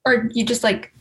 Or 0.05 0.29
you 0.31 0.45
just 0.45 0.63
like, 0.63 0.93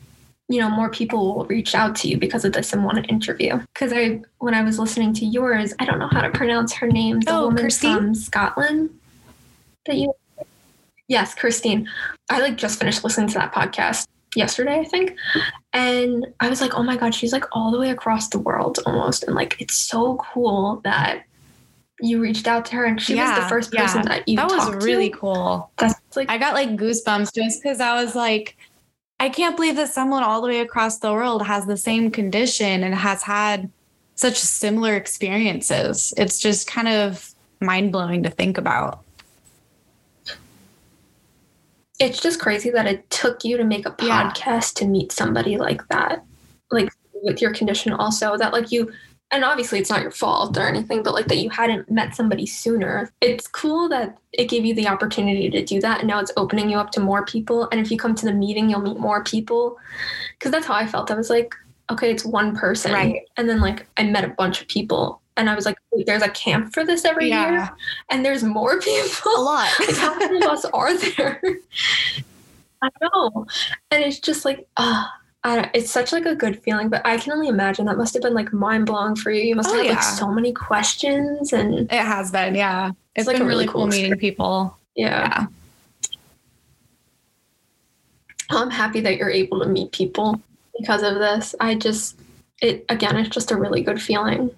you 0.48 0.60
know, 0.60 0.70
more 0.70 0.90
people 0.90 1.34
will 1.34 1.44
reach 1.46 1.74
out 1.74 1.94
to 1.96 2.08
you 2.08 2.16
because 2.18 2.44
of 2.44 2.52
this 2.52 2.72
and 2.72 2.84
want 2.84 2.98
to 2.98 3.04
interview. 3.10 3.58
Because 3.74 3.92
I, 3.92 4.20
when 4.38 4.54
I 4.54 4.62
was 4.62 4.78
listening 4.78 5.12
to 5.14 5.26
yours, 5.26 5.74
I 5.78 5.84
don't 5.84 5.98
know 5.98 6.08
how 6.08 6.22
to 6.22 6.30
pronounce 6.30 6.72
her 6.74 6.86
name. 6.86 7.20
The 7.20 7.32
Oh, 7.32 7.42
woman 7.46 7.62
Christine? 7.64 7.96
from 7.96 8.14
Scotland 8.14 8.90
that 9.86 9.96
you. 9.96 10.12
Yes, 11.08 11.34
Christine. 11.34 11.88
I 12.30 12.40
like 12.40 12.56
just 12.56 12.78
finished 12.80 13.04
listening 13.04 13.28
to 13.28 13.34
that 13.34 13.52
podcast 13.52 14.06
yesterday, 14.34 14.80
I 14.80 14.84
think. 14.84 15.14
And 15.72 16.26
I 16.40 16.48
was 16.48 16.60
like, 16.60 16.74
oh 16.76 16.82
my 16.82 16.96
God, 16.96 17.14
she's 17.14 17.32
like 17.32 17.44
all 17.52 17.70
the 17.70 17.78
way 17.78 17.90
across 17.90 18.28
the 18.28 18.40
world 18.40 18.80
almost. 18.86 19.22
And 19.22 19.34
like, 19.36 19.60
it's 19.60 19.78
so 19.78 20.16
cool 20.16 20.80
that 20.82 21.22
you 22.00 22.20
reached 22.20 22.46
out 22.46 22.64
to 22.66 22.76
her 22.76 22.84
and 22.84 23.00
she 23.00 23.14
was 23.14 23.34
the 23.36 23.48
first 23.48 23.72
yeah. 23.72 23.82
person 23.82 24.02
that 24.02 24.28
you 24.28 24.36
that 24.36 24.48
was 24.48 24.84
really 24.84 25.10
to. 25.10 25.16
cool. 25.16 25.70
That's 25.78 26.00
like, 26.14 26.28
I 26.30 26.38
got 26.38 26.54
like 26.54 26.76
goosebumps 26.76 27.34
just 27.34 27.62
because 27.62 27.80
I 27.80 28.02
was 28.02 28.14
like, 28.14 28.56
I 29.18 29.28
can't 29.30 29.56
believe 29.56 29.76
that 29.76 29.88
someone 29.88 30.22
all 30.22 30.42
the 30.42 30.48
way 30.48 30.60
across 30.60 30.98
the 30.98 31.12
world 31.12 31.46
has 31.46 31.66
the 31.66 31.76
same 31.76 32.10
condition 32.10 32.84
and 32.84 32.94
has 32.94 33.22
had 33.22 33.70
such 34.14 34.36
similar 34.36 34.94
experiences. 34.94 36.12
It's 36.16 36.38
just 36.38 36.66
kind 36.66 36.88
of 36.88 37.34
mind 37.60 37.92
blowing 37.92 38.22
to 38.24 38.30
think 38.30 38.58
about. 38.58 39.02
it's 41.98 42.20
just 42.20 42.40
crazy 42.40 42.68
that 42.68 42.86
it 42.86 43.08
took 43.08 43.42
you 43.42 43.56
to 43.56 43.64
make 43.64 43.86
a 43.86 43.94
Yeah. 44.02 44.30
podcast 44.30 44.74
to 44.74 44.86
meet 44.86 45.12
somebody 45.12 45.56
like 45.56 45.86
that. 45.88 46.22
Like 46.70 46.90
with 47.22 47.40
your 47.40 47.54
condition 47.54 47.94
also 47.94 48.36
that 48.36 48.52
like 48.52 48.70
you 48.70 48.92
and 49.32 49.44
obviously 49.44 49.78
it's 49.78 49.90
not 49.90 50.02
your 50.02 50.10
fault 50.10 50.56
or 50.56 50.66
anything, 50.66 51.02
but 51.02 51.12
like 51.14 51.26
that 51.26 51.38
you 51.38 51.50
hadn't 51.50 51.90
met 51.90 52.14
somebody 52.14 52.46
sooner. 52.46 53.10
It's 53.20 53.48
cool 53.48 53.88
that 53.88 54.16
it 54.32 54.48
gave 54.48 54.64
you 54.64 54.74
the 54.74 54.86
opportunity 54.86 55.50
to 55.50 55.64
do 55.64 55.80
that 55.80 55.98
and 56.00 56.08
now 56.08 56.20
it's 56.20 56.32
opening 56.36 56.70
you 56.70 56.78
up 56.78 56.90
to 56.92 57.00
more 57.00 57.24
people. 57.24 57.68
And 57.70 57.80
if 57.80 57.90
you 57.90 57.98
come 57.98 58.14
to 58.14 58.26
the 58.26 58.32
meeting, 58.32 58.70
you'll 58.70 58.82
meet 58.82 58.98
more 58.98 59.24
people. 59.24 59.78
Cause 60.40 60.52
that's 60.52 60.66
how 60.66 60.74
I 60.74 60.86
felt. 60.86 61.10
I 61.10 61.14
was 61.14 61.28
like, 61.30 61.54
okay, 61.90 62.10
it's 62.10 62.24
one 62.24 62.56
person. 62.56 62.92
Right. 62.92 63.22
And 63.36 63.48
then 63.48 63.60
like 63.60 63.86
I 63.96 64.04
met 64.04 64.24
a 64.24 64.28
bunch 64.28 64.60
of 64.60 64.68
people 64.68 65.20
and 65.36 65.50
I 65.50 65.54
was 65.54 65.66
like, 65.66 65.76
wait, 65.92 66.06
there's 66.06 66.22
a 66.22 66.28
camp 66.30 66.72
for 66.72 66.84
this 66.84 67.04
every 67.04 67.28
Yeah. 67.28 67.50
year. 67.50 67.70
And 68.10 68.24
there's 68.24 68.44
more 68.44 68.80
people. 68.80 69.32
A 69.36 69.40
lot. 69.40 69.68
like 69.80 69.96
how 69.96 70.16
many 70.16 70.36
of 70.36 70.50
us 70.50 70.64
are 70.66 70.96
there? 70.96 71.40
I 72.82 72.90
know. 73.02 73.46
And 73.90 74.04
it's 74.04 74.20
just 74.20 74.44
like, 74.44 74.66
ah, 74.76 75.10
don't, 75.10 75.25
it's 75.74 75.90
such 75.90 76.12
like 76.12 76.26
a 76.26 76.34
good 76.34 76.60
feeling, 76.62 76.88
but 76.88 77.02
I 77.06 77.16
can 77.18 77.32
only 77.32 77.48
imagine 77.48 77.86
that 77.86 77.96
must 77.96 78.14
have 78.14 78.22
been 78.22 78.34
like 78.34 78.52
mind 78.52 78.86
blowing 78.86 79.16
for 79.16 79.30
you. 79.30 79.42
You 79.42 79.54
must 79.56 79.68
Oh, 79.70 79.74
have 79.76 79.86
had 79.86 79.94
like 79.94 80.02
so 80.02 80.30
many 80.30 80.52
questions 80.52 81.52
and 81.52 81.80
It 81.92 81.92
has 81.92 82.30
been, 82.30 82.54
yeah. 82.54 82.90
It's 83.14 83.26
like 83.26 83.36
been 83.36 83.42
a 83.42 83.48
really 83.48 83.66
cool 83.66 83.82
cool 83.82 83.86
meeting 83.86 84.16
people. 84.18 84.76
yeah. 84.94 85.28
Yeah. 85.28 85.46
I'm 88.50 88.70
happy 88.70 89.00
that 89.00 89.16
you're 89.16 89.30
able 89.30 89.60
to 89.60 89.66
meet 89.66 89.90
people 89.92 90.40
because 90.78 91.02
of 91.02 91.16
this. 91.16 91.54
I 91.60 91.74
just 91.74 92.18
it 92.62 92.84
again, 92.88 93.16
it's 93.16 93.28
just 93.28 93.50
a 93.50 93.56
really 93.56 93.82
good 93.82 94.00
feeling. 94.00 94.50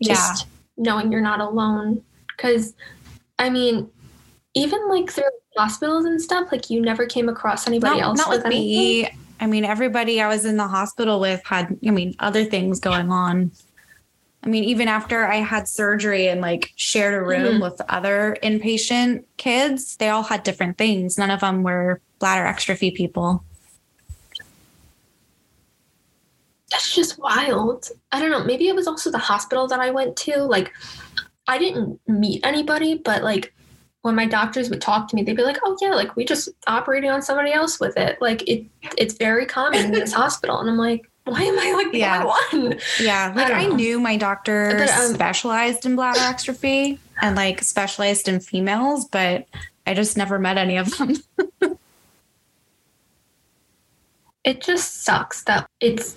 Just 0.00 0.46
knowing 0.76 1.10
you're 1.12 1.20
not 1.20 1.40
alone. 1.40 2.02
Cause 2.36 2.74
I 3.38 3.50
mean, 3.50 3.90
even 4.54 4.88
like 4.88 5.10
through 5.10 5.24
hospitals 5.56 6.04
and 6.04 6.20
stuff, 6.20 6.50
like 6.52 6.70
you 6.70 6.80
never 6.80 7.06
came 7.06 7.28
across 7.28 7.66
anybody 7.66 8.00
Not, 8.00 8.02
else 8.02 8.18
not 8.18 8.28
with 8.30 8.46
anything? 8.46 8.62
me. 9.02 9.08
I 9.40 9.46
mean, 9.46 9.64
everybody 9.64 10.20
I 10.20 10.28
was 10.28 10.44
in 10.44 10.56
the 10.56 10.68
hospital 10.68 11.18
with 11.18 11.44
had, 11.44 11.76
I 11.86 11.90
mean, 11.90 12.14
other 12.18 12.44
things 12.44 12.78
going 12.78 13.10
on. 13.10 13.50
I 14.44 14.48
mean, 14.48 14.64
even 14.64 14.88
after 14.88 15.26
I 15.26 15.36
had 15.36 15.68
surgery 15.68 16.28
and 16.28 16.40
like 16.40 16.72
shared 16.76 17.14
a 17.14 17.22
room 17.22 17.58
Mhm. 17.58 17.62
with 17.62 17.80
other 17.88 18.36
inpatient 18.42 19.24
kids, 19.36 19.96
they 19.96 20.08
all 20.08 20.24
had 20.24 20.42
different 20.42 20.78
things. 20.78 21.16
None 21.16 21.30
of 21.30 21.40
them 21.40 21.62
were 21.62 22.00
bladder 22.18 22.44
exstrophy 22.44 22.92
people. 22.94 23.44
That's 26.70 26.94
just 26.94 27.18
wild. 27.18 27.88
I 28.10 28.18
don't 28.20 28.30
know. 28.30 28.42
Maybe 28.44 28.66
it 28.68 28.74
was 28.74 28.86
also 28.88 29.10
the 29.10 29.18
hospital 29.18 29.68
that 29.68 29.78
I 29.78 29.90
went 29.90 30.16
to. 30.18 30.38
Like, 30.38 30.72
I 31.46 31.58
didn't 31.58 32.00
meet 32.08 32.44
anybody, 32.44 32.94
but 32.94 33.22
like 33.22 33.52
when 34.02 34.14
my 34.14 34.26
doctors 34.26 34.68
would 34.68 34.80
talk 34.80 35.08
to 35.08 35.16
me, 35.16 35.22
they'd 35.22 35.36
be 35.36 35.42
like, 35.44 35.58
"Oh 35.64 35.76
yeah, 35.80 35.94
like 35.94 36.14
we 36.16 36.24
just 36.24 36.48
operated 36.66 37.10
on 37.10 37.22
somebody 37.22 37.52
else 37.52 37.80
with 37.80 37.96
it. 37.96 38.20
Like 38.20 38.46
it, 38.48 38.66
it's 38.98 39.14
very 39.14 39.46
common 39.46 39.86
in 39.86 39.90
this 39.92 40.12
hospital." 40.22 40.58
And 40.58 40.68
I'm 40.68 40.76
like, 40.76 41.08
"Why 41.24 41.40
am 41.42 41.58
I 41.58 41.72
like 41.72 41.92
the 41.92 41.98
Yeah. 41.98 42.24
only 42.52 42.68
one?" 42.70 42.78
Yeah, 43.00 43.32
like 43.34 43.48
don't 43.48 43.56
I, 43.56 43.66
knew 43.66 44.00
my 44.00 44.16
doctor 44.16 44.74
But, 44.76 44.90
um, 44.90 45.14
specialized 45.14 45.86
in 45.86 45.96
bladder 45.96 46.18
exstrophy 46.20 46.98
and 47.22 47.36
like 47.36 47.62
specialized 47.62 48.28
in 48.28 48.40
females, 48.40 49.06
but 49.06 49.46
I 49.86 49.94
just 49.94 50.16
never 50.16 50.38
met 50.38 50.58
any 50.58 50.76
of 50.76 50.96
them. 50.98 51.14
It 54.44 54.60
just 54.60 55.04
sucks 55.04 55.44
that 55.44 55.68
it's. 55.80 56.16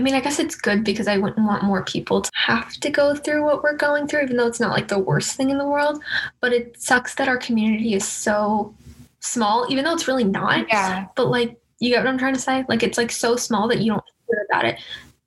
I 0.00 0.02
mean, 0.02 0.14
I 0.14 0.20
guess 0.20 0.38
it's 0.38 0.56
good 0.56 0.82
because 0.82 1.06
I 1.06 1.18
wouldn't 1.18 1.46
want 1.46 1.62
more 1.62 1.84
people 1.84 2.22
to 2.22 2.30
have 2.34 2.72
to 2.72 2.88
go 2.88 3.14
through 3.14 3.44
what 3.44 3.62
we're 3.62 3.76
going 3.76 4.08
through, 4.08 4.22
even 4.22 4.38
though 4.38 4.46
it's 4.46 4.58
not 4.58 4.72
like 4.72 4.88
the 4.88 4.98
worst 4.98 5.36
thing 5.36 5.50
in 5.50 5.58
the 5.58 5.66
world. 5.66 6.02
But 6.40 6.54
it 6.54 6.80
sucks 6.80 7.16
that 7.16 7.28
our 7.28 7.36
community 7.36 7.92
is 7.92 8.08
so 8.08 8.74
small, 9.18 9.66
even 9.68 9.84
though 9.84 9.92
it's 9.92 10.08
really 10.08 10.24
not. 10.24 10.66
Yeah. 10.68 11.04
But 11.16 11.28
like, 11.28 11.60
you 11.80 11.90
get 11.90 12.02
what 12.02 12.08
I'm 12.08 12.16
trying 12.16 12.32
to 12.32 12.40
say? 12.40 12.64
Like, 12.66 12.82
it's 12.82 12.96
like 12.96 13.10
so 13.10 13.36
small 13.36 13.68
that 13.68 13.80
you 13.80 13.92
don't 13.92 14.02
hear 14.26 14.46
about 14.50 14.64
it. 14.64 14.80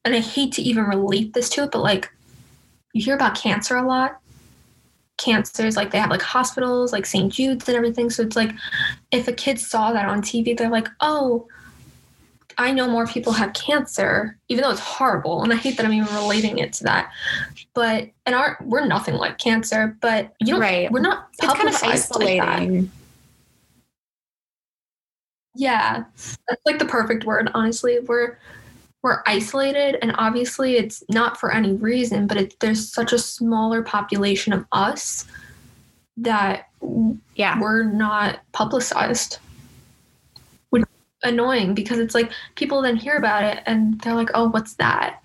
And 0.05 0.15
I 0.15 0.21
hate 0.21 0.53
to 0.53 0.63
even 0.63 0.85
relate 0.85 1.33
this 1.33 1.49
to 1.49 1.65
it, 1.65 1.71
but 1.71 1.83
like, 1.83 2.11
you 2.93 3.05
hear 3.05 3.13
about 3.13 3.37
cancer 3.37 3.75
a 3.75 3.85
lot. 3.85 4.17
Cancers, 5.17 5.77
like, 5.77 5.91
they 5.91 5.99
have 5.99 6.09
like 6.09 6.23
hospitals, 6.23 6.91
like 6.91 7.05
St. 7.05 7.31
Jude's 7.31 7.69
and 7.69 7.77
everything. 7.77 8.09
So 8.09 8.23
it's 8.23 8.35
like, 8.35 8.53
if 9.11 9.27
a 9.27 9.33
kid 9.33 9.59
saw 9.59 9.93
that 9.93 10.07
on 10.07 10.23
TV, 10.23 10.57
they're 10.57 10.67
like, 10.67 10.87
oh, 10.99 11.47
I 12.57 12.71
know 12.71 12.87
more 12.89 13.07
people 13.07 13.33
have 13.33 13.53
cancer, 13.53 14.37
even 14.49 14.63
though 14.63 14.71
it's 14.71 14.79
horrible. 14.79 15.43
And 15.43 15.53
I 15.53 15.55
hate 15.55 15.77
that 15.77 15.85
I'm 15.85 15.93
even 15.93 16.13
relating 16.15 16.57
it 16.59 16.73
to 16.73 16.83
that. 16.85 17.11
But, 17.73 18.09
and 18.25 18.35
our, 18.35 18.57
we're 18.61 18.85
nothing 18.85 19.15
like 19.15 19.37
cancer, 19.37 19.97
but 20.01 20.33
you 20.39 20.53
don't, 20.53 20.61
Right. 20.61 20.91
we're 20.91 21.01
not 21.01 21.29
It's 21.33 21.41
kind 21.41 21.53
of 21.53 21.57
publicized 21.57 22.15
like 22.15 22.39
isolating. 22.41 22.91
Yeah, 25.55 26.05
that's 26.47 26.61
like 26.65 26.79
the 26.79 26.85
perfect 26.85 27.25
word. 27.25 27.51
Honestly, 27.53 27.99
we're 27.99 28.37
we're 29.03 29.21
isolated, 29.27 29.97
and 30.01 30.15
obviously, 30.17 30.77
it's 30.77 31.03
not 31.09 31.39
for 31.39 31.51
any 31.53 31.73
reason. 31.73 32.25
But 32.25 32.37
it, 32.37 32.59
there's 32.59 32.91
such 32.91 33.13
a 33.13 33.19
smaller 33.19 33.83
population 33.83 34.53
of 34.53 34.65
us 34.71 35.25
that 36.17 36.69
yeah. 37.35 37.59
we're 37.59 37.83
not 37.83 38.39
publicized. 38.53 39.37
Annoying 41.23 41.73
because 41.73 41.99
it's 41.99 42.13
like 42.13 42.31
people 42.55 42.81
then 42.81 42.95
hear 42.95 43.15
about 43.15 43.43
it 43.43 43.63
and 43.65 43.99
they're 44.01 44.13
like, 44.13 44.29
"Oh, 44.33 44.49
what's 44.49 44.73
that?" 44.75 45.23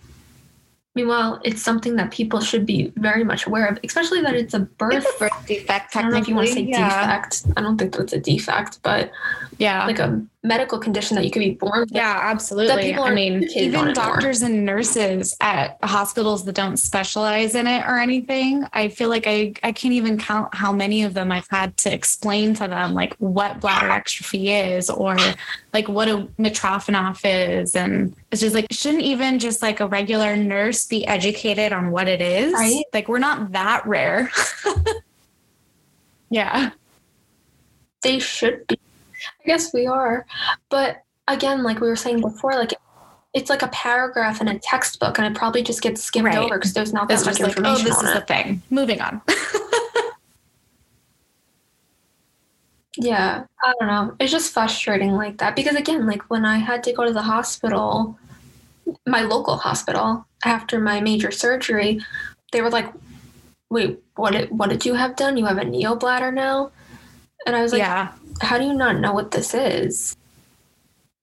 Meanwhile, 0.94 1.40
it's 1.44 1.62
something 1.62 1.94
that 1.94 2.10
people 2.10 2.40
should 2.40 2.66
be 2.66 2.92
very 2.96 3.22
much 3.22 3.46
aware 3.46 3.66
of, 3.66 3.78
especially 3.84 4.20
that 4.22 4.34
it's 4.34 4.52
a 4.52 4.60
birth. 4.60 4.94
It's 4.94 5.06
a 5.06 5.18
birth 5.18 5.46
defect, 5.46 5.94
I 5.94 6.02
don't 6.02 6.10
know 6.10 6.18
if 6.18 6.26
you 6.26 6.34
want 6.34 6.48
to 6.48 6.52
say 6.54 6.62
yeah. 6.62 6.88
defect. 6.88 7.44
I 7.56 7.60
don't 7.60 7.78
think 7.78 7.94
that's 7.96 8.12
a 8.12 8.18
defect, 8.18 8.80
but 8.82 9.12
Yeah. 9.58 9.86
like 9.86 10.00
a 10.00 10.20
medical 10.44 10.78
condition 10.78 11.16
that 11.16 11.24
you 11.24 11.30
could 11.30 11.40
be 11.40 11.50
born 11.50 11.80
with. 11.80 11.90
Yeah, 11.90 12.16
absolutely. 12.22 12.94
I 12.94 13.12
mean, 13.12 13.42
even 13.56 13.92
doctors 13.92 14.42
and 14.42 14.64
nurses 14.64 15.36
at 15.40 15.78
hospitals 15.82 16.44
that 16.44 16.54
don't 16.54 16.76
specialize 16.76 17.56
in 17.56 17.66
it 17.66 17.84
or 17.86 17.98
anything, 17.98 18.64
I 18.72 18.88
feel 18.88 19.08
like 19.08 19.26
I, 19.26 19.54
I 19.64 19.72
can't 19.72 19.94
even 19.94 20.16
count 20.16 20.54
how 20.54 20.72
many 20.72 21.02
of 21.02 21.14
them 21.14 21.32
I've 21.32 21.48
had 21.50 21.76
to 21.78 21.92
explain 21.92 22.54
to 22.54 22.68
them 22.68 22.94
like 22.94 23.14
what 23.16 23.60
bladder 23.60 23.88
exstrophy 23.88 24.76
is 24.76 24.88
or 24.88 25.16
like 25.72 25.88
what 25.88 26.08
a 26.08 26.28
Mitrofanoff 26.38 27.20
is. 27.24 27.74
And 27.74 28.14
it's 28.30 28.40
just 28.40 28.54
like, 28.54 28.66
shouldn't 28.70 29.02
even 29.02 29.40
just 29.40 29.60
like 29.60 29.80
a 29.80 29.88
regular 29.88 30.36
nurse 30.36 30.86
be 30.86 31.04
educated 31.06 31.72
on 31.72 31.90
what 31.90 32.06
it 32.06 32.20
is? 32.20 32.52
Right. 32.52 32.84
Like, 32.92 33.08
we're 33.08 33.18
not 33.18 33.52
that 33.52 33.84
rare. 33.86 34.30
yeah. 36.30 36.70
they 38.02 38.20
should 38.20 38.64
be. 38.68 38.78
I 39.48 39.52
guess 39.52 39.72
we 39.72 39.86
are. 39.86 40.26
But 40.68 41.02
again, 41.26 41.62
like 41.62 41.80
we 41.80 41.88
were 41.88 41.96
saying 41.96 42.20
before, 42.20 42.52
like 42.52 42.74
it's 43.32 43.48
like 43.48 43.62
a 43.62 43.68
paragraph 43.68 44.42
in 44.42 44.48
a 44.48 44.58
textbook 44.58 45.16
and 45.18 45.26
it 45.26 45.38
probably 45.38 45.62
just 45.62 45.80
gets 45.80 46.02
skimmed 46.02 46.26
Right. 46.26 46.36
over 46.38 46.56
because 46.58 46.74
there's 46.74 46.92
not 46.92 47.10
It's 47.10 47.22
that 47.22 47.30
much 47.30 47.38
just 47.38 47.56
like, 47.56 47.66
oh, 47.66 47.78
this 47.82 47.96
is 48.02 48.10
it. 48.10 48.14
the 48.14 48.20
thing. 48.26 48.62
Moving 48.70 49.00
on. 49.00 49.22
Yeah, 53.00 53.44
I 53.64 53.72
don't 53.78 53.86
know. 53.88 54.16
It's 54.18 54.32
just 54.32 54.52
frustrating 54.52 55.12
like 55.12 55.38
that 55.38 55.54
because 55.54 55.76
again, 55.76 56.04
like 56.04 56.28
when 56.30 56.44
I 56.44 56.56
had 56.58 56.82
to 56.82 56.92
go 56.92 57.04
to 57.04 57.12
the 57.12 57.22
hospital, 57.22 58.18
my 59.06 59.22
local 59.22 59.56
hospital 59.56 60.26
after 60.44 60.80
my 60.80 61.00
major 61.00 61.30
surgery, 61.30 62.00
they 62.50 62.60
were 62.60 62.70
like, 62.70 62.92
"Wait, 63.70 64.00
what? 64.16 64.32
Did, 64.32 64.50
what 64.50 64.70
did 64.70 64.84
you 64.84 64.94
have 64.94 65.14
done? 65.14 65.36
You 65.36 65.44
have 65.44 65.58
a 65.58 65.64
neobladder 65.64 66.34
now?" 66.34 66.72
And 67.46 67.54
I 67.54 67.62
was 67.62 67.70
like, 67.70 67.78
yeah. 67.82 68.10
"How 68.40 68.58
do 68.58 68.64
you 68.64 68.74
not 68.74 68.98
know 69.00 69.12
what 69.12 69.30
this 69.30 69.54
is?" 69.54 70.16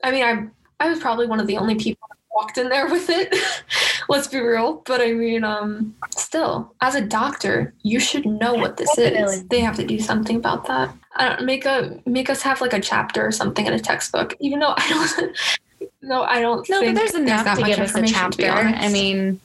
I 0.03 0.11
mean, 0.11 0.24
I 0.24 0.47
I 0.84 0.89
was 0.89 0.99
probably 0.99 1.28
one 1.28 1.39
of 1.39 1.47
the 1.47 1.57
only 1.57 1.76
people 1.76 2.07
that 2.09 2.18
walked 2.34 2.57
in 2.57 2.70
there 2.70 2.88
with 2.88 3.09
it. 3.09 3.36
Let's 4.09 4.28
be 4.28 4.39
real, 4.39 4.84
but 4.86 5.01
I 5.01 5.13
mean, 5.13 5.43
um, 5.43 5.95
still, 6.16 6.74
as 6.82 6.95
a 6.95 7.01
doctor, 7.01 7.74
you 7.82 7.99
should 7.99 8.26
know 8.26 8.53
what 8.53 8.78
this 8.78 8.93
Definitely. 8.95 9.36
is. 9.36 9.43
They 9.45 9.61
have 9.61 9.76
to 9.78 9.86
do 9.86 9.99
something 9.99 10.36
about 10.36 10.68
that. 10.68 10.93
I 11.16 11.30
don't 11.30 11.45
make 11.45 11.66
a 11.66 11.99
make 12.05 12.30
us 12.30 12.41
have 12.43 12.61
like 12.61 12.74
a 12.74 12.82
chapter 12.82 13.26
or 13.26 13.32
something 13.32 13.66
in 13.66 13.74
a 13.74 13.80
textbook, 13.80 14.36
even 14.39 14.59
though 14.59 14.74
I 14.78 14.89
don't. 14.89 15.38
No, 16.01 16.22
I 16.22 16.39
don't. 16.39 16.68
No, 16.70 16.84
but 16.84 16.93
there's 16.93 17.16
enough 17.16 17.45
that 17.45 17.57
to 17.57 17.63
give 17.63 17.80
us 17.80 17.95
a 17.95 17.97
information, 17.97 18.32
to 18.32 18.38
be 18.38 18.43
chapter. 18.43 18.68
I 18.78 18.89
mean, 18.89 19.39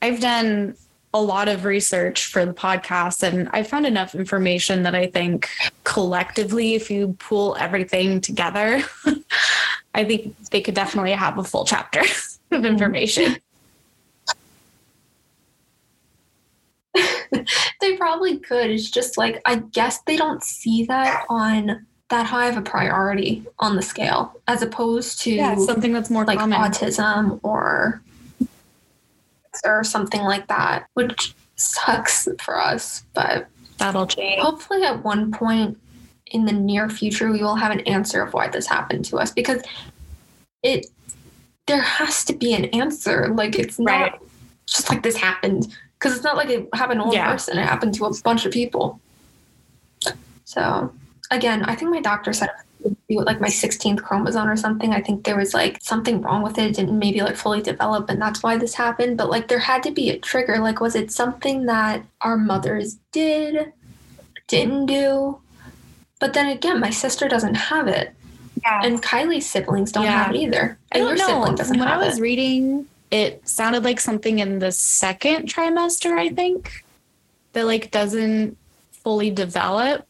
I've 0.00 0.20
done 0.20 0.74
a 1.14 1.20
lot 1.20 1.48
of 1.48 1.64
research 1.64 2.26
for 2.26 2.46
the 2.46 2.54
podcast 2.54 3.22
and 3.22 3.48
I 3.52 3.62
found 3.62 3.86
enough 3.86 4.14
information 4.14 4.82
that 4.84 4.94
I 4.94 5.06
think 5.06 5.48
collectively, 5.84 6.74
if 6.74 6.90
you 6.90 7.16
pull 7.18 7.56
everything 7.56 8.20
together, 8.20 8.82
I 9.94 10.04
think 10.04 10.36
they 10.50 10.62
could 10.62 10.74
definitely 10.74 11.12
have 11.12 11.38
a 11.38 11.44
full 11.44 11.64
chapter 11.64 12.00
of 12.00 12.06
mm-hmm. 12.06 12.64
information. 12.64 13.36
they 17.80 17.96
probably 17.96 18.38
could. 18.38 18.70
It's 18.70 18.90
just 18.90 19.18
like 19.18 19.40
I 19.44 19.56
guess 19.56 20.00
they 20.02 20.16
don't 20.16 20.42
see 20.42 20.84
that 20.86 21.24
on 21.28 21.86
that 22.08 22.26
high 22.26 22.48
of 22.48 22.56
a 22.56 22.62
priority 22.62 23.44
on 23.58 23.74
the 23.74 23.82
scale, 23.82 24.34
as 24.46 24.62
opposed 24.62 25.20
to 25.22 25.32
Yeah, 25.32 25.56
something 25.56 25.92
that's 25.92 26.10
more 26.10 26.24
like 26.24 26.38
common. 26.38 26.58
autism 26.58 27.40
or 27.42 28.02
or 29.64 29.84
something 29.84 30.22
like 30.22 30.46
that, 30.48 30.86
which 30.94 31.34
sucks 31.56 32.28
for 32.40 32.58
us. 32.60 33.04
But 33.14 33.48
That'll 33.78 34.06
change. 34.06 34.40
hopefully, 34.42 34.82
at 34.84 35.02
one 35.04 35.32
point 35.32 35.78
in 36.26 36.44
the 36.46 36.52
near 36.52 36.88
future, 36.88 37.30
we 37.30 37.42
will 37.42 37.56
have 37.56 37.72
an 37.72 37.80
answer 37.80 38.22
of 38.22 38.32
why 38.32 38.48
this 38.48 38.66
happened 38.66 39.04
to 39.06 39.18
us 39.18 39.30
because 39.30 39.62
it 40.62 40.86
there 41.66 41.80
has 41.80 42.24
to 42.24 42.32
be 42.34 42.54
an 42.54 42.64
answer. 42.66 43.28
Like 43.28 43.58
it's 43.58 43.78
not 43.78 44.12
Right. 44.12 44.20
just 44.66 44.88
like 44.90 45.02
this 45.02 45.16
happened 45.16 45.74
because 45.98 46.14
it's 46.16 46.24
not 46.24 46.36
like 46.36 46.48
it 46.48 46.68
happened 46.74 47.00
to 47.00 47.04
one 47.06 47.14
Yeah. 47.14 47.30
person; 47.30 47.58
it 47.58 47.64
happened 47.66 47.94
to 47.94 48.06
a 48.06 48.12
bunch 48.24 48.44
of 48.46 48.52
people. 48.52 49.00
So 50.44 50.92
again, 51.30 51.64
I 51.64 51.74
think 51.74 51.90
my 51.90 52.00
doctor 52.00 52.32
said 52.32 52.50
it 52.84 52.88
would 53.10 53.16
with 53.18 53.26
like 53.26 53.40
my 53.40 53.48
16th 53.48 54.02
chromosome 54.02 54.48
or 54.48 54.56
something. 54.56 54.92
I 54.92 55.00
think 55.00 55.24
there 55.24 55.36
was 55.36 55.54
like 55.54 55.78
something 55.82 56.20
wrong 56.22 56.42
with 56.42 56.58
it, 56.58 56.64
it 56.70 56.74
didn't 56.76 56.98
maybe 56.98 57.20
like 57.22 57.36
fully 57.36 57.60
develop, 57.62 58.08
and 58.08 58.20
that's 58.20 58.42
why 58.42 58.56
this 58.56 58.74
happened. 58.74 59.16
But 59.18 59.30
like 59.30 59.48
there 59.48 59.58
had 59.58 59.82
to 59.84 59.90
be 59.90 60.10
a 60.10 60.18
trigger. 60.18 60.58
Like, 60.58 60.80
was 60.80 60.94
it 60.94 61.10
something 61.12 61.66
that 61.66 62.04
our 62.22 62.36
mothers 62.36 62.96
did, 63.12 63.72
didn't 64.48 64.86
do? 64.86 65.38
But 66.20 66.34
then 66.34 66.48
again, 66.48 66.80
my 66.80 66.90
sister 66.90 67.28
doesn't 67.28 67.54
have 67.54 67.88
it, 67.88 68.14
Yeah. 68.62 68.80
and 68.84 69.02
Kylie's 69.02 69.46
siblings 69.48 69.92
don't 69.92 70.04
Yeah. 70.04 70.24
have 70.24 70.34
it 70.34 70.38
either, 70.38 70.78
and 70.92 71.02
don't 71.02 71.08
your 71.08 71.18
know. 71.18 71.26
sibling 71.26 71.54
doesn't 71.56 71.78
When 71.78 71.88
have 71.88 72.00
I 72.00 72.06
was 72.06 72.18
it. 72.18 72.22
reading, 72.22 72.86
it 73.10 73.46
sounded 73.48 73.84
like 73.84 74.00
something 74.00 74.38
in 74.38 74.58
the 74.58 74.72
second 74.72 75.48
trimester, 75.48 76.16
I 76.18 76.28
think, 76.30 76.84
that 77.52 77.66
like 77.66 77.90
doesn't 77.90 78.56
fully 78.92 79.30
develop. 79.30 80.06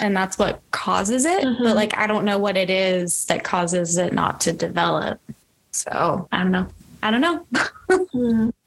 And 0.00 0.16
that's 0.16 0.38
what 0.38 0.60
causes 0.70 1.24
it. 1.24 1.42
Mhm. 1.44 1.58
But 1.58 1.76
like 1.76 1.96
I 1.96 2.06
don't 2.06 2.24
know 2.24 2.38
what 2.38 2.56
it 2.56 2.70
is 2.70 3.24
that 3.26 3.44
causes 3.44 3.96
it 3.96 4.12
not 4.12 4.40
to 4.42 4.52
develop. 4.52 5.20
So 5.72 6.28
I 6.32 6.38
don't 6.38 6.52
know. 6.52 6.66
I 7.02 7.10
don't 7.10 7.20
know. 7.20 7.46
Hmm. 8.12 8.50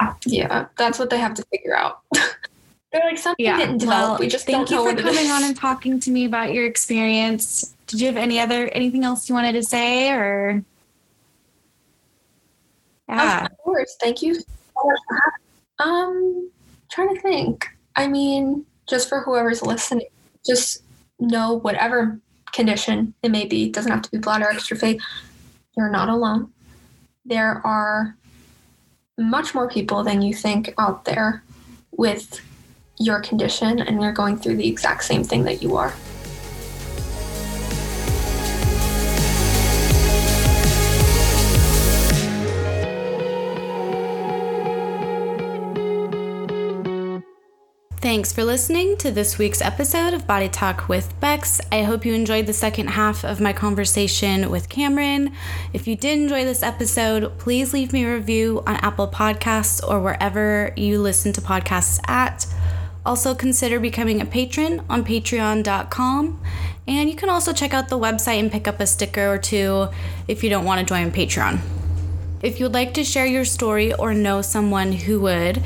Yeah, 0.00 0.14
yeah, 0.24 0.66
that's 0.78 0.98
what 0.98 1.10
they 1.10 1.18
have 1.18 1.34
to 1.34 1.44
figure 1.50 1.76
out. 1.76 2.00
They're 2.12 3.02
like 3.04 3.18
something 3.18 3.44
Yeah. 3.44 3.56
didn't 3.58 3.78
develop. 3.78 4.10
Well, 4.12 4.18
we 4.18 4.28
just 4.28 4.46
thank 4.46 4.68
don't 4.68 4.86
you 4.86 4.90
for 4.96 5.00
coming 5.02 5.30
on 5.30 5.44
and 5.44 5.56
talking 5.56 6.00
to 6.00 6.10
me 6.10 6.24
about 6.24 6.52
your 6.52 6.66
experience. 6.66 7.74
Did 7.86 8.00
you 8.00 8.06
have 8.06 8.16
any 8.16 8.40
other 8.40 8.68
anything 8.68 9.04
else 9.04 9.28
you 9.28 9.34
wanted 9.34 9.52
to 9.52 9.62
say 9.62 10.10
or 10.10 10.64
yeah. 13.08 13.44
Of 13.46 13.58
course. 13.58 13.96
Thank 14.00 14.22
you 14.22 14.34
so 14.34 14.40
much 14.84 14.98
for 15.08 15.20
having 15.78 16.08
Um, 16.08 16.50
trying 16.90 17.14
to 17.14 17.20
think. 17.20 17.68
I 17.96 18.06
mean, 18.08 18.64
just 18.88 19.08
for 19.08 19.20
whoever's 19.22 19.62
listening, 19.62 20.06
just 20.44 20.82
know 21.18 21.54
whatever 21.54 22.18
condition 22.52 23.14
it 23.22 23.30
may 23.30 23.46
be, 23.46 23.70
doesn't 23.70 23.90
have 23.90 24.02
to 24.02 24.10
be 24.10 24.18
bladder 24.18 24.46
exstrophy, 24.52 25.00
you're 25.76 25.90
not 25.90 26.08
alone. 26.08 26.52
There 27.24 27.64
are 27.64 28.16
much 29.18 29.54
more 29.54 29.68
people 29.68 30.04
than 30.04 30.22
you 30.22 30.34
think 30.34 30.74
out 30.78 31.04
there 31.04 31.42
with 31.92 32.40
your 32.98 33.20
condition, 33.20 33.80
and 33.80 34.02
you're 34.02 34.12
going 34.12 34.36
through 34.36 34.56
the 34.56 34.68
exact 34.68 35.04
same 35.04 35.24
thing 35.24 35.44
that 35.44 35.62
you 35.62 35.76
are. 35.76 35.94
Thanks 48.12 48.30
for 48.30 48.44
listening 48.44 48.98
to 48.98 49.10
this 49.10 49.38
week's 49.38 49.62
episode 49.62 50.12
of 50.12 50.26
Body 50.26 50.50
Talk 50.50 50.86
with 50.86 51.18
Becks. 51.18 51.62
I 51.72 51.84
hope 51.84 52.04
you 52.04 52.12
enjoyed 52.12 52.44
the 52.44 52.52
second 52.52 52.88
half 52.88 53.24
of 53.24 53.40
my 53.40 53.54
conversation 53.54 54.50
with 54.50 54.68
Camryn. 54.68 55.32
If 55.72 55.88
you 55.88 55.96
did 55.96 56.18
enjoy 56.18 56.44
this 56.44 56.62
episode, 56.62 57.38
please 57.38 57.72
leave 57.72 57.94
me 57.94 58.04
a 58.04 58.12
review 58.12 58.62
on 58.66 58.76
Apple 58.76 59.08
Podcasts 59.08 59.82
or 59.82 59.98
wherever 59.98 60.74
you 60.76 61.00
listen 61.00 61.32
to 61.32 61.40
podcasts 61.40 62.06
at. 62.06 62.46
Also, 63.06 63.34
consider 63.34 63.80
becoming 63.80 64.20
a 64.20 64.26
patron 64.26 64.84
on 64.90 65.06
patreon.com. 65.06 66.42
And 66.86 67.08
you 67.08 67.16
can 67.16 67.30
also 67.30 67.54
check 67.54 67.72
out 67.72 67.88
the 67.88 67.98
website 67.98 68.40
and 68.40 68.52
pick 68.52 68.68
up 68.68 68.78
a 68.78 68.86
sticker 68.86 69.26
or 69.32 69.38
two 69.38 69.88
if 70.28 70.44
you 70.44 70.50
don't 70.50 70.66
want 70.66 70.80
to 70.80 70.84
join 70.84 71.12
Patreon. 71.12 71.60
If 72.42 72.58
you 72.58 72.66
would 72.66 72.74
like 72.74 72.92
to 72.94 73.04
share 73.04 73.24
your 73.24 73.46
story 73.46 73.94
or 73.94 74.12
know 74.12 74.42
someone 74.42 74.92
who 74.92 75.20
would, 75.20 75.62